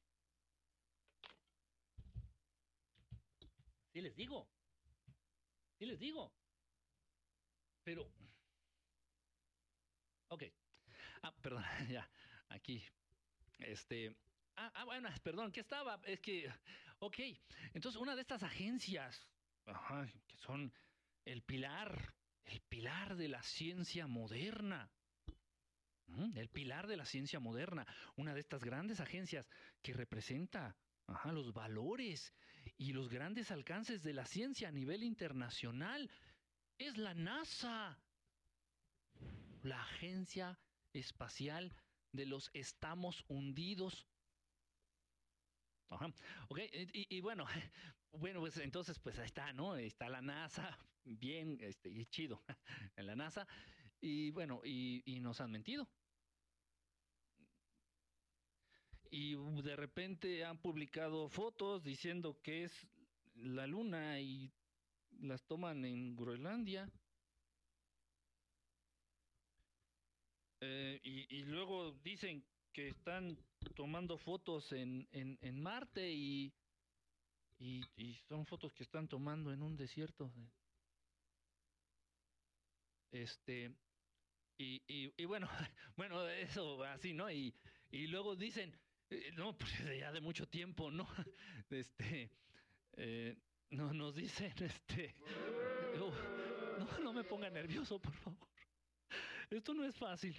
Sí 3.93 4.01
les 4.01 4.17
digo. 4.17 4.49
Sí 5.79 5.87
les 5.87 5.99
digo. 5.99 6.33
Pero... 7.85 8.11
Ok. 10.29 10.45
Ah, 11.23 11.33
perdón, 11.41 11.65
ya. 11.91 12.09
Aquí. 12.49 12.83
Este... 13.59 14.15
Ah, 14.57 14.71
ah, 14.75 14.85
bueno, 14.85 15.09
perdón, 15.23 15.53
¿qué 15.53 15.61
estaba? 15.61 16.01
Es 16.05 16.21
que... 16.21 16.53
Ok. 17.01 17.19
Entonces, 17.73 18.01
una 18.01 18.15
de 18.15 18.23
estas 18.23 18.43
agencias, 18.43 19.27
que 20.27 20.37
son 20.37 20.73
el 21.25 21.43
pilar, 21.43 22.15
el 22.45 22.61
pilar 22.61 23.17
de 23.17 23.29
la 23.29 23.43
ciencia 23.43 24.07
moderna. 24.07 24.91
El 26.37 26.49
pilar 26.49 26.87
de 26.87 26.97
la 26.97 27.07
ciencia 27.07 27.41
moderna, 27.41 27.87
una 28.17 28.35
de 28.35 28.41
estas 28.41 28.63
grandes 28.63 29.01
agencias 29.01 29.49
que 29.83 29.95
representa 29.95 30.77
Ajá, 31.07 31.33
los 31.33 31.53
valores 31.53 32.33
y 32.79 32.93
los 32.93 33.09
grandes 33.09 33.51
alcances 33.51 34.03
de 34.03 34.15
la 34.15 34.25
ciencia 34.25 34.69
a 34.69 34.73
nivel 34.73 35.03
internacional. 35.03 36.11
Es 36.79 36.97
la 36.97 37.15
NASA, 37.15 37.99
la 39.65 39.83
Agencia 39.83 40.59
Espacial 40.93 41.75
de 42.13 42.27
los 42.27 42.51
Estamos 42.53 43.25
Hundidos. 43.29 44.07
Ajá. 45.89 46.13
Ok, 46.49 46.61
y, 46.73 47.21
bueno, 47.21 47.47
bueno, 48.13 48.41
pues 48.41 48.57
entonces, 48.59 48.99
pues 48.99 49.19
ahí 49.19 49.27
está, 49.27 49.53
¿no? 49.53 49.77
Está 49.77 50.09
la 50.09 50.23
NASA, 50.23 50.79
bien, 51.05 51.59
este, 51.61 51.91
y 51.91 52.07
chido, 52.07 52.43
en 52.97 53.07
la 53.07 53.17
NASA. 53.17 53.47
Y 54.01 54.31
bueno, 54.31 54.61
y 54.65 55.19
nos 55.21 55.41
han 55.41 55.51
mentido. 55.51 55.89
y 59.17 59.37
de 59.63 59.77
repente 59.77 60.45
han 60.45 60.59
publicado 60.59 61.29
fotos 61.29 61.85
diciendo 61.85 62.41
que 62.43 62.65
es 62.65 62.89
la 63.37 63.65
luna 63.65 64.19
y 64.19 64.53
las 65.21 65.45
toman 65.47 65.85
en 65.85 66.17
Groenlandia. 66.17 66.91
Eh, 70.67 70.99
y, 71.03 71.43
luego 71.43 71.93
dicen 72.03 72.43
que 72.73 72.89
están 72.89 73.37
tomando 73.77 74.17
fotos 74.17 74.73
en, 74.73 75.07
en, 75.13 75.61
Marte 75.61 76.11
y, 76.11 76.55
y, 77.59 78.15
son 78.29 78.47
fotos 78.47 78.73
que 78.73 78.83
están 78.83 79.07
tomando 79.07 79.53
en 79.53 79.61
un 79.61 79.77
desierto. 79.77 80.33
Este, 83.13 83.77
y, 84.57 84.83
y, 84.89 85.25
bueno, 85.27 85.49
bueno, 85.97 86.27
eso 86.29 86.83
así, 86.85 87.13
¿no? 87.13 87.31
Y, 87.31 87.55
y 87.91 88.07
luego 88.07 88.35
dicen, 88.35 88.75
eh, 89.11 89.33
no, 89.35 89.59
pues 89.59 89.71
ya 90.01 90.13
de 90.13 90.23
mucho 90.23 90.49
tiempo, 90.49 90.91
¿no? 90.91 91.07
Este, 91.69 92.31
eh, 92.97 93.37
no, 93.71 93.93
nos 93.93 94.15
dicen, 94.15 94.55
este, 94.61 95.15
no, 95.99 97.01
no 97.01 97.13
me 97.13 97.25
ponga 97.25 97.51
nervioso, 97.51 98.01
por 98.01 98.15
favor. 98.15 98.49
Esto 99.51 99.75
no 99.75 99.85
es 99.85 99.95
fácil. 99.97 100.35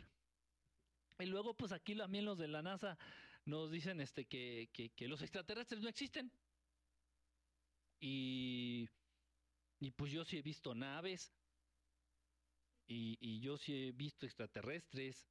Y 1.19 1.25
luego, 1.25 1.53
pues 1.53 1.71
aquí 1.71 1.95
también 1.95 2.25
los 2.25 2.37
de 2.37 2.47
la 2.47 2.61
NASA 2.61 2.97
nos 3.45 3.71
dicen 3.71 4.01
este, 4.01 4.25
que, 4.25 4.69
que, 4.73 5.07
los 5.07 5.21
extraterrestres 5.21 5.81
no 5.81 5.89
existen. 5.89 6.31
Y, 7.99 8.89
y 9.79 9.91
pues 9.91 10.11
yo 10.11 10.25
sí 10.25 10.37
he 10.37 10.41
visto 10.41 10.75
naves. 10.75 11.31
Y, 12.87 13.17
y 13.21 13.39
yo 13.39 13.57
sí 13.57 13.87
he 13.87 13.91
visto 13.91 14.25
extraterrestres. 14.25 15.27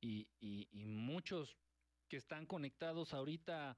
Y, 0.00 0.28
y, 0.40 0.68
y 0.72 0.84
muchos 0.84 1.56
que 2.08 2.18
están 2.18 2.46
conectados 2.46 3.14
ahorita 3.14 3.76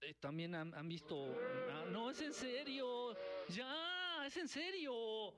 eh, 0.00 0.14
también 0.14 0.54
han, 0.54 0.74
han 0.74 0.88
visto... 0.88 1.36
ah, 1.70 1.84
no, 1.90 2.10
es 2.10 2.20
en 2.20 2.32
serio. 2.32 3.16
Ya, 3.48 4.26
es 4.26 4.36
en 4.36 4.48
serio. 4.48 5.34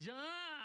Ya. 0.00 0.55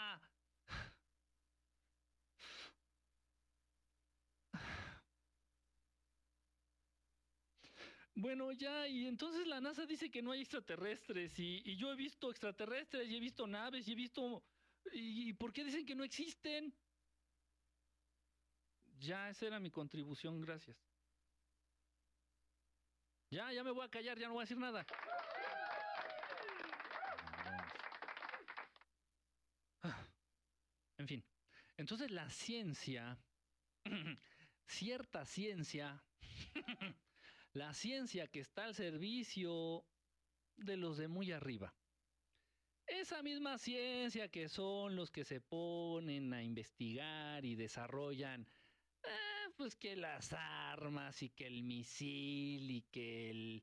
Bueno, 8.14 8.52
ya, 8.52 8.86
y 8.86 9.06
entonces 9.06 9.46
la 9.46 9.60
NASA 9.60 9.86
dice 9.86 10.10
que 10.10 10.22
no 10.22 10.32
hay 10.32 10.42
extraterrestres, 10.42 11.38
y, 11.38 11.62
y 11.64 11.76
yo 11.76 11.90
he 11.90 11.96
visto 11.96 12.30
extraterrestres, 12.30 13.08
y 13.08 13.16
he 13.16 13.20
visto 13.20 13.46
naves, 13.46 13.88
y 13.88 13.92
he 13.92 13.94
visto... 13.94 14.44
¿Y, 14.92 15.32
por 15.34 15.52
qué 15.52 15.64
dicen 15.64 15.86
que 15.86 15.94
no 15.94 16.04
existen? 16.04 16.74
Ya, 18.98 19.30
esa 19.30 19.46
era 19.46 19.60
mi 19.60 19.70
contribución, 19.70 20.40
gracias. 20.40 20.76
Ya, 23.30 23.50
ya 23.52 23.64
me 23.64 23.70
voy 23.70 23.84
a 23.84 23.88
callar, 23.88 24.18
ya 24.18 24.28
no 24.28 24.34
voy 24.34 24.42
a 24.42 24.44
decir 24.44 24.58
nada. 24.58 24.84
En 30.98 31.08
fin, 31.08 31.24
entonces 31.78 32.12
la 32.12 32.30
ciencia, 32.30 33.18
cierta 34.66 35.24
ciencia, 35.24 36.00
la 37.52 37.74
ciencia 37.74 38.28
que 38.28 38.40
está 38.40 38.64
al 38.66 38.74
servicio 38.74 39.88
de 40.56 40.76
los 40.76 40.96
de 40.98 41.08
muy 41.08 41.32
arriba. 41.32 41.78
Esa 42.86 43.22
misma 43.22 43.58
ciencia 43.58 44.28
que 44.30 44.48
son 44.48 44.96
los 44.96 45.10
que 45.10 45.24
se 45.24 45.40
ponen 45.40 46.32
a 46.32 46.42
investigar 46.42 47.44
y 47.44 47.54
desarrollan, 47.56 48.48
eh, 49.02 49.08
pues 49.56 49.76
que 49.76 49.96
las 49.96 50.32
armas 50.32 51.22
y 51.22 51.30
que 51.30 51.46
el 51.46 51.62
misil 51.62 52.70
y 52.70 52.82
que 52.90 53.30
el, 53.30 53.62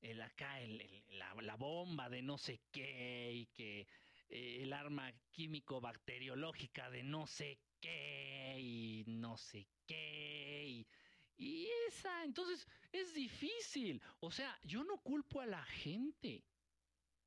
el 0.00 0.20
acá, 0.22 0.60
el- 0.60 1.04
la, 1.08 1.56
bomba 1.56 2.08
de 2.10 2.22
no 2.22 2.38
sé 2.38 2.62
qué 2.70 3.32
y 3.34 3.46
que 3.48 3.80
eh, 4.28 4.62
el 4.62 4.72
arma 4.72 5.12
químico-bacteriológica 5.30 6.90
de 6.90 7.02
no 7.04 7.26
sé 7.26 7.62
qué 7.80 8.56
y 8.60 9.04
no 9.06 9.36
sé 9.38 9.70
qué 9.86 10.86
y 11.38 11.68
esa, 11.88 12.24
entonces 12.24 12.66
es 12.92 13.14
difícil. 13.14 14.02
O 14.20 14.30
sea, 14.30 14.58
yo 14.64 14.84
no 14.84 14.98
culpo 14.98 15.40
a 15.40 15.46
la 15.46 15.64
gente. 15.64 16.44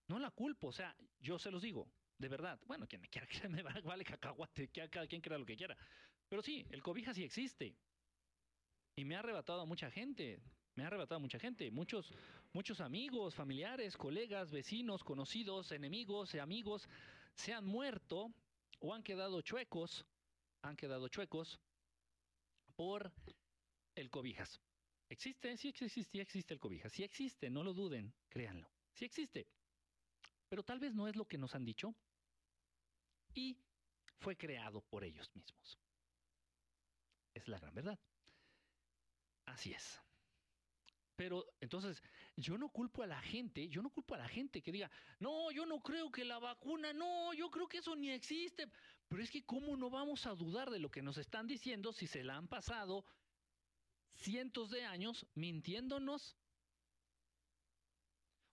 No 0.07 0.19
la 0.19 0.31
culpo, 0.31 0.67
o 0.67 0.71
sea, 0.73 0.95
yo 1.19 1.39
se 1.39 1.49
los 1.51 1.61
digo, 1.61 1.87
de 2.17 2.27
verdad. 2.27 2.59
Bueno, 2.67 2.87
quien 2.87 3.01
me 3.01 3.09
quiera 3.09 3.27
creer 3.31 3.49
me 3.49 3.63
va- 3.63 3.79
vale 3.83 4.03
cacahuate, 4.03 4.67
que 4.69 4.89
cada 4.89 5.07
quien 5.07 5.21
crea 5.21 5.37
lo 5.37 5.45
que 5.45 5.55
quiera. 5.55 5.77
Pero 6.29 6.41
sí, 6.41 6.65
el 6.69 6.83
cobija 6.83 7.13
sí 7.13 7.23
existe. 7.23 7.77
Y 8.95 9.05
me 9.05 9.15
ha 9.15 9.19
arrebatado 9.19 9.61
a 9.61 9.65
mucha 9.65 9.89
gente. 9.89 10.41
Me 10.75 10.83
ha 10.83 10.87
arrebatado 10.87 11.17
a 11.17 11.19
mucha 11.19 11.39
gente. 11.39 11.71
Muchos, 11.71 12.13
muchos 12.53 12.81
amigos, 12.81 13.35
familiares, 13.35 13.95
colegas, 13.97 14.51
vecinos, 14.51 15.03
conocidos, 15.03 15.71
enemigos, 15.71 16.35
amigos, 16.35 16.89
se 17.35 17.53
han 17.53 17.65
muerto 17.65 18.33
o 18.79 18.93
han 18.93 19.03
quedado 19.03 19.41
chuecos, 19.41 20.05
han 20.61 20.75
quedado 20.75 21.07
chuecos 21.07 21.59
por 22.75 23.11
el 24.01 24.09
cobijas. 24.09 24.59
¿Existe? 25.09 25.57
Sí 25.57 25.69
existe, 25.69 26.03
sí 26.03 26.19
existe 26.19 26.53
el 26.53 26.59
cobijas. 26.59 26.91
Sí 26.91 27.03
existe, 27.03 27.49
no 27.49 27.63
lo 27.63 27.73
duden, 27.73 28.13
créanlo. 28.29 28.69
Sí 28.93 29.05
existe. 29.05 29.47
Pero 30.49 30.63
tal 30.63 30.79
vez 30.79 30.93
no 30.93 31.07
es 31.07 31.15
lo 31.15 31.25
que 31.25 31.37
nos 31.37 31.55
han 31.55 31.65
dicho. 31.65 31.95
Y 33.33 33.57
fue 34.19 34.35
creado 34.35 34.81
por 34.81 35.03
ellos 35.03 35.29
mismos. 35.33 35.79
Es 37.33 37.47
la 37.47 37.59
gran 37.59 37.73
verdad. 37.73 37.99
Así 39.45 39.73
es. 39.73 39.99
Pero 41.15 41.45
entonces, 41.59 42.01
yo 42.35 42.57
no 42.57 42.69
culpo 42.69 43.03
a 43.03 43.07
la 43.07 43.21
gente, 43.21 43.67
yo 43.67 43.81
no 43.81 43.91
culpo 43.91 44.15
a 44.15 44.17
la 44.17 44.27
gente 44.27 44.61
que 44.61 44.71
diga, 44.71 44.89
no, 45.19 45.51
yo 45.51 45.65
no 45.65 45.81
creo 45.81 46.11
que 46.11 46.25
la 46.25 46.39
vacuna, 46.39 46.93
no, 46.93 47.33
yo 47.33 47.51
creo 47.51 47.67
que 47.67 47.77
eso 47.77 47.95
ni 47.95 48.09
existe. 48.09 48.71
Pero 49.07 49.21
es 49.21 49.29
que, 49.29 49.43
¿cómo 49.43 49.77
no 49.77 49.89
vamos 49.89 50.25
a 50.25 50.33
dudar 50.33 50.69
de 50.71 50.79
lo 50.79 50.89
que 50.89 51.01
nos 51.01 51.17
están 51.17 51.47
diciendo 51.47 51.93
si 51.93 52.07
se 52.07 52.23
la 52.23 52.37
han 52.37 52.47
pasado 52.47 53.05
cientos 54.21 54.69
de 54.69 54.85
años 54.85 55.25
mintiéndonos? 55.35 56.37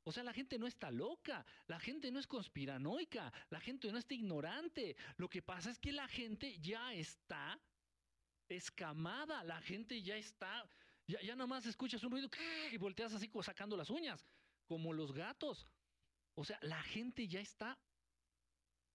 O 0.05 0.13
sea, 0.13 0.23
la 0.23 0.33
gente 0.33 0.59
no 0.59 0.67
está 0.67 0.91
loca, 0.91 1.45
la 1.67 1.79
gente 1.79 2.11
no 2.11 2.19
es 2.19 2.27
conspiranoica, 2.27 3.31
la 3.51 3.61
gente 3.61 3.93
no 3.93 3.99
está 3.99 4.15
ignorante. 4.15 4.97
Lo 5.19 5.29
que 5.29 5.43
pasa 5.43 5.71
es 5.71 5.79
que 5.79 5.93
la 5.93 6.09
gente 6.09 6.59
ya 6.61 6.95
está 6.95 7.61
escamada, 8.49 9.45
la 9.45 9.61
gente 9.61 10.03
ya 10.03 10.17
está, 10.17 10.67
ya, 11.07 11.21
ya 11.21 11.37
nada 11.37 11.47
más 11.47 11.67
escuchas 11.67 12.03
un 12.05 12.13
ruido 12.13 12.31
y 12.73 12.79
volteas 12.79 13.13
así 13.13 13.31
sacando 13.43 13.77
las 13.77 13.91
uñas, 13.91 14.27
como 14.67 14.95
los 14.95 15.13
gatos. 15.13 15.67
O 16.35 16.45
sea, 16.45 16.59
la 16.63 16.83
gente 16.83 17.29
ya 17.29 17.41
está 17.41 17.79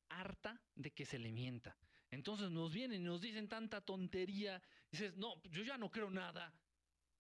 harta 0.10 0.60
de 0.74 0.92
que 0.92 1.06
se 1.06 1.20
le 1.20 1.32
mienta. 1.32 1.78
Entonces 2.10 2.52
nos 2.52 2.72
vienen 2.72 3.02
y 3.02 3.06
nos 3.06 3.22
dicen 3.22 3.48
tanta 3.48 3.82
tontería. 3.82 4.62
Dices, 4.92 5.16
no, 5.16 5.42
yo 5.44 5.64
ya 5.64 5.78
no 5.78 5.90
creo 5.90 6.10
nada. 6.10 6.54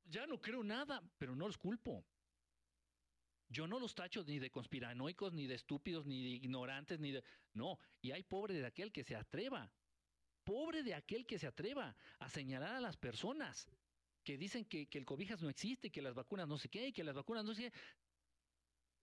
Ya 0.05 0.27
no 0.27 0.41
creo 0.41 0.63
nada, 0.63 1.01
pero 1.17 1.35
no 1.35 1.47
los 1.47 1.57
culpo. 1.57 2.05
Yo 3.49 3.67
no 3.67 3.79
los 3.79 3.93
tacho 3.93 4.23
ni 4.23 4.39
de 4.39 4.49
conspiranoicos, 4.49 5.33
ni 5.33 5.45
de 5.47 5.55
estúpidos, 5.55 6.05
ni 6.05 6.23
de 6.23 6.29
ignorantes, 6.29 6.99
ni 6.99 7.11
de... 7.11 7.23
No, 7.53 7.77
y 8.01 8.11
hay 8.11 8.23
pobre 8.23 8.55
de 8.55 8.65
aquel 8.65 8.91
que 8.91 9.03
se 9.03 9.15
atreva. 9.15 9.71
Pobre 10.43 10.83
de 10.83 10.95
aquel 10.95 11.25
que 11.25 11.37
se 11.37 11.47
atreva 11.47 11.95
a 12.19 12.29
señalar 12.29 12.75
a 12.75 12.81
las 12.81 12.97
personas 12.97 13.67
que 14.23 14.37
dicen 14.37 14.65
que, 14.65 14.87
que 14.87 14.97
el 14.97 15.05
cobijas 15.05 15.41
no 15.41 15.49
existe, 15.49 15.91
que 15.91 16.01
las 16.01 16.15
vacunas 16.15 16.47
no 16.47 16.57
sé 16.57 16.69
qué, 16.69 16.91
que 16.91 17.03
las 17.03 17.15
vacunas 17.15 17.45
no 17.45 17.53
sé 17.53 17.71
qué. 17.71 17.73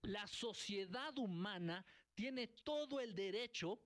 La 0.03 0.27
sociedad 0.27 1.17
humana 1.17 1.85
tiene 2.13 2.47
todo 2.47 2.99
el 2.99 3.15
derecho 3.15 3.79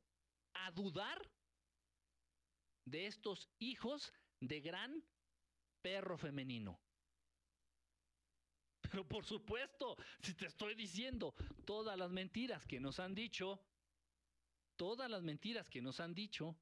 a 0.53 0.71
dudar 0.71 1.29
de 2.85 3.07
estos 3.07 3.49
hijos 3.59 4.13
de 4.39 4.61
gran 4.61 5.03
perro 5.81 6.17
femenino. 6.17 6.79
Pero 8.95 9.07
por 9.09 9.25
supuesto, 9.25 9.97
si 10.21 10.33
te 10.35 10.45
estoy 10.45 10.73
diciendo 10.73 11.35
todas 11.65 11.97
las 11.97 12.11
mentiras 12.11 12.65
que 12.65 12.79
nos 12.79 13.01
han 13.01 13.13
dicho, 13.13 13.59
todas 14.77 15.11
las 15.11 15.21
mentiras 15.21 15.69
que 15.69 15.81
nos 15.81 15.99
han 15.99 16.13
dicho, 16.13 16.55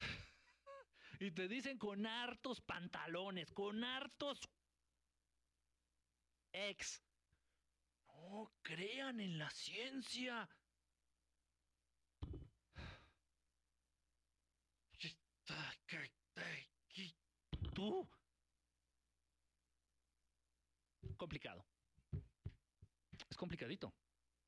y 1.20 1.30
te 1.32 1.46
dicen 1.46 1.76
con 1.76 2.06
hartos 2.06 2.62
pantalones, 2.62 3.52
con 3.52 3.84
hartos 3.84 4.48
ex, 6.52 7.02
no 8.08 8.50
crean 8.62 9.20
en 9.20 9.36
la 9.36 9.50
ciencia. 9.50 10.48
Tú. 17.74 18.08
Complicado. 21.18 21.73
Es 23.34 23.36
complicadito. 23.36 23.92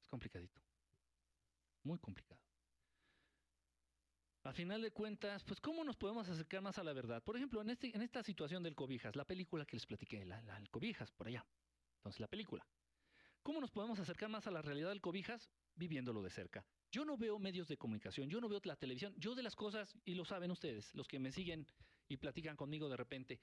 Es 0.01 0.07
complicadito. 0.07 0.63
Muy 1.83 1.99
complicado. 1.99 2.41
A 4.45 4.53
final 4.53 4.81
de 4.81 4.93
cuentas, 4.93 5.43
pues, 5.43 5.61
¿cómo 5.61 5.83
nos 5.83 5.97
podemos 5.97 6.29
acercar 6.29 6.63
más 6.63 6.79
a 6.79 6.85
la 6.85 6.93
verdad? 6.93 7.21
Por 7.25 7.37
ejemplo, 7.37 7.61
en, 7.63 7.71
este, 7.71 7.89
en 7.97 8.01
esta 8.01 8.23
situación 8.23 8.63
del 8.63 8.77
Cobijas, 8.77 9.17
la 9.17 9.25
película 9.25 9.67
que 9.67 9.75
les 9.75 9.87
platiqué, 9.87 10.25
la, 10.25 10.41
la- 10.43 10.57
el 10.59 10.71
Cobijas, 10.71 11.11
por 11.11 11.27
allá. 11.27 11.45
Entonces, 11.97 12.21
la 12.21 12.29
película. 12.29 12.65
¿Cómo 13.43 13.61
nos 13.61 13.73
podemos 13.73 13.99
acercar 13.99 14.29
más 14.29 14.47
a 14.47 14.53
la 14.53 14.63
realidad 14.63 14.91
del 14.91 15.01
Cobijas? 15.01 15.51
Viviéndolo 15.75 16.23
de 16.23 16.31
cerca. 16.31 16.65
Yo 16.93 17.05
no 17.05 17.17
veo 17.17 17.41
medios 17.41 17.67
de 17.67 17.77
comunicación, 17.77 18.31
yo 18.31 18.41
no 18.41 18.49
veo 18.49 18.61
la 18.63 18.77
televisión, 18.77 19.17
yo 19.19 19.35
de 19.35 19.43
las 19.43 19.57
cosas, 19.57 19.99
y 20.05 20.15
lo 20.15 20.25
saben 20.25 20.53
ustedes, 20.53 20.95
los 20.95 21.09
que 21.09 21.19
me 21.19 21.33
siguen 21.33 21.67
y 22.07 22.19
platican 22.19 22.55
conmigo 22.57 22.89
de 22.89 22.97
repente, 22.97 23.41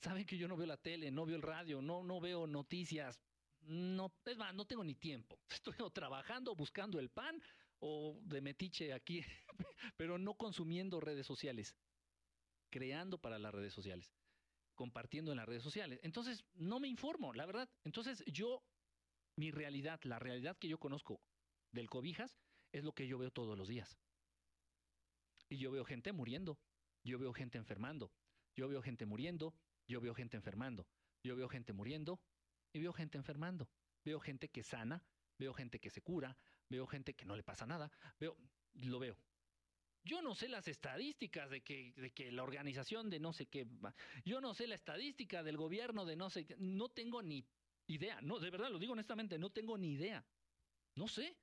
saben 0.00 0.26
que 0.26 0.38
yo 0.38 0.46
no 0.46 0.56
veo 0.56 0.68
la 0.68 0.76
tele, 0.76 1.10
no 1.10 1.26
veo 1.26 1.34
el 1.34 1.42
radio, 1.42 1.82
no, 1.82 2.04
no 2.04 2.20
veo 2.20 2.46
noticias, 2.46 3.20
no, 3.62 4.12
es 4.24 4.36
más, 4.36 4.54
no 4.54 4.66
tengo 4.66 4.84
ni 4.84 4.94
tiempo. 4.94 5.38
Estoy 5.50 5.74
trabajando, 5.92 6.54
buscando 6.54 6.98
el 6.98 7.10
pan 7.10 7.40
o 7.80 8.18
de 8.22 8.40
metiche 8.40 8.92
aquí, 8.92 9.22
pero 9.96 10.18
no 10.18 10.34
consumiendo 10.34 11.00
redes 11.00 11.26
sociales, 11.26 11.76
creando 12.70 13.18
para 13.18 13.38
las 13.38 13.54
redes 13.54 13.72
sociales, 13.72 14.12
compartiendo 14.74 15.30
en 15.30 15.38
las 15.38 15.46
redes 15.46 15.62
sociales. 15.62 16.00
Entonces, 16.02 16.44
no 16.54 16.80
me 16.80 16.88
informo, 16.88 17.32
la 17.32 17.46
verdad. 17.46 17.68
Entonces, 17.84 18.22
yo, 18.26 18.62
mi 19.36 19.50
realidad, 19.50 20.00
la 20.04 20.18
realidad 20.18 20.56
que 20.58 20.68
yo 20.68 20.78
conozco 20.78 21.20
del 21.72 21.88
cobijas, 21.88 22.36
es 22.72 22.84
lo 22.84 22.92
que 22.92 23.06
yo 23.06 23.18
veo 23.18 23.30
todos 23.30 23.56
los 23.56 23.68
días. 23.68 23.98
Y 25.48 25.58
yo 25.58 25.72
veo 25.72 25.84
gente 25.84 26.12
muriendo, 26.12 26.58
yo 27.02 27.18
veo 27.18 27.32
gente 27.32 27.58
enfermando, 27.58 28.12
yo 28.56 28.68
veo 28.68 28.82
gente 28.82 29.06
muriendo, 29.06 29.54
Yo 29.88 30.00
veo 30.00 30.14
gente 30.14 30.36
enfermando, 30.36 30.86
yo 31.24 31.34
veo 31.34 31.48
gente 31.48 31.72
muriendo 31.72 32.20
y 32.72 32.78
veo 32.80 32.92
gente 32.92 33.18
enfermando. 33.18 33.68
Veo 34.04 34.20
gente 34.20 34.48
que 34.48 34.62
sana, 34.62 35.02
veo 35.38 35.52
gente 35.52 35.78
que 35.78 35.90
se 35.90 36.00
cura, 36.00 36.36
veo 36.68 36.86
gente 36.86 37.14
que 37.14 37.26
no 37.26 37.36
le 37.36 37.42
pasa 37.42 37.66
nada, 37.66 37.90
veo, 38.18 38.36
lo 38.74 38.98
veo. 38.98 39.16
Yo 40.02 40.22
no 40.22 40.34
sé 40.34 40.48
las 40.48 40.66
estadísticas 40.68 41.50
de 41.50 41.60
que, 41.60 41.92
de 41.96 42.10
que 42.10 42.32
la 42.32 42.42
organización 42.42 43.10
de 43.10 43.20
no 43.20 43.32
sé 43.32 43.46
qué, 43.46 43.66
yo 44.24 44.40
no 44.40 44.54
sé 44.54 44.66
la 44.66 44.74
estadística 44.74 45.42
del 45.42 45.58
gobierno 45.58 46.06
de 46.06 46.16
no 46.16 46.30
sé 46.30 46.46
qué, 46.46 46.56
no 46.58 46.88
tengo 46.88 47.22
ni 47.22 47.46
idea, 47.86 48.20
no, 48.22 48.38
de 48.38 48.50
verdad 48.50 48.70
lo 48.70 48.78
digo 48.78 48.94
honestamente, 48.94 49.38
no 49.38 49.50
tengo 49.50 49.76
ni 49.76 49.92
idea, 49.92 50.24
no 50.94 51.08
sé. 51.08 51.36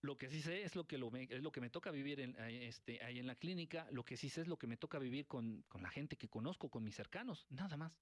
Lo 0.00 0.18
que 0.18 0.28
sí 0.28 0.42
sé 0.42 0.62
es 0.62 0.76
lo 0.76 0.86
que, 0.86 0.98
lo 0.98 1.10
me, 1.10 1.22
es 1.22 1.42
lo 1.42 1.50
que 1.50 1.62
me 1.62 1.70
toca 1.70 1.90
vivir 1.90 2.20
en, 2.20 2.36
este, 2.38 3.02
ahí 3.02 3.18
en 3.18 3.26
la 3.26 3.36
clínica, 3.36 3.88
lo 3.90 4.04
que 4.04 4.18
sí 4.18 4.28
sé 4.28 4.42
es 4.42 4.48
lo 4.48 4.58
que 4.58 4.66
me 4.66 4.76
toca 4.76 4.98
vivir 4.98 5.26
con, 5.26 5.62
con 5.62 5.82
la 5.82 5.88
gente 5.88 6.16
que 6.16 6.28
conozco, 6.28 6.68
con 6.68 6.84
mis 6.84 6.94
cercanos, 6.94 7.46
nada 7.48 7.78
más. 7.78 7.98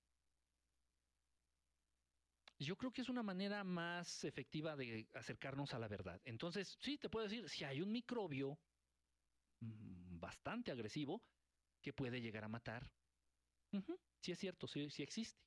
Yo 2.62 2.76
creo 2.76 2.92
que 2.92 3.00
es 3.02 3.08
una 3.08 3.22
manera 3.22 3.64
más 3.64 4.24
efectiva 4.24 4.76
de 4.76 5.08
acercarnos 5.14 5.74
a 5.74 5.78
la 5.78 5.88
verdad. 5.88 6.20
Entonces, 6.24 6.78
sí, 6.80 6.96
te 6.98 7.08
puedo 7.10 7.26
decir, 7.26 7.48
si 7.48 7.64
hay 7.64 7.82
un 7.82 7.90
microbio 7.90 8.58
mm, 9.60 10.20
bastante 10.20 10.70
agresivo 10.70 11.22
que 11.82 11.92
puede 11.92 12.20
llegar 12.20 12.44
a 12.44 12.48
matar, 12.48 12.92
sí 14.20 14.32
es 14.32 14.38
cierto, 14.38 14.66
sí, 14.68 14.90
sí 14.90 15.02
existe. 15.02 15.40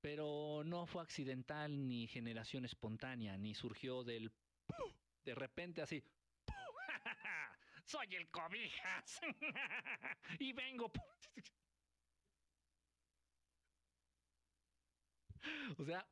Pero 0.00 0.62
no 0.64 0.86
fue 0.86 1.02
accidental 1.02 1.86
ni 1.86 2.06
generación 2.06 2.64
espontánea, 2.64 3.36
ni 3.36 3.54
surgió 3.54 4.02
del 4.04 4.32
de 5.24 5.34
repente 5.34 5.82
así. 5.82 6.02
Soy 7.84 8.14
el 8.14 8.30
cobijas 8.30 9.20
y 10.38 10.52
vengo. 10.52 10.90
o 15.78 15.84
sea, 15.84 16.06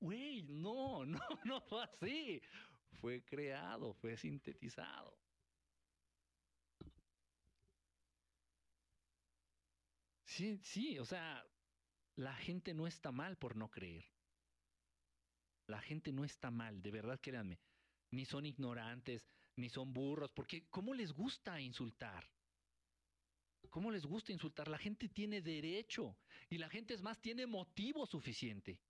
güey, 0.00 0.42
no, 0.44 1.04
no, 1.06 1.20
no 1.44 1.60
fue 1.62 1.84
así. 1.84 2.42
Fue 3.00 3.24
creado, 3.24 3.94
fue 3.94 4.16
sintetizado. 4.16 5.18
Sí, 10.24 10.58
sí, 10.62 10.98
o 10.98 11.04
sea, 11.04 11.44
la 12.16 12.34
gente 12.36 12.74
no 12.74 12.86
está 12.86 13.12
mal 13.12 13.38
por 13.38 13.56
no 13.56 13.70
creer. 13.70 14.06
La 15.66 15.80
gente 15.80 16.12
no 16.12 16.24
está 16.26 16.50
mal, 16.50 16.82
de 16.82 16.90
verdad 16.90 17.18
créanme. 17.18 17.62
Ni 18.10 18.26
son 18.26 18.44
ignorantes, 18.44 19.26
ni 19.56 19.70
son 19.70 19.94
burros, 19.94 20.32
porque 20.32 20.68
¿cómo 20.68 20.92
les 20.92 21.12
gusta 21.12 21.60
insultar? 21.62 22.30
¿Cómo 23.70 23.90
les 23.90 24.04
gusta 24.04 24.32
insultar? 24.32 24.68
La 24.68 24.78
gente 24.78 25.08
tiene 25.08 25.40
derecho 25.40 26.18
y 26.48 26.58
la 26.58 26.68
gente 26.68 26.92
es 26.94 27.02
más, 27.02 27.20
tiene 27.20 27.46
motivo 27.46 28.04
suficiente. 28.04 28.80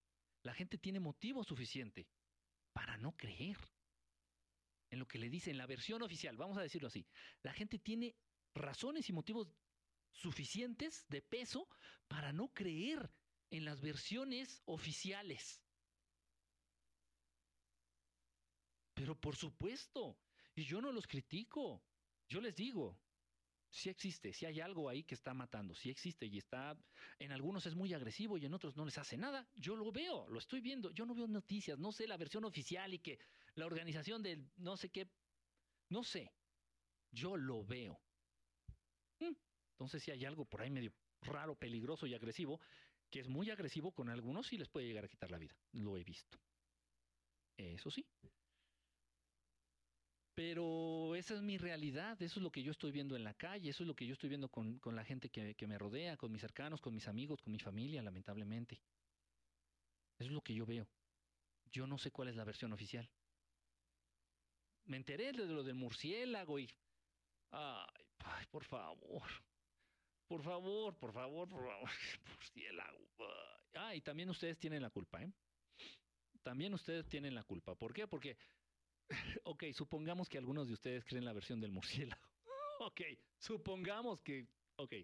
La 0.43 0.55
gente 0.55 0.79
tiene 0.79 1.01
motivo 1.01 1.45
suficiente 1.45 2.09
para 2.73 2.97
no 2.97 3.17
creer 3.17 3.59
en 4.91 4.99
lo 4.99 5.07
que 5.07 5.19
le 5.19 5.31
dicen, 5.31 5.57
la 5.57 5.67
versión 5.67 6.03
oficial, 6.03 6.37
vamos 6.37 6.59
a 6.59 6.63
decirlo 6.63 6.89
así. 6.89 7.07
La 7.43 7.53
gente 7.53 7.79
tiene 7.79 8.17
razones 8.55 9.09
y 9.09 9.13
motivos 9.13 9.49
suficientes 10.13 11.07
de 11.09 11.23
peso 11.23 11.69
para 12.09 12.33
no 12.33 12.53
creer 12.53 13.11
en 13.51 13.65
las 13.65 13.81
versiones 13.81 14.63
oficiales. 14.65 15.63
Pero 18.95 19.15
por 19.15 19.37
supuesto, 19.37 20.19
y 20.55 20.65
yo 20.65 20.81
no 20.81 20.91
los 20.91 21.07
critico, 21.07 21.85
yo 22.29 22.41
les 22.41 22.57
digo, 22.57 22.99
sí 23.71 23.89
existe, 23.89 24.33
si 24.33 24.47
hay 24.47 24.61
algo 24.61 24.89
ahí 24.89 25.05
que 25.05 25.15
está 25.15 25.33
matando, 25.33 25.75
sí 25.75 25.91
existe 25.91 26.27
y 26.27 26.39
está, 26.39 26.77
en 27.19 27.33
algunos 27.33 27.65
es 27.67 27.75
muy 27.75 27.95
agresivo 27.95 28.37
y 28.37 28.45
en 28.45 28.53
otros 28.53 28.77
no 28.77 28.85
les 28.85 28.99
hace 28.99 29.17
nada, 29.17 29.49
yo 29.55 29.77
lo 29.77 29.93
veo, 29.93 30.29
lo 30.29 30.39
estoy 30.39 30.61
viendo, 30.61 30.91
yo 30.91 31.07
no 31.07 31.15
veo 31.15 31.29
noticias, 31.29 31.79
no 31.79 31.93
sé 31.93 32.07
la 32.07 32.17
versión 32.17 32.45
oficial 32.45 32.93
y 32.93 32.99
que 32.99 33.19
la 33.55 33.67
organización 33.67 34.23
del 34.23 34.51
no 34.57 34.77
sé 34.77 34.91
qué, 34.91 35.09
no 35.89 36.03
sé, 36.03 36.33
yo 37.13 37.37
lo 37.37 37.65
veo. 37.65 37.99
Mm, 39.21 39.37
entonces 39.73 40.03
si 40.03 40.11
hay 40.11 40.25
algo 40.25 40.45
por 40.45 40.63
ahí 40.63 40.71
medio 40.71 40.93
raro, 41.23 41.55
peligroso 41.55 42.07
y 42.07 42.15
agresivo, 42.15 42.61
que 43.09 43.21
es 43.21 43.29
muy 43.29 43.51
agresivo 43.51 43.93
con 43.93 44.09
algunos 44.09 44.53
y 44.53 44.59
les 44.59 44.69
puede 44.69 44.87
llegar 44.87 45.05
a 45.05 45.09
quitar 45.09 45.31
la 45.31 45.39
vida. 45.39 45.55
Lo 45.73 45.97
he 45.97 46.05
visto. 46.05 46.39
Eso 47.57 47.91
sí. 47.91 48.07
Pero 50.41 51.15
esa 51.17 51.35
es 51.35 51.43
mi 51.43 51.59
realidad, 51.59 52.17
eso 52.23 52.41
es 52.41 52.43
lo 52.43 52.51
que 52.51 52.63
yo 52.63 52.71
estoy 52.73 52.93
viendo 52.93 53.15
en 53.15 53.25
la 53.25 53.35
calle, 53.35 53.69
eso 53.69 53.83
es 53.83 53.87
lo 53.87 53.95
que 53.95 54.07
yo 54.07 54.15
estoy 54.15 54.31
viendo 54.31 54.49
con, 54.49 54.79
con 54.79 54.97
la 54.97 55.05
gente 55.05 55.29
que, 55.29 55.55
que, 55.55 55.67
me 55.67 55.77
rodea, 55.77 56.17
con 56.17 56.33
mis 56.33 56.41
cercanos, 56.41 56.81
con 56.81 56.95
mis 56.95 57.07
amigos, 57.09 57.43
con 57.43 57.53
mi 57.53 57.59
familia, 57.59 58.01
lamentablemente. 58.03 58.81
Eso 60.19 60.31
es 60.31 60.33
lo 60.33 60.41
que 60.41 60.55
yo 60.55 60.65
veo. 60.65 60.89
Yo 61.71 61.87
no 61.87 61.99
sé 61.99 62.11
cuál 62.11 62.29
es 62.29 62.37
la 62.37 62.45
versión 62.45 62.73
oficial. 62.73 63.07
Me 64.87 64.97
enteré 64.97 65.33
de 65.33 65.45
lo 65.45 65.63
del 65.63 65.75
murciélago 65.75 66.59
y... 66.59 66.71
Ay, 67.51 68.07
ay 68.25 68.47
por 68.51 68.65
favor. 68.65 69.29
Por 70.27 70.43
favor, 70.43 70.97
por 70.97 71.13
favor, 71.13 71.49
por 71.51 71.67
favor. 71.67 71.91
Murciélago. 72.27 72.99
Ah, 73.75 73.95
y 73.95 74.01
también 74.01 74.31
ustedes 74.31 74.59
tienen 74.59 74.81
la 74.81 74.89
culpa, 74.89 75.23
¿eh? 75.23 75.31
También 76.43 76.73
ustedes 76.73 77.07
tienen 77.11 77.35
la 77.35 77.45
culpa. 77.45 77.75
¿Por 77.75 77.93
qué? 77.93 78.09
Porque, 78.09 78.39
ok, 79.45 79.65
supongamos 79.73 80.29
que 80.29 80.39
algunos 80.39 80.69
de 80.69 80.75
ustedes 80.75 81.05
creen 81.05 81.25
la 81.25 81.33
versión 81.33 81.61
del 81.61 81.73
murciélago. 81.73 82.29
ok, 82.81 83.01
supongamos 83.39 84.21
que, 84.23 84.49
ok, 84.77 84.95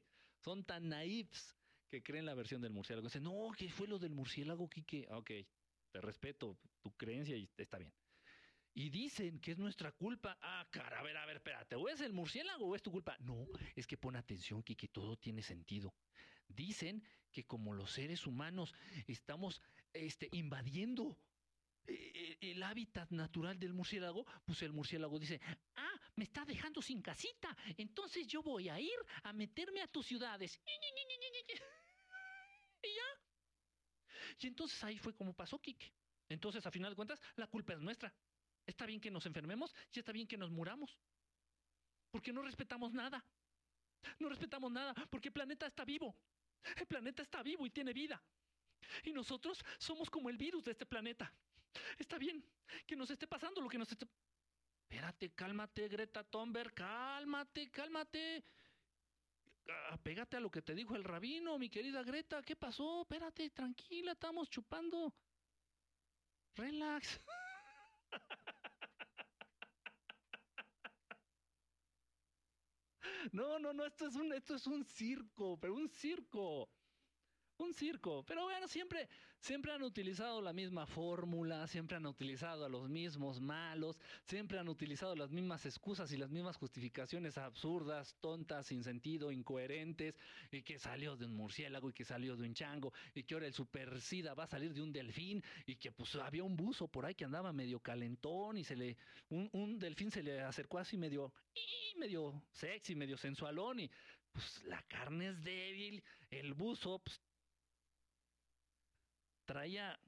son 0.45 0.65
tan 0.65 0.89
naifs 0.89 1.57
que 1.89 2.03
creen 2.03 2.27
la 2.27 2.35
versión 2.35 2.61
del 2.63 2.73
murciélago. 2.73 3.09
Dicen, 3.09 3.23
no, 3.23 3.51
¿qué 3.57 3.69
fue 3.71 3.87
lo 3.87 3.99
del 3.99 4.15
murciélago, 4.15 4.69
Quique? 4.69 5.07
Ok, 5.11 5.31
te 5.93 6.01
respeto 6.01 6.59
tu 6.83 6.93
creencia 6.97 7.37
y 7.37 7.49
está 7.57 7.79
bien 7.79 7.93
y 8.77 8.91
dicen 8.91 9.41
que 9.41 9.53
es 9.53 9.59
nuestra 9.59 9.91
culpa. 9.93 10.39
Ah, 10.43 10.69
cara, 10.71 11.01
a 11.01 11.03
ver, 11.03 11.17
a 11.17 11.25
ver, 11.25 11.37
espérate, 11.37 11.77
¿o 11.77 11.89
es 11.89 12.03
el 12.03 12.13
murciélago 12.13 12.67
o 12.67 12.77
es 12.77 12.83
tu 12.83 12.93
culpa? 12.93 13.17
No, 13.21 13.49
es 13.75 13.87
que 13.87 13.97
pon 13.97 14.17
atención, 14.17 14.63
que, 14.63 14.77
que 14.77 14.89
todo 14.89 15.17
tiene 15.17 15.43
sentido. 15.43 15.95
Dicen 16.47 17.03
que 17.33 17.47
como 17.47 17.73
los 17.73 17.91
seres 17.91 18.27
humanos 18.27 18.75
estamos 19.07 19.63
este, 19.95 20.29
invadiendo 20.31 21.19
el 21.87 22.63
hábitat 22.63 23.11
natural 23.11 23.59
del 23.59 23.73
murciélago, 23.73 24.27
pues 24.45 24.63
el 24.63 24.73
murciélago 24.73 25.19
dice, 25.19 25.41
ah, 25.77 26.01
me 26.17 26.25
está 26.25 26.45
dejando 26.45 26.83
sin 26.83 27.03
casita, 27.03 27.57
entonces 27.77 28.27
yo 28.27 28.43
voy 28.43 28.69
a 28.69 28.81
ir 28.81 28.99
a 29.25 29.33
meterme 29.33 29.83
a 29.83 29.87
tus 29.87 30.07
ciudades. 30.07 30.61
Y 32.83 32.89
ya. 32.89 33.27
Y 34.41 34.47
entonces 34.49 34.83
ahí 34.85 34.99
fue 34.99 35.15
como 35.15 35.33
pasó, 35.33 35.59
Kike. 35.61 35.93
Entonces, 36.29 36.67
a 36.67 36.71
final 36.71 36.91
de 36.91 36.97
cuentas, 36.97 37.21
la 37.37 37.47
culpa 37.47 37.73
es 37.73 37.81
nuestra. 37.81 38.13
Está 38.67 38.85
bien 38.85 39.01
que 39.01 39.11
nos 39.11 39.25
enfermemos 39.27 39.75
y 39.93 39.99
está 39.99 40.13
bien 40.13 40.27
que 40.27 40.37
nos 40.37 40.51
muramos. 40.51 40.99
Porque 42.11 42.33
no 42.33 42.43
respetamos 42.43 42.93
nada. 42.93 43.25
No 44.19 44.29
respetamos 44.29 44.71
nada 44.71 44.95
porque 45.11 45.29
el 45.29 45.33
planeta 45.33 45.67
está 45.67 45.85
vivo. 45.85 46.17
El 46.77 46.87
planeta 46.87 47.23
está 47.23 47.43
vivo 47.43 47.65
y 47.65 47.71
tiene 47.71 47.93
vida. 47.93 48.21
Y 49.05 49.13
nosotros 49.13 49.65
somos 49.79 50.11
como 50.11 50.29
el 50.31 50.37
virus 50.37 50.65
de 50.65 50.73
este 50.73 50.87
planeta. 50.87 51.33
Está 51.99 52.19
bien 52.19 52.45
que 52.87 52.97
nos 52.97 53.11
esté 53.11 53.27
pasando 53.27 53.61
lo 53.61 53.69
que 53.69 53.79
nos 53.79 53.91
esté... 53.91 54.07
Espérate, 54.89 55.35
cálmate, 55.35 55.89
Greta 55.89 56.23
Thunberg, 56.25 56.73
cálmate, 56.75 57.71
cálmate. 57.71 58.45
Apégate 59.91 60.37
a 60.37 60.41
lo 60.41 60.51
que 60.51 60.63
te 60.63 60.75
dijo 60.75 60.95
el 60.95 61.03
rabino, 61.03 61.59
mi 61.59 61.69
querida 61.69 62.03
Greta. 62.03 62.43
¿Qué 62.43 62.55
pasó? 62.55 63.03
Espérate, 63.03 63.51
tranquila, 63.51 64.13
estamos 64.13 64.49
chupando. 64.49 65.13
Relax. 66.55 67.21
No, 73.33 73.59
no, 73.59 73.73
no, 73.73 73.85
esto 73.85 74.07
es 74.07 74.15
un, 74.15 74.33
esto 74.33 74.55
es 74.55 74.67
un 74.67 74.85
circo, 74.85 75.59
pero 75.59 75.75
un 75.75 75.89
circo 75.89 76.69
un 77.59 77.75
circo. 77.75 78.25
Pero 78.27 78.45
bueno, 78.45 78.69
siempre, 78.69 79.09
siempre 79.41 79.73
han 79.73 79.83
utilizado 79.83 80.41
la 80.41 80.53
misma 80.53 80.87
fórmula, 80.87 81.67
siempre 81.67 81.97
han 81.97 82.07
utilizado 82.07 82.65
a 82.65 82.69
los 82.69 82.89
mismos 82.89 83.41
malos, 83.41 83.99
siempre 84.25 84.59
han 84.59 84.69
utilizado 84.69 85.15
las 85.17 85.31
mismas 85.31 85.65
excusas 85.67 86.13
y 86.13 86.17
las 86.17 86.31
mismas 86.31 86.57
justificaciones 86.57 87.39
absurdas, 87.39 88.17
tontas, 88.21 88.67
sin 88.67 88.83
sentido, 88.85 89.33
incoherentes, 89.33 90.15
y 90.51 90.63
que 90.63 90.79
salió 90.79 91.17
de 91.17 91.27
un 91.27 91.35
murciélago 91.35 91.91
y 91.91 91.93
que 91.93 92.05
salió 92.05 92.37
de 92.37 92.47
un 92.47 92.55
chango, 92.55 92.93
y 93.15 93.23
que 93.23 93.35
ahora 93.35 93.47
el 93.47 93.55
super 93.55 94.01
sida 94.01 94.35
va 94.35 94.45
a 94.45 94.49
salir 94.49 94.75
de 94.75 94.83
un 94.83 94.93
delfín, 94.93 95.43
y 95.67 95.77
que 95.77 95.93
pues 95.93 96.15
había 96.17 96.45
un 96.45 96.57
buzo 96.57 96.89
por 96.89 97.07
ahí 97.07 97.15
que 97.15 97.25
andaba 97.25 97.53
medio 97.53 97.81
calentón 97.81 98.57
y 98.59 98.65
se 98.65 98.77
le, 98.77 98.97
un, 99.31 99.49
un 99.53 99.79
delfín 99.79 100.11
se 100.11 100.23
le 100.23 100.41
acercó 100.41 100.79
así 100.79 100.97
medio, 100.97 101.33
medio 101.97 102.43
sexy, 102.53 102.95
medio 102.95 103.17
sensualón, 103.17 103.81
y 103.81 103.91
pues 104.33 104.63
la 104.65 104.83
carne 104.83 105.29
es 105.29 105.43
débil, 105.43 106.03
el 106.31 106.53
buzo 106.53 106.99
pues, 106.99 107.21
traía 109.47 109.99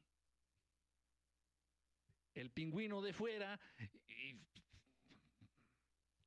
el 2.35 2.51
pingüino 2.51 3.01
de 3.01 3.13
fuera 3.13 3.59
y 4.07 4.37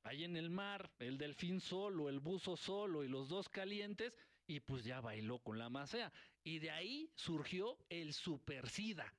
ahí 0.04 0.24
en 0.24 0.36
el 0.36 0.50
mar, 0.50 0.90
el 0.98 1.16
delfín 1.16 1.60
solo, 1.60 2.08
el 2.08 2.20
buzo 2.20 2.56
solo 2.56 3.04
y 3.04 3.08
los 3.08 3.28
dos 3.28 3.48
calientes, 3.48 4.12
y 4.46 4.60
pues 4.60 4.84
ya 4.84 5.00
bailó 5.00 5.38
con 5.38 5.58
la 5.58 5.68
más 5.68 5.90
fea. 5.90 6.12
Y 6.42 6.58
de 6.58 6.70
ahí 6.70 7.10
surgió 7.14 7.78
el 7.88 8.12
super 8.12 8.68
SIDA. 8.68 9.14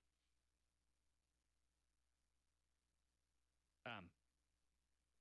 Ah, 3.86 4.04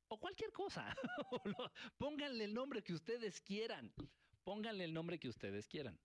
o 0.08 0.18
cualquier 0.18 0.52
cosa. 0.52 0.94
Pónganle 1.98 2.44
el 2.44 2.54
nombre 2.54 2.82
que 2.82 2.92
ustedes 2.92 3.40
quieran. 3.40 3.92
Pónganle 4.44 4.84
el 4.84 4.92
nombre 4.92 5.18
que 5.18 5.28
ustedes 5.28 5.66
quieran. 5.68 5.98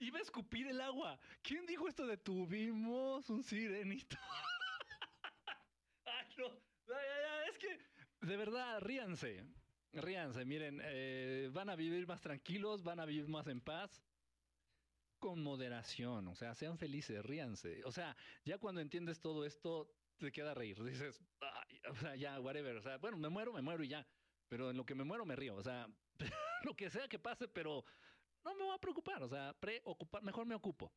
Iba 0.00 0.18
a 0.18 0.22
escupir 0.22 0.66
el 0.66 0.80
agua. 0.80 1.18
¿Quién 1.42 1.66
dijo 1.66 1.86
esto 1.86 2.06
de 2.06 2.16
tuvimos 2.16 3.28
un 3.28 3.42
sirenito? 3.42 4.16
Ay, 6.06 6.26
no. 6.38 6.46
es 7.48 7.58
que, 7.58 7.78
de 8.26 8.36
verdad, 8.36 8.80
ríanse. 8.80 9.44
Ríanse, 9.92 10.44
miren, 10.46 10.80
eh, 10.84 11.50
van 11.52 11.68
a 11.68 11.76
vivir 11.76 12.06
más 12.06 12.22
tranquilos, 12.22 12.82
van 12.82 13.00
a 13.00 13.04
vivir 13.04 13.28
más 13.28 13.46
en 13.48 13.60
paz, 13.60 14.02
con 15.18 15.42
moderación, 15.42 16.28
o 16.28 16.34
sea, 16.34 16.54
sean 16.54 16.78
felices, 16.78 17.22
ríanse. 17.22 17.84
O 17.84 17.92
sea, 17.92 18.16
ya 18.44 18.56
cuando 18.56 18.80
entiendes 18.80 19.20
todo 19.20 19.44
esto, 19.44 19.92
te 20.16 20.32
queda 20.32 20.54
reír. 20.54 20.82
Dices, 20.82 21.20
o 21.90 21.94
sea, 21.96 22.16
ya, 22.16 22.40
whatever. 22.40 22.76
O 22.76 22.82
sea, 22.82 22.96
bueno, 22.96 23.18
me 23.18 23.28
muero, 23.28 23.52
me 23.52 23.60
muero 23.60 23.84
y 23.84 23.88
ya. 23.88 24.06
Pero 24.48 24.70
en 24.70 24.76
lo 24.76 24.86
que 24.86 24.94
me 24.94 25.04
muero 25.04 25.26
me 25.26 25.36
río. 25.36 25.56
O 25.56 25.62
sea, 25.62 25.86
lo 26.64 26.74
que 26.74 26.88
sea 26.88 27.06
que 27.06 27.18
pase, 27.18 27.48
pero 27.48 27.84
no 28.44 28.54
me 28.54 28.64
voy 28.64 28.74
a 28.74 28.78
preocupar, 28.78 29.22
o 29.22 29.28
sea, 29.28 29.52
preocupar, 29.58 30.22
mejor 30.22 30.46
me 30.46 30.54
ocupo. 30.54 30.92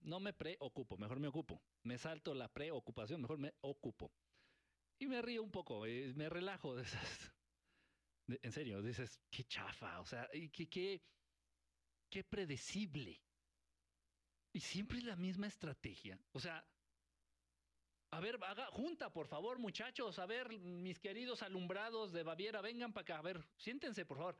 No 0.00 0.18
me 0.18 0.32
preocupo, 0.32 0.96
mejor 0.96 1.20
me 1.20 1.28
ocupo. 1.28 1.62
Me 1.84 1.96
salto 1.96 2.34
la 2.34 2.48
preocupación, 2.48 3.20
mejor 3.20 3.38
me 3.38 3.54
ocupo. 3.60 4.12
Y 4.98 5.06
me 5.06 5.22
río 5.22 5.42
un 5.42 5.50
poco, 5.50 5.86
eh, 5.86 6.12
me 6.14 6.28
relajo 6.28 6.74
de 6.74 6.84
en 8.28 8.52
serio, 8.52 8.82
dices, 8.82 9.20
qué 9.30 9.44
chafa, 9.44 10.00
o 10.00 10.06
sea, 10.06 10.28
qué, 10.52 10.68
qué, 10.68 11.02
qué 12.08 12.24
predecible. 12.24 13.20
Y 14.52 14.60
siempre 14.60 15.00
la 15.02 15.16
misma 15.16 15.46
estrategia. 15.46 16.18
O 16.32 16.40
sea, 16.40 16.64
a 18.10 18.20
ver, 18.20 18.38
haga, 18.44 18.66
junta, 18.66 19.10
por 19.10 19.26
favor, 19.26 19.58
muchachos. 19.58 20.18
A 20.18 20.26
ver, 20.26 20.58
mis 20.58 20.98
queridos 20.98 21.42
alumbrados 21.42 22.12
de 22.12 22.22
Baviera, 22.22 22.60
vengan 22.60 22.92
para 22.92 23.02
acá. 23.02 23.18
A 23.18 23.22
ver, 23.22 23.42
siéntense, 23.56 24.04
por 24.04 24.18
favor. 24.18 24.38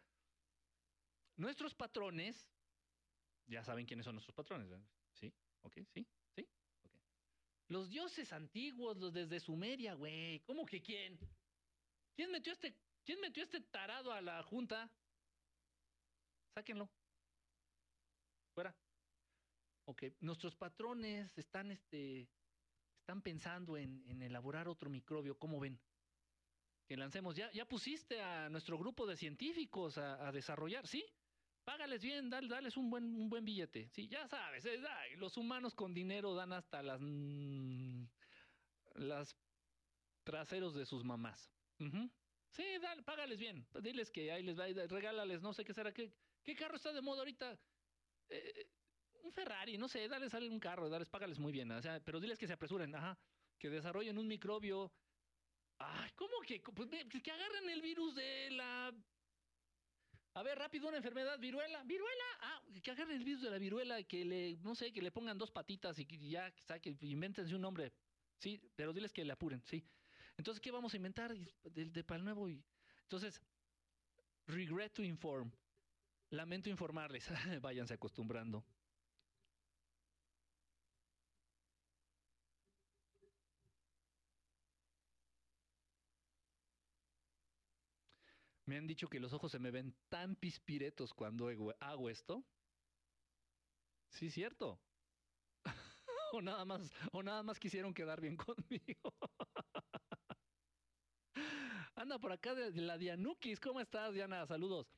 Nuestros 1.36 1.74
patrones, 1.74 2.48
ya 3.46 3.64
saben 3.64 3.86
quiénes 3.86 4.04
son 4.04 4.14
nuestros 4.14 4.34
patrones, 4.34 4.68
¿sí? 5.14 5.32
¿Ok? 5.62 5.78
¿Sí? 5.92 6.06
¿Sí? 6.34 6.48
Ok. 6.84 6.92
Los 7.68 7.88
dioses 7.88 8.32
antiguos, 8.32 8.96
los 8.98 9.12
desde 9.12 9.40
Sumeria, 9.40 9.94
güey. 9.94 10.40
¿Cómo 10.40 10.66
que 10.66 10.82
quién? 10.82 11.18
¿Quién 12.14 12.30
metió 12.30 12.52
este, 12.52 12.76
quién 13.04 13.20
metió 13.20 13.42
este 13.42 13.60
tarado 13.60 14.12
a 14.12 14.20
la 14.20 14.42
junta? 14.42 14.90
Sáquenlo. 16.54 16.90
Fuera. 18.54 18.76
Ok, 19.86 20.04
nuestros 20.20 20.54
patrones 20.54 21.36
están, 21.38 21.70
este, 21.70 22.28
están 23.00 23.22
pensando 23.22 23.76
en, 23.76 24.22
elaborar 24.22 24.68
otro 24.68 24.90
microbio, 24.90 25.38
¿cómo 25.38 25.58
ven? 25.58 25.80
Que 26.86 26.96
lancemos, 26.96 27.34
ya, 27.34 27.50
ya 27.52 27.66
pusiste 27.66 28.20
a 28.20 28.48
nuestro 28.50 28.78
grupo 28.78 29.06
de 29.06 29.16
científicos 29.16 29.96
a 29.98 30.30
desarrollar, 30.30 30.86
¿sí? 30.86 31.04
Págales 31.64 32.02
bien, 32.02 32.28
dale, 32.28 32.48
dales 32.48 32.76
un 32.76 32.90
buen, 32.90 33.04
un 33.04 33.28
buen 33.28 33.44
billete. 33.44 33.88
Sí, 33.90 34.08
ya 34.08 34.26
sabes, 34.26 34.64
los 35.16 35.36
humanos 35.36 35.74
con 35.74 35.94
dinero 35.94 36.34
dan 36.34 36.52
hasta 36.52 36.82
las, 36.82 37.00
mm, 37.00 38.04
las 38.94 39.36
traseros 40.24 40.74
de 40.74 40.86
sus 40.86 41.04
mamás. 41.04 41.50
Sí, 42.50 42.64
dale, 42.80 43.02
págales 43.02 43.38
bien. 43.38 43.64
Diles 43.80 44.10
que 44.10 44.32
ahí 44.32 44.42
les 44.42 44.58
va, 44.58 44.66
regálales, 44.88 45.40
no 45.40 45.52
sé 45.52 45.64
qué 45.64 45.72
será, 45.72 45.92
qué, 45.92 46.12
qué 46.42 46.54
carro 46.54 46.76
está 46.76 46.92
de 46.92 47.00
moda 47.00 47.20
ahorita. 47.20 47.58
Eh, 48.28 48.66
un 49.22 49.32
Ferrari, 49.32 49.78
no 49.78 49.88
sé, 49.88 50.08
dale 50.08 50.28
sale 50.28 50.48
un 50.48 50.60
carro, 50.60 50.88
dales, 50.88 51.08
págales 51.08 51.38
muy 51.38 51.52
bien. 51.52 51.70
O 51.70 51.80
sea, 51.80 52.00
pero 52.00 52.20
diles 52.20 52.38
que 52.38 52.46
se 52.46 52.54
apresuren, 52.54 52.94
ajá, 52.94 53.16
que 53.58 53.70
desarrollen 53.70 54.18
un 54.18 54.26
microbio. 54.26 54.92
Ay, 55.78 56.10
¿cómo 56.16 56.40
que? 56.46 56.60
Pues, 56.60 56.90
que 56.90 57.30
agarren 57.30 57.70
el 57.70 57.82
virus 57.82 58.14
de 58.14 58.31
a 60.34 60.42
ver, 60.42 60.58
rápido, 60.58 60.88
una 60.88 60.96
enfermedad, 60.96 61.38
viruela, 61.38 61.82
viruela. 61.84 62.24
Ah, 62.40 62.62
que 62.82 62.90
agarren 62.90 63.16
el 63.16 63.24
virus 63.24 63.42
de 63.42 63.50
la 63.50 63.58
viruela, 63.58 64.02
que 64.02 64.24
le, 64.24 64.56
no 64.62 64.74
sé, 64.74 64.92
que 64.92 65.02
le 65.02 65.10
pongan 65.10 65.36
dos 65.36 65.50
patitas 65.50 65.98
y 65.98 66.06
que 66.06 66.18
ya 66.18 66.52
saque, 66.58 66.96
invéntense 67.00 67.54
un 67.54 67.60
nombre. 67.60 67.92
Sí, 68.38 68.60
pero 68.74 68.92
diles 68.92 69.12
que 69.12 69.24
le 69.24 69.32
apuren, 69.32 69.62
sí. 69.64 69.84
Entonces, 70.38 70.60
¿qué 70.60 70.70
vamos 70.70 70.94
a 70.94 70.96
inventar 70.96 71.34
de, 71.34 71.84
de 71.86 72.04
para 72.04 72.18
el 72.18 72.24
nuevo? 72.24 72.48
Entonces, 73.02 73.40
regret 74.46 74.92
to 74.92 75.02
inform. 75.02 75.52
Lamento 76.30 76.70
informarles. 76.70 77.28
Váyanse 77.60 77.94
acostumbrando. 77.94 78.64
Me 88.72 88.78
han 88.78 88.86
dicho 88.86 89.06
que 89.06 89.20
los 89.20 89.34
ojos 89.34 89.52
se 89.52 89.58
me 89.58 89.70
ven 89.70 89.94
tan 90.08 90.34
pispiretos 90.34 91.12
cuando 91.12 91.50
hago 91.78 92.08
esto. 92.08 92.42
Sí, 94.08 94.30
cierto. 94.30 94.80
o 96.32 96.40
nada 96.40 96.64
más, 96.64 96.90
o 97.12 97.22
nada 97.22 97.42
más 97.42 97.60
quisieron 97.60 97.92
quedar 97.92 98.22
bien 98.22 98.34
conmigo. 98.38 99.14
Anda 101.96 102.18
por 102.18 102.32
acá 102.32 102.54
de, 102.54 102.72
la 102.80 102.96
Dianukis. 102.96 103.60
¿Cómo 103.60 103.78
estás, 103.78 104.14
Diana? 104.14 104.46
Saludos. 104.46 104.90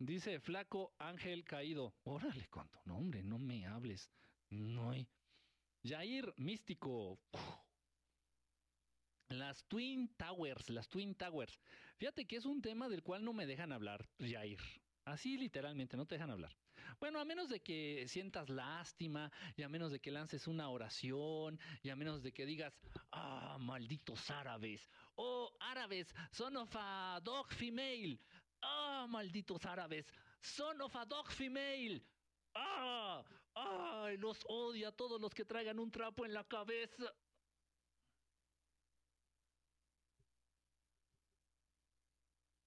Dice 0.00 0.40
Flaco 0.40 0.92
Ángel 0.98 1.44
Caído. 1.44 1.94
Órale, 2.02 2.48
cuánto 2.48 2.80
nombre, 2.86 3.22
no 3.22 3.38
me 3.38 3.66
hables. 3.66 4.10
No 4.50 4.90
hay. 4.90 5.08
Jair 5.84 6.34
Místico. 6.38 7.20
Las 9.32 9.64
Twin 9.64 10.14
Towers, 10.16 10.68
las 10.70 10.88
Twin 10.88 11.14
Towers. 11.14 11.58
Fíjate 11.96 12.26
que 12.26 12.36
es 12.36 12.44
un 12.44 12.60
tema 12.60 12.88
del 12.88 13.02
cual 13.02 13.24
no 13.24 13.32
me 13.32 13.46
dejan 13.46 13.72
hablar, 13.72 14.08
Jair. 14.18 14.60
Así 15.04 15.36
literalmente, 15.36 15.96
no 15.96 16.06
te 16.06 16.14
dejan 16.14 16.30
hablar. 16.30 16.54
Bueno, 17.00 17.18
a 17.20 17.24
menos 17.24 17.48
de 17.48 17.60
que 17.60 18.06
sientas 18.08 18.48
lástima, 18.48 19.30
y 19.56 19.62
a 19.62 19.68
menos 19.68 19.90
de 19.90 20.00
que 20.00 20.10
lances 20.10 20.46
una 20.46 20.68
oración, 20.68 21.58
y 21.82 21.90
a 21.90 21.96
menos 21.96 22.22
de 22.22 22.32
que 22.32 22.46
digas, 22.46 22.72
ah, 23.12 23.56
malditos 23.58 24.30
árabes, 24.30 24.88
oh, 25.16 25.52
árabes, 25.60 26.14
son 26.30 26.56
of 26.56 26.70
a 26.74 27.20
dog 27.22 27.52
female, 27.52 28.18
ah, 28.62 29.06
malditos 29.08 29.64
árabes, 29.66 30.06
son 30.40 30.80
of 30.80 30.94
a 30.94 31.04
dog 31.06 31.30
female, 31.30 32.02
ah, 32.54 33.24
ay, 33.54 34.16
los 34.18 34.38
odio 34.48 34.88
a 34.88 34.92
todos 34.92 35.20
los 35.20 35.34
que 35.34 35.44
traigan 35.44 35.78
un 35.78 35.90
trapo 35.90 36.24
en 36.24 36.34
la 36.34 36.44
cabeza. 36.44 37.12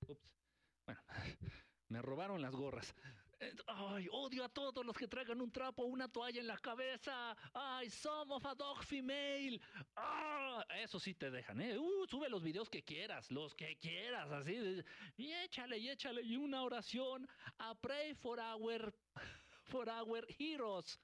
Ups. 0.07 0.31
Bueno, 0.85 1.01
me 1.89 2.01
robaron 2.01 2.41
las 2.41 2.55
gorras. 2.55 2.93
Ay, 3.67 4.07
odio 4.11 4.43
a 4.45 4.49
todos 4.49 4.85
los 4.85 4.95
que 4.95 5.07
traigan 5.07 5.41
un 5.41 5.51
trapo 5.51 5.83
o 5.83 5.87
una 5.87 6.07
toalla 6.07 6.39
en 6.39 6.47
la 6.47 6.57
cabeza. 6.57 7.35
Ay, 7.53 7.89
somos 7.89 8.43
a 8.45 8.55
dog 8.55 8.83
female. 8.83 9.59
Ah, 9.95 10.65
eso 10.77 10.99
sí 10.99 11.13
te 11.13 11.29
dejan, 11.29 11.61
¿eh? 11.61 11.77
Uh, 11.77 12.07
sube 12.07 12.29
los 12.29 12.41
videos 12.41 12.69
que 12.69 12.83
quieras, 12.83 13.29
los 13.31 13.53
que 13.53 13.77
quieras, 13.77 14.31
así. 14.31 14.83
Y 15.17 15.31
échale, 15.33 15.77
y 15.77 15.89
échale. 15.89 16.21
Y 16.21 16.37
una 16.37 16.63
oración. 16.63 17.27
A 17.59 17.75
pray 17.75 18.13
for 18.15 18.39
our, 18.39 18.93
for 19.65 19.89
our 19.89 20.25
heroes. 20.39 20.97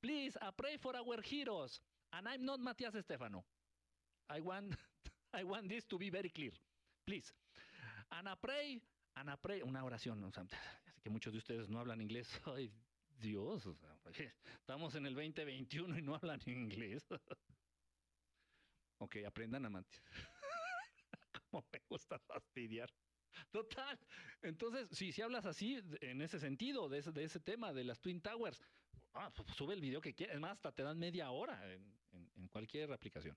Please, 0.00 0.38
a 0.40 0.52
pray 0.52 0.76
for 0.76 0.94
our 0.96 1.22
heroes. 1.22 1.80
And 2.12 2.28
I'm 2.28 2.44
not 2.44 2.60
Matías 2.60 2.94
Estefano. 2.94 3.44
I 4.28 4.40
want, 4.40 4.74
I 5.34 5.44
want 5.44 5.68
this 5.68 5.84
to 5.86 5.98
be 5.98 6.10
very 6.10 6.28
clear. 6.30 6.52
Please. 7.06 7.32
Ana 8.12 8.36
Pray, 8.36 8.80
Ana 9.14 9.36
Pray, 9.36 9.62
una 9.62 9.84
oración. 9.84 10.32
Sea, 10.32 10.44
que 11.02 11.10
muchos 11.10 11.32
de 11.32 11.38
ustedes 11.38 11.68
no 11.68 11.80
hablan 11.80 12.00
inglés. 12.00 12.28
Ay, 12.46 12.72
Dios, 13.18 13.68
estamos 14.60 14.94
en 14.94 15.06
el 15.06 15.14
2021 15.14 15.98
y 15.98 16.02
no 16.02 16.14
hablan 16.14 16.40
inglés. 16.46 17.04
ok, 18.98 19.16
aprendan 19.26 19.66
a 19.66 19.70
mantener. 19.70 20.04
Como 21.50 21.64
me 21.72 21.80
gusta 21.88 22.18
fastidiar. 22.18 22.90
Total. 23.50 23.98
Entonces, 24.42 24.88
si, 24.90 25.12
si 25.12 25.22
hablas 25.22 25.46
así, 25.46 25.80
en 26.00 26.22
ese 26.22 26.38
sentido, 26.38 26.88
de 26.88 26.98
ese, 26.98 27.12
de 27.12 27.24
ese 27.24 27.40
tema, 27.40 27.72
de 27.72 27.84
las 27.84 28.00
Twin 28.00 28.20
Towers, 28.20 28.60
ah, 29.14 29.30
pues, 29.34 29.48
sube 29.54 29.74
el 29.74 29.80
video 29.80 30.00
que 30.00 30.14
quieras. 30.14 30.36
Es 30.36 30.40
más, 30.40 30.52
hasta 30.52 30.72
te 30.72 30.82
dan 30.82 30.98
media 30.98 31.30
hora 31.30 31.72
en, 31.72 32.00
en 32.12 32.48
cualquier 32.48 32.92
aplicación. 32.92 33.36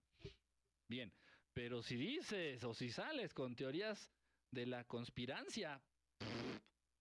Bien, 0.87 1.11
pero 1.53 1.81
si 1.83 1.95
dices 1.95 2.63
o 2.63 2.73
si 2.73 2.89
sales 2.89 3.33
con 3.33 3.55
teorías 3.55 4.11
de 4.53 4.65
la 4.65 4.83
conspirancia. 4.85 5.81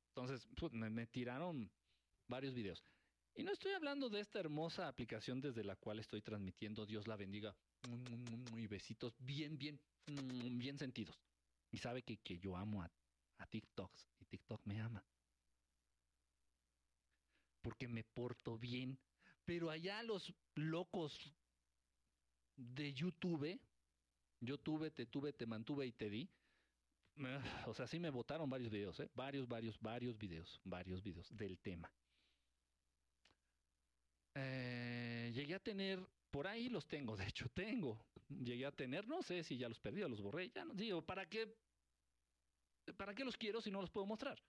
Entonces, 0.09 0.49
me, 0.73 1.07
tiraron 1.07 1.71
varios 2.29 2.55
videos. 2.55 2.83
Y 3.35 3.43
no 3.43 3.53
estoy 3.53 3.73
hablando 3.73 4.09
de 4.11 4.21
esta 4.21 4.41
hermosa 4.41 4.89
aplicación 4.89 5.41
desde 5.41 5.65
la 5.65 5.77
cual 5.77 5.99
estoy 5.99 6.21
transmitiendo, 6.21 6.85
Dios 6.85 7.07
la 7.07 7.17
bendiga, 7.17 7.57
y 8.57 8.67
besitos 8.67 9.15
bien, 9.19 9.57
bien, 9.57 9.81
bien 10.59 10.79
sentidos. 10.79 11.19
Y 11.71 11.79
sabe 11.79 12.03
que, 12.03 12.19
que 12.19 12.39
yo 12.39 12.57
amo 12.57 12.83
a, 12.83 12.91
a 13.39 13.47
TikToks 13.47 14.09
y 14.21 14.27
TikTok 14.27 14.61
me 14.67 14.81
ama. 14.81 15.03
Porque 17.63 17.89
me 17.89 18.05
porto 18.05 18.59
bien. 18.59 18.99
Pero 19.45 19.71
allá 19.71 20.03
los 20.03 20.33
locos 20.55 21.33
de 22.57 22.93
YouTube, 22.93 23.59
yo 24.41 24.59
tuve, 24.59 24.91
te 24.91 25.07
tuve, 25.07 25.33
te 25.33 25.47
mantuve 25.47 25.87
y 25.87 25.93
te 25.93 26.11
di. 26.11 26.29
O 27.67 27.75
sea, 27.75 27.87
sí 27.87 27.99
me 27.99 28.11
votaron 28.11 28.49
varios 28.49 28.71
videos, 28.71 28.99
¿eh? 29.01 29.11
varios, 29.15 29.49
varios, 29.49 29.79
varios 29.81 30.19
videos, 30.19 30.61
varios 30.65 31.03
videos 31.03 31.29
del 31.37 31.59
tema. 31.59 31.93
Eh, 34.35 35.31
llegué 35.35 35.55
a 35.55 35.61
tener, 35.61 36.01
por 36.31 36.47
ahí 36.47 36.69
los 36.69 36.87
tengo, 36.87 37.17
de 37.17 37.27
hecho 37.27 37.49
tengo. 37.51 38.05
Llegué 38.29 38.67
a 38.67 38.73
tener, 38.73 39.07
no 39.07 39.23
sé 39.23 39.45
si 39.45 39.59
ya 39.59 39.69
los 39.69 39.81
perdí 39.81 40.03
o 40.03 40.09
los 40.09 40.23
borré, 40.23 40.51
ya 40.51 40.65
no 40.65 40.75
digo, 40.75 41.03
¿para 41.03 41.27
qué? 41.27 41.55
¿Para 42.97 43.15
qué 43.15 43.25
los 43.25 43.37
quiero 43.37 43.61
si 43.61 43.71
no 43.71 43.81
los 43.81 43.91
puedo 43.91 44.07
mostrar? 44.07 44.43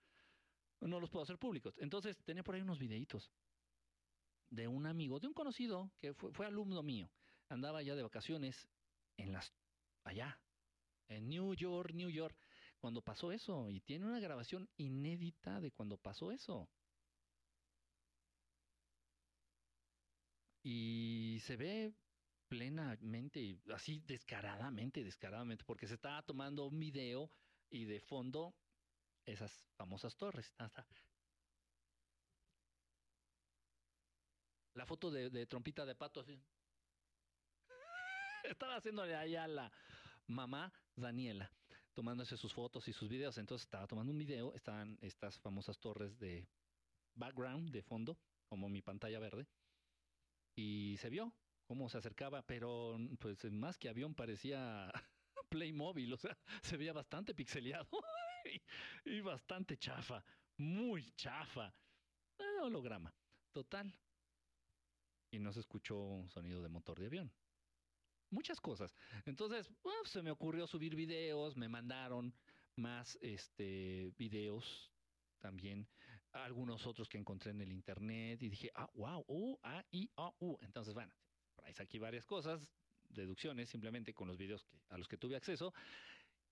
No 0.79 0.99
los 0.99 1.09
puedo 1.09 1.23
hacer 1.23 1.37
públicos. 1.37 1.75
Entonces 1.77 2.17
tenía 2.23 2.43
por 2.43 2.55
ahí 2.55 2.61
unos 2.61 2.79
videitos 2.79 3.31
de 4.49 4.67
un 4.67 4.85
amigo, 4.85 5.19
de 5.19 5.27
un 5.27 5.33
conocido 5.33 5.91
que 5.99 6.13
fue, 6.13 6.31
fue 6.31 6.45
alumno 6.45 6.81
mío. 6.81 7.09
Andaba 7.49 7.81
ya 7.83 7.95
de 7.95 8.03
vacaciones 8.03 8.67
en 9.17 9.31
las 9.33 9.53
allá, 10.03 10.39
en 11.07 11.29
New 11.29 11.53
York, 11.53 11.93
New 11.93 12.09
York, 12.09 12.35
cuando 12.83 13.01
pasó 13.01 13.31
eso. 13.31 13.69
Y 13.69 13.79
tiene 13.79 14.05
una 14.05 14.19
grabación 14.19 14.69
inédita 14.75 15.61
de 15.61 15.71
cuando 15.71 15.95
pasó 15.95 16.33
eso. 16.33 16.67
Y 20.61 21.39
se 21.45 21.55
ve 21.55 21.93
plenamente, 22.49 23.61
así 23.73 24.01
descaradamente, 24.05 25.01
descaradamente, 25.01 25.63
porque 25.63 25.87
se 25.87 25.93
estaba 25.93 26.23
tomando 26.23 26.65
un 26.65 26.77
video 26.77 27.31
y 27.69 27.85
de 27.85 28.01
fondo 28.01 28.53
esas 29.25 29.65
famosas 29.77 30.17
torres. 30.17 30.53
La 34.73 34.85
foto 34.85 35.09
de, 35.09 35.29
de 35.29 35.45
trompita 35.45 35.85
de 35.85 35.95
pato 35.95 36.19
así. 36.19 36.37
Estaba 38.43 38.75
haciéndole 38.75 39.15
allá 39.15 39.45
a 39.45 39.47
la 39.47 39.71
mamá 40.27 40.73
Daniela, 40.97 41.49
tomándose 41.93 42.37
sus 42.37 42.53
fotos 42.53 42.87
y 42.87 42.93
sus 42.93 43.09
videos. 43.09 43.37
Entonces 43.37 43.65
estaba 43.65 43.87
tomando 43.87 44.11
un 44.11 44.17
video, 44.17 44.53
estaban 44.53 44.97
estas 45.01 45.39
famosas 45.39 45.79
torres 45.79 46.17
de 46.19 46.47
background, 47.15 47.71
de 47.71 47.81
fondo, 47.81 48.17
como 48.47 48.69
mi 48.69 48.81
pantalla 48.81 49.19
verde. 49.19 49.47
Y 50.55 50.97
se 50.97 51.09
vio 51.09 51.33
cómo 51.65 51.89
se 51.89 51.97
acercaba, 51.97 52.41
pero 52.43 52.97
pues 53.19 53.43
más 53.51 53.77
que 53.77 53.89
avión 53.89 54.13
parecía 54.13 54.91
Playmobil, 55.49 56.13
o 56.13 56.17
sea, 56.17 56.37
se 56.61 56.77
veía 56.77 56.93
bastante 56.93 57.33
pixeleado 57.33 57.87
y, 59.05 59.21
bastante 59.21 59.77
chafa, 59.77 60.23
muy 60.57 61.11
chafa. 61.13 61.73
Eh, 62.37 62.59
holograma, 62.61 63.13
total. 63.51 63.93
Y 65.31 65.39
no 65.39 65.51
se 65.51 65.61
escuchó 65.61 65.97
un 65.97 66.29
sonido 66.29 66.61
de 66.61 66.69
motor 66.69 66.99
de 66.99 67.07
avión 67.07 67.31
muchas 68.33 68.59
cosas. 68.59 68.93
Entonces, 69.25 69.69
se 70.05 70.21
me 70.21 70.31
ocurrió 70.31 70.67
subir 70.67 70.95
videos, 70.95 71.55
me 71.55 71.69
mandaron 71.69 72.33
más 72.75 73.17
este, 73.21 74.11
videos 74.17 74.91
también, 75.39 75.87
algunos 76.31 76.85
otros 76.87 77.07
que 77.07 77.17
encontré 77.17 77.51
en 77.51 77.61
el 77.61 77.71
internet 77.71 78.41
y 78.41 78.49
dije, 78.49 78.71
ah, 78.75 78.89
wow, 78.95 79.23
U, 79.27 79.59
A, 79.61 79.83
I, 79.91 80.09
U. 80.39 80.57
Entonces, 80.61 80.93
bueno, 80.93 81.13
ahí 81.63 81.73
aquí 81.79 81.99
varias 81.99 82.25
cosas, 82.25 82.67
deducciones 83.09 83.69
simplemente 83.69 84.13
con 84.13 84.27
los 84.27 84.37
videos 84.37 84.63
que, 84.63 84.81
a 84.89 84.97
los 84.97 85.07
que 85.07 85.17
tuve 85.17 85.35
acceso 85.35 85.73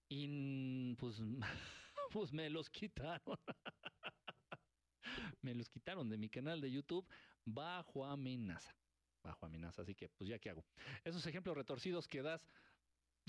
y 0.07 0.95
pues, 0.95 1.21
pues 2.11 2.31
me 2.33 2.49
los 2.49 2.69
quitaron. 2.69 3.37
me 5.41 5.55
los 5.55 5.69
quitaron 5.69 6.09
de 6.09 6.17
mi 6.17 6.29
canal 6.29 6.61
de 6.61 6.71
YouTube 6.71 7.07
bajo 7.45 8.05
amenaza 8.05 8.75
bajo 9.23 9.45
amenaza. 9.45 9.81
Así 9.81 9.95
que, 9.95 10.09
pues 10.09 10.29
ya 10.29 10.39
qué 10.39 10.49
hago. 10.49 10.65
Esos 11.03 11.25
ejemplos 11.25 11.55
retorcidos 11.55 12.07
que 12.07 12.21
das. 12.21 12.45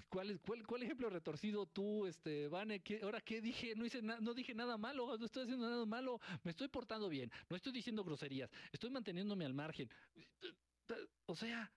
¿Cuál, 0.09 0.40
cuál, 0.40 0.66
cuál 0.66 0.82
ejemplo 0.82 1.11
retorcido 1.11 1.66
tú, 1.66 2.07
este, 2.07 2.49
Vane? 2.49 2.80
¿Qué, 2.80 3.01
ahora 3.03 3.20
qué 3.20 3.43
dije? 3.43 3.74
No 3.76 3.84
hice 3.84 4.01
no 4.01 4.32
dije 4.32 4.55
nada 4.55 4.78
malo, 4.78 5.18
no 5.18 5.26
estoy 5.26 5.43
haciendo 5.43 5.68
nada 5.68 5.84
malo, 5.84 6.18
me 6.45 6.51
estoy 6.51 6.68
portando 6.68 7.11
bien, 7.11 7.30
no 7.51 7.57
estoy 7.57 7.72
diciendo 7.72 8.03
groserías, 8.03 8.51
estoy 8.72 8.88
manteniéndome 8.88 9.45
al 9.45 9.53
margen. 9.53 9.90
O 11.26 11.36
sea, 11.36 11.70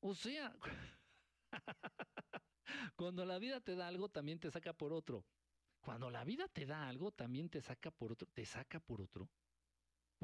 o 0.00 0.14
sea, 0.14 0.56
cuando 2.96 3.26
la 3.26 3.38
vida 3.38 3.60
te 3.60 3.76
da 3.76 3.86
algo, 3.88 4.08
también 4.08 4.38
te 4.38 4.50
saca 4.50 4.72
por 4.72 4.94
otro. 4.94 5.26
Cuando 5.80 6.10
la 6.10 6.24
vida 6.24 6.48
te 6.48 6.64
da 6.64 6.88
algo, 6.88 7.12
también 7.12 7.50
te 7.50 7.60
saca 7.60 7.90
por 7.90 8.12
otro, 8.12 8.28
te 8.32 8.46
saca 8.46 8.80
por 8.80 9.02
otro 9.02 9.28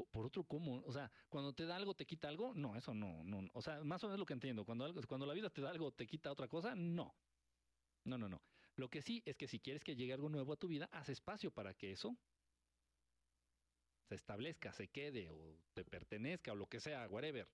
por 0.05 0.25
otro 0.25 0.43
cómo, 0.43 0.83
o 0.85 0.91
sea, 0.91 1.11
cuando 1.29 1.53
te 1.53 1.65
da 1.65 1.75
algo 1.75 1.93
te 1.93 2.05
quita 2.05 2.27
algo, 2.27 2.53
no, 2.53 2.75
eso 2.75 2.93
no, 2.93 3.23
no, 3.23 3.47
o 3.53 3.61
sea, 3.61 3.83
más 3.83 4.03
o 4.03 4.07
menos 4.07 4.19
lo 4.19 4.25
que 4.25 4.33
entiendo, 4.33 4.65
cuando 4.65 4.85
algo, 4.85 5.01
cuando 5.07 5.25
la 5.25 5.33
vida 5.33 5.49
te 5.49 5.61
da 5.61 5.69
algo 5.69 5.91
te 5.91 6.07
quita 6.07 6.31
otra 6.31 6.47
cosa, 6.47 6.75
no. 6.75 7.15
No, 8.05 8.17
no, 8.17 8.29
no. 8.29 8.41
Lo 8.75 8.89
que 8.89 9.01
sí 9.01 9.21
es 9.25 9.35
que 9.35 9.47
si 9.47 9.59
quieres 9.59 9.83
que 9.83 9.95
llegue 9.95 10.13
algo 10.13 10.29
nuevo 10.29 10.53
a 10.53 10.57
tu 10.57 10.67
vida, 10.67 10.89
haz 10.91 11.09
espacio 11.09 11.51
para 11.51 11.73
que 11.73 11.91
eso 11.91 12.17
se 14.07 14.15
establezca, 14.15 14.71
se 14.73 14.87
quede 14.87 15.29
o 15.29 15.59
te 15.73 15.85
pertenezca 15.85 16.53
o 16.53 16.55
lo 16.55 16.67
que 16.67 16.79
sea, 16.79 17.07
whatever. 17.07 17.47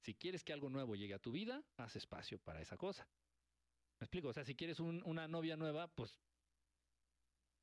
Si 0.00 0.14
quieres 0.14 0.42
que 0.42 0.52
algo 0.52 0.70
nuevo 0.70 0.96
llegue 0.96 1.14
a 1.14 1.18
tu 1.18 1.32
vida, 1.32 1.62
haz 1.76 1.96
espacio 1.96 2.38
para 2.38 2.62
esa 2.62 2.76
cosa. 2.76 3.06
¿Me 3.98 4.06
explico? 4.06 4.28
O 4.28 4.32
sea, 4.32 4.44
si 4.44 4.54
quieres 4.54 4.80
un, 4.80 5.02
una 5.04 5.28
novia 5.28 5.56
nueva, 5.56 5.88
pues 5.88 6.16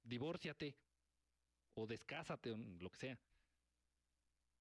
divórciate 0.03 0.77
o 1.73 1.87
descásate 1.87 2.51
o 2.51 2.57
lo 2.57 2.89
que 2.91 2.97
sea. 2.97 3.19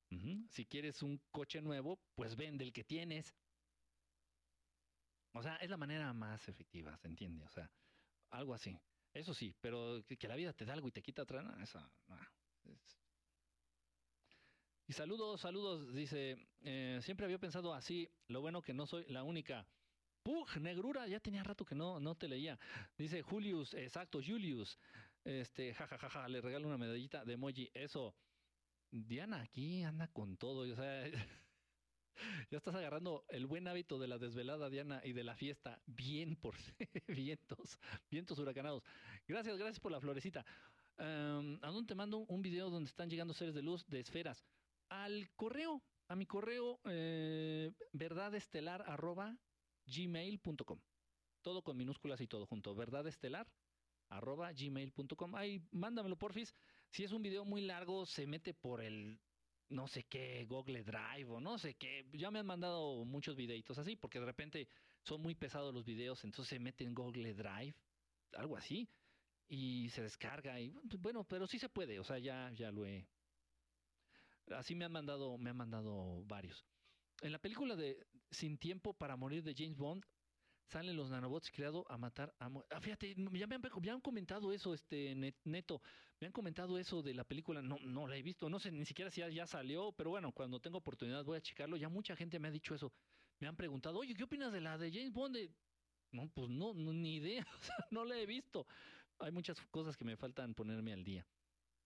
Si 0.09 0.67
quieres 0.67 1.03
un 1.03 1.21
coche 1.31 1.61
nuevo, 1.61 1.99
pues 2.15 2.37
vende 2.37 2.65
el 2.65 2.73
que 2.73 2.85
tienes. 2.85 3.35
O 5.33 5.43
sea, 5.43 5.57
es 5.57 5.69
la 5.69 5.77
manera 5.77 6.13
más 6.13 6.49
efectiva, 6.49 6.97
¿se 6.97 7.09
entiende? 7.09 7.45
O 7.45 7.51
sea, 7.51 7.71
algo 8.31 8.55
así. 8.55 8.79
Eso 9.13 9.35
sí, 9.35 9.55
pero 9.61 10.05
que, 10.07 10.29
la 10.29 10.37
vida 10.37 10.53
te 10.53 10.65
da 10.65 10.75
algo 10.75 10.89
y 10.89 10.93
te 10.93 11.03
quita 11.03 11.23
otra, 11.23 11.43
no. 11.43 11.53
Y 14.89 14.93
saludos, 14.93 15.41
saludos, 15.41 15.93
dice, 15.93 16.37
eh, 16.63 17.01
siempre 17.03 17.27
había 17.27 17.39
pensado 17.39 17.75
así, 17.75 18.09
lo 18.29 18.41
bueno 18.41 18.63
que 18.63 18.73
no 18.73 18.87
soy 18.87 19.05
la 19.09 19.25
única. 19.25 19.67
Pug, 20.23 20.49
negrura, 20.61 21.09
ya 21.09 21.21
tenía 21.21 21.43
rato 21.43 21.65
que 21.65 21.75
no, 21.75 21.99
no 21.99 22.15
te 22.15 22.29
leía. 22.29 22.59
Dice 22.97 23.23
Julius, 23.23 23.75
exacto, 23.75 24.21
Julius. 24.25 24.79
Este, 25.25 25.75
jajajaja, 25.75 26.09
ja, 26.09 26.23
ja, 26.23 26.29
le 26.29 26.41
regalo 26.41 26.69
una 26.69 26.79
medallita 26.79 27.25
de 27.25 27.33
emoji. 27.33 27.71
Eso. 27.75 28.15
Diana 28.91 29.43
aquí 29.43 29.83
anda 29.83 30.09
con 30.09 30.37
todo, 30.37 30.67
ya 32.51 32.59
estás 32.59 32.75
agarrando 32.75 33.25
el 33.29 33.47
buen 33.47 33.69
hábito 33.69 33.99
de 33.99 34.09
la 34.09 34.19
desvelada, 34.19 34.71
Diana, 34.71 35.01
y 35.05 35.13
de 35.13 35.25
la 35.25 35.37
fiesta, 35.37 35.81
bien 35.87 36.37
por 36.37 36.55
vientos, 37.09 37.79
vientos 38.11 38.39
huracanados. 38.39 38.83
Gracias, 39.27 39.59
gracias 39.59 39.81
por 39.81 39.93
la 39.93 40.01
florecita. 40.01 40.45
¿A 40.99 41.71
dónde 41.71 41.89
te 41.89 41.95
mando 41.95 42.19
un 42.29 42.41
video 42.41 42.71
donde 42.71 42.89
están 42.89 43.11
llegando 43.11 43.35
seres 43.35 43.55
de 43.55 43.63
luz 43.63 43.87
de 43.87 44.01
esferas? 44.01 44.45
Al 44.89 45.29
correo, 45.37 45.83
a 46.09 46.17
mi 46.17 46.25
correo 46.27 46.81
eh, 46.85 47.73
verdadestelar 47.93 48.83
arroba 48.87 49.37
gmail.com. 49.85 50.81
Todo 51.43 51.63
con 51.63 51.77
minúsculas 51.77 52.21
y 52.21 52.27
todo 52.27 52.47
junto. 52.47 52.75
Verdadestelar 52.75 53.47
arroba 54.09 54.53
gmail.com. 54.53 55.35
Ahí, 55.35 55.63
mándamelo, 55.71 56.17
porfis. 56.17 56.55
Si 56.91 57.05
es 57.05 57.13
un 57.13 57.23
video 57.23 57.45
muy 57.45 57.63
largo, 57.63 58.07
se 58.07 58.27
mete 58.27 58.55
por 58.55 58.81
el 58.81 59.19
no 59.69 59.89
sé 59.89 60.05
qué, 60.05 60.45
Google 60.49 60.85
Drive 60.85 61.27
o 61.29 61.41
no 61.41 61.59
sé 61.59 61.75
qué. 61.75 62.09
Ya 62.13 62.31
me 62.31 62.39
han 62.39 62.47
mandado 62.47 63.05
muchos 63.05 63.37
videitos 63.37 63.79
así, 63.79 63.97
porque 63.97 64.21
de 64.21 64.27
repente 64.27 64.69
son 65.03 65.23
muy 65.23 65.35
pesados 65.35 65.75
los 65.75 65.85
videos, 65.85 66.25
entonces 66.25 66.49
se 66.49 66.59
mete 66.59 66.85
en 66.85 66.95
Google 66.95 67.35
Drive, 67.35 67.75
algo 68.35 68.57
así, 68.57 68.89
y 69.49 69.89
se 69.91 70.03
descarga. 70.03 70.61
Y 70.61 70.73
bueno, 70.99 71.25
pero 71.25 71.47
sí 71.47 71.59
se 71.59 71.69
puede, 71.69 71.99
o 71.99 72.05
sea, 72.05 72.19
ya, 72.19 72.51
ya 72.55 72.71
lo 72.71 72.87
he. 72.87 73.07
Así 74.51 74.75
me 74.75 74.85
han 74.85 74.93
mandado, 74.93 75.37
me 75.39 75.51
han 75.51 75.57
mandado 75.57 76.25
varios. 76.25 76.65
En 77.23 77.33
la 77.33 77.39
película 77.39 77.75
de 77.75 78.07
Sin 78.31 78.59
Tiempo 78.59 78.95
para 78.95 79.17
Morir 79.17 79.43
de 79.43 79.55
James 79.57 79.77
Bond, 79.77 80.05
salen 80.67 80.97
los 80.97 81.11
nanobots 81.11 81.51
creados 81.51 81.85
a 81.89 81.97
matar 81.97 82.35
a... 82.39 82.47
Ah, 82.71 82.81
fíjate, 82.81 83.15
ya 83.33 83.47
me 83.47 83.57
han, 83.57 84.01
comentado 84.01 84.53
eso, 84.53 84.75
este 84.75 85.15
Neto, 85.45 85.81
me 86.21 86.27
han 86.27 86.33
comentado 86.33 86.79
eso 86.79 87.03
de 87.03 87.15
la 87.15 87.25
película, 87.25 87.63
no, 87.63 87.79
no 87.81 88.07
la 88.07 88.17
he 88.17 88.23
visto, 88.23 88.49
no 88.51 88.59
sé 88.59 88.73
ni 88.73 88.85
siquiera 88.85 89.11
si 89.11 89.23
ya, 89.33 89.47
salió, 89.47 89.93
pero 89.93 90.11
bueno, 90.11 90.33
cuando 90.33 90.61
tengo 90.61 90.79
oportunidad 90.79 91.25
voy 91.25 91.39
a 91.39 91.41
checarlo, 91.41 91.77
ya 91.77 91.89
mucha 91.89 92.17
gente 92.17 92.39
me 92.39 92.49
ha 92.49 92.51
dicho 92.51 92.75
eso, 92.75 92.93
me 93.39 93.47
han 93.47 93.57
preguntado, 93.57 93.99
oye, 93.99 94.15
¿qué 94.15 94.25
opinas 94.25 94.53
de 94.53 94.61
la 94.61 94.77
de 94.79 94.91
James 94.91 95.13
Bond? 95.13 95.37
No, 96.13 96.29
pues 96.33 96.49
no, 96.51 96.75
ni 96.75 97.17
idea, 97.17 97.47
no 97.91 98.05
la 98.05 98.19
he 98.19 98.27
visto. 98.27 98.67
Hay 99.19 99.33
muchas 99.33 99.61
cosas 99.71 99.97
que 99.97 100.05
me 100.05 100.17
faltan 100.17 100.55
ponerme 100.55 100.93
al 100.93 101.05
día, 101.05 101.27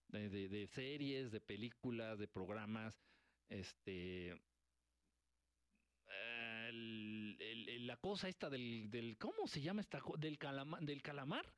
de, 0.08 0.28
de 0.48 0.66
series, 0.66 1.30
de 1.30 1.40
películas, 1.40 2.18
de 2.18 2.28
programas, 2.28 3.02
este, 3.48 4.40
el- 6.68 7.09
el- 7.40 7.86
la 7.86 7.96
cosa 7.96 8.28
esta 8.28 8.48
del, 8.50 8.90
del, 8.90 9.16
¿cómo 9.18 9.46
se 9.46 9.60
llama 9.60 9.80
esta? 9.80 10.00
Del, 10.18 10.38
del 10.80 11.02
calamar. 11.02 11.52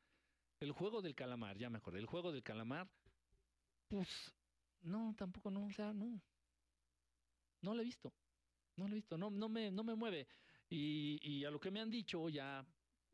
El 0.60 0.72
juego 0.72 1.02
del 1.02 1.14
calamar, 1.14 1.58
ya 1.58 1.68
me 1.70 1.78
acordé. 1.78 1.98
El 1.98 2.06
juego 2.06 2.30
del 2.30 2.42
calamar, 2.42 2.88
pues, 3.88 4.08
no, 4.82 5.14
tampoco 5.18 5.50
no, 5.50 5.66
o 5.66 5.72
sea, 5.72 5.92
no. 5.92 6.20
No 7.60 7.74
lo 7.74 7.82
he 7.82 7.84
visto. 7.84 8.12
No 8.76 8.86
lo 8.86 8.92
he 8.92 8.96
visto, 8.96 9.18
no, 9.18 9.28
no, 9.30 9.48
me, 9.48 9.70
no 9.70 9.84
me 9.84 9.94
mueve. 9.94 10.26
Y, 10.70 11.18
y 11.22 11.44
a 11.44 11.50
lo 11.50 11.60
que 11.60 11.70
me 11.70 11.80
han 11.80 11.90
dicho 11.90 12.28
ya 12.28 12.64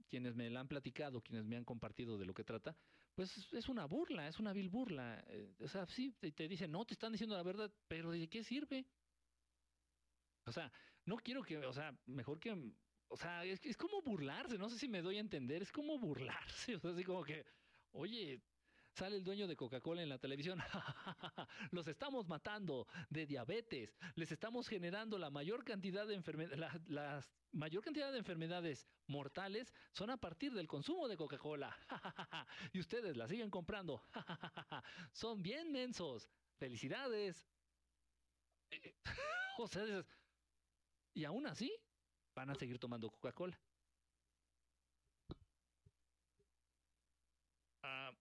quienes 0.08 0.34
me 0.36 0.48
la 0.50 0.60
han 0.60 0.68
platicado, 0.68 1.20
quienes 1.20 1.44
me 1.44 1.56
han 1.56 1.64
compartido 1.64 2.16
de 2.18 2.26
lo 2.26 2.32
que 2.34 2.44
trata, 2.44 2.76
pues 3.14 3.52
es 3.52 3.68
una 3.68 3.86
burla, 3.86 4.28
es 4.28 4.38
una 4.38 4.52
vil 4.52 4.68
burla. 4.68 5.24
Eh, 5.26 5.56
o 5.60 5.68
sea, 5.68 5.86
sí, 5.86 6.12
te 6.12 6.48
dicen, 6.48 6.70
no, 6.70 6.84
te 6.84 6.94
están 6.94 7.12
diciendo 7.12 7.36
la 7.36 7.42
verdad, 7.42 7.72
pero 7.88 8.12
¿de 8.12 8.28
qué 8.28 8.44
sirve? 8.44 8.86
O 10.46 10.52
sea, 10.52 10.72
no 11.08 11.16
quiero 11.16 11.42
que, 11.42 11.56
o 11.58 11.72
sea, 11.72 11.98
mejor 12.06 12.38
que, 12.38 12.52
o 13.08 13.16
sea, 13.16 13.44
es, 13.44 13.64
es 13.64 13.76
como 13.76 14.02
burlarse, 14.02 14.58
no 14.58 14.68
sé 14.68 14.78
si 14.78 14.88
me 14.88 15.02
doy 15.02 15.16
a 15.16 15.20
entender, 15.20 15.62
es 15.62 15.72
como 15.72 15.98
burlarse, 15.98 16.76
o 16.76 16.78
sea, 16.78 16.90
así 16.90 17.02
como 17.02 17.24
que, 17.24 17.44
oye, 17.92 18.42
sale 18.92 19.16
el 19.16 19.24
dueño 19.24 19.46
de 19.46 19.56
Coca-Cola 19.56 20.02
en 20.02 20.10
la 20.10 20.18
televisión, 20.18 20.58
los 21.70 21.88
estamos 21.88 22.28
matando 22.28 22.86
de 23.08 23.26
diabetes, 23.26 23.96
les 24.16 24.30
estamos 24.30 24.68
generando 24.68 25.18
la 25.18 25.30
mayor 25.30 25.64
cantidad 25.64 26.06
de 26.06 26.14
enfermedades, 26.14 26.58
la, 26.88 27.24
mayor 27.52 27.82
cantidad 27.82 28.12
de 28.12 28.18
enfermedades 28.18 28.86
mortales 29.06 29.72
son 29.92 30.10
a 30.10 30.18
partir 30.18 30.52
del 30.52 30.68
consumo 30.68 31.08
de 31.08 31.16
Coca-Cola, 31.16 31.74
y 32.74 32.80
ustedes 32.80 33.16
la 33.16 33.26
siguen 33.26 33.50
comprando, 33.50 34.02
son 35.12 35.42
bien 35.42 35.72
mensos, 35.72 36.28
felicidades. 36.58 37.48
O 39.58 39.66
sea, 39.66 40.04
y 41.14 41.24
aún 41.24 41.46
así 41.46 41.72
van 42.34 42.50
a 42.50 42.54
seguir 42.54 42.78
tomando 42.78 43.10
Coca-Cola. 43.10 43.62
Ah, 47.82 48.12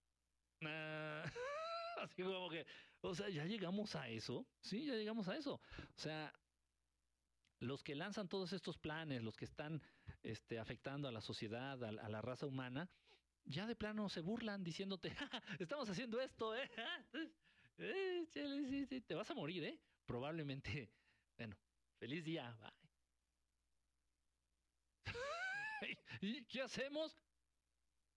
ah, 0.65 1.23
así 2.01 2.23
como 2.23 2.49
que, 2.49 2.65
o 3.01 3.15
sea, 3.15 3.29
ya 3.29 3.45
llegamos 3.45 3.95
a 3.95 4.09
eso, 4.09 4.47
sí, 4.61 4.85
ya 4.87 4.95
llegamos 4.95 5.27
a 5.29 5.37
eso. 5.37 5.55
O 5.55 5.99
sea, 6.01 6.33
los 7.59 7.83
que 7.83 7.95
lanzan 7.95 8.27
todos 8.29 8.53
estos 8.53 8.77
planes, 8.77 9.23
los 9.23 9.35
que 9.35 9.45
están 9.45 9.81
este, 10.23 10.59
afectando 10.59 11.07
a 11.07 11.11
la 11.11 11.21
sociedad, 11.21 11.83
a, 11.83 11.91
la- 11.91 12.01
a 12.03 12.09
la 12.09 12.21
raza 12.21 12.45
humana, 12.45 12.89
ya 13.45 13.65
de 13.67 13.75
plano 13.75 14.09
se 14.09 14.21
burlan 14.21 14.63
diciéndote, 14.63 15.11
"Ja, 15.15 15.27
ja, 15.29 15.43
estamos 15.59 15.89
haciendo 15.89 16.19
esto, 16.21 16.55
¿eh? 16.55 16.69
Eh, 17.79 18.25
chale, 18.31 18.67
sí, 18.67 18.85
sí, 18.87 19.01
te 19.01 19.13
vas 19.13 19.29
a 19.29 19.35
morir, 19.35 19.63
¿eh? 19.63 19.79
Probablemente, 20.05 20.89
bueno, 21.37 21.57
feliz 21.99 22.23
día, 22.23 22.55
bye. 22.61 22.71
¿Y 26.21 26.43
qué 26.45 26.61
hacemos? 26.61 27.17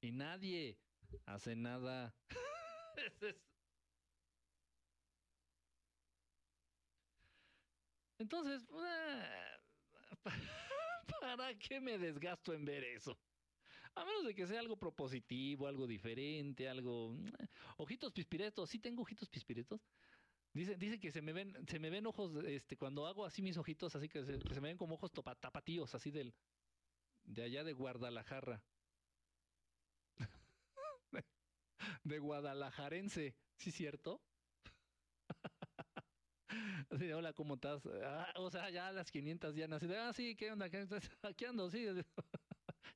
Y 0.00 0.12
nadie 0.12 0.78
hace 1.26 1.56
nada. 1.56 2.14
Entonces, 8.18 8.66
ah, 8.72 9.58
¿para 11.20 11.58
qué 11.58 11.80
me 11.80 11.96
desgasto 11.98 12.52
en 12.52 12.64
ver 12.64 12.84
eso? 12.84 13.18
A 13.94 14.04
menos 14.04 14.24
de 14.26 14.34
que 14.34 14.46
sea 14.46 14.60
algo 14.60 14.76
propositivo, 14.76 15.66
algo 15.66 15.86
diferente, 15.86 16.68
algo... 16.68 17.16
Ojitos 17.78 18.12
pispiretos, 18.12 18.70
sí 18.70 18.78
tengo 18.78 19.02
ojitos 19.02 19.28
pispiretos. 19.28 19.80
Dice, 20.53 20.76
dice 20.76 20.98
que 20.98 21.12
se 21.12 21.22
me 21.22 21.32
ven, 21.32 21.55
se 21.68 21.78
me 21.78 21.90
ven 21.90 22.07
ojos, 22.07 22.32
este, 22.44 22.76
cuando 22.76 23.07
hago 23.07 23.24
así 23.24 23.40
mis 23.40 23.57
ojitos, 23.57 23.94
así 23.94 24.09
que 24.09 24.24
se, 24.24 24.61
me 24.61 24.68
ven 24.68 24.76
como 24.76 24.96
ojos 24.96 25.12
tapatíos, 25.12 25.94
así 25.94 26.11
del, 26.11 26.34
de 27.22 27.44
allá 27.44 27.62
de 27.62 27.72
Guadalajara. 27.72 28.61
de 32.05 32.18
Guadalajarense, 32.18 33.36
¿sí 33.57 33.70
cierto? 33.70 34.20
Hola, 37.16 37.32
¿cómo 37.32 37.55
estás? 37.55 37.86
Ah, 38.03 38.32
o 38.36 38.51
sea, 38.51 38.70
ya 38.70 38.88
a 38.88 38.92
las 38.92 39.11
500 39.12 39.55
ya 39.55 39.68
nací. 39.68 39.86
Ah, 39.94 40.12
sí, 40.12 40.34
¿qué 40.34 40.51
onda? 40.51 40.68
¿Qué? 40.68 40.84
Aquí 41.22 41.44
ando, 41.44 41.70
sí. 41.70 41.86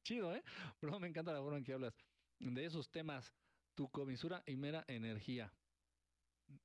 Chido, 0.03 0.35
¿eh? 0.35 0.43
Pero 0.81 0.99
me 0.99 1.07
encanta 1.07 1.33
la 1.33 1.41
forma 1.41 1.59
en 1.59 1.65
que 1.65 1.73
hablas 1.73 1.95
de 2.41 2.65
esos 2.65 2.91
temas. 2.91 3.33
Tu 3.75 3.89
comisura 3.91 4.43
y 4.47 4.57
mera 4.57 4.85
energía. 4.89 5.53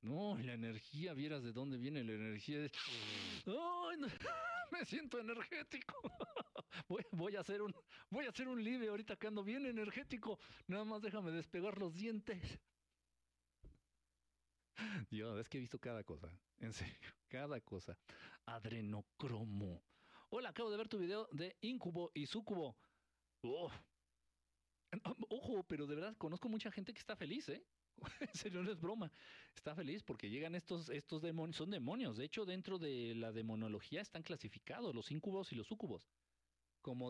No, 0.02 0.36
la 0.38 0.54
energía, 0.54 1.12
vieras 1.14 1.42
de 1.42 1.52
dónde 1.52 1.76
viene 1.76 2.02
la 2.04 2.12
energía. 2.12 2.58
¡Ay, 3.46 3.96
no! 3.98 4.06
me 4.70 4.84
siento 4.84 5.18
energético. 5.18 5.94
Voy, 6.88 7.04
voy 7.10 7.36
a 7.36 7.40
hacer 7.40 7.60
un, 7.62 7.74
voy 8.10 8.26
a 8.26 8.30
hacer 8.30 8.46
un 8.48 8.62
live 8.62 8.88
ahorita 8.88 9.16
que 9.16 9.26
ando 9.26 9.42
bien 9.42 9.66
energético. 9.66 10.38
Nada 10.68 10.84
más 10.84 11.02
déjame 11.02 11.32
despegar 11.32 11.78
los 11.78 11.92
dientes. 11.94 12.60
Dios, 15.10 15.38
es 15.38 15.48
que 15.48 15.58
he 15.58 15.60
visto 15.60 15.78
cada 15.78 16.04
cosa. 16.04 16.28
En 16.58 16.72
serio, 16.72 16.94
cada 17.28 17.60
cosa. 17.60 17.98
Adrenocromo. 18.46 19.82
Hola, 20.30 20.50
acabo 20.50 20.70
de 20.70 20.76
ver 20.76 20.88
tu 20.88 20.98
video 20.98 21.28
de 21.32 21.56
Incubo 21.60 22.12
y 22.14 22.26
Sucubo. 22.26 22.76
Oh. 23.42 23.70
Ojo, 25.28 25.64
pero 25.64 25.86
de 25.86 25.94
verdad 25.94 26.16
conozco 26.16 26.48
mucha 26.48 26.70
gente 26.70 26.92
que 26.92 27.00
está 27.00 27.16
feliz, 27.16 27.48
¿eh? 27.48 27.64
En 28.44 28.64
no 28.64 28.70
es 28.70 28.80
broma. 28.80 29.12
Está 29.54 29.74
feliz 29.74 30.02
porque 30.02 30.30
llegan 30.30 30.54
estos, 30.54 30.88
estos 30.90 31.22
demonios, 31.22 31.56
son 31.56 31.70
demonios. 31.70 32.16
De 32.16 32.24
hecho, 32.24 32.44
dentro 32.44 32.78
de 32.78 33.14
la 33.14 33.32
demonología 33.32 34.00
están 34.00 34.22
clasificados 34.22 34.94
los 34.94 35.10
incubos 35.10 35.52
y 35.52 35.56
los 35.56 35.66
sucubos 35.66 36.08
como 36.80 37.08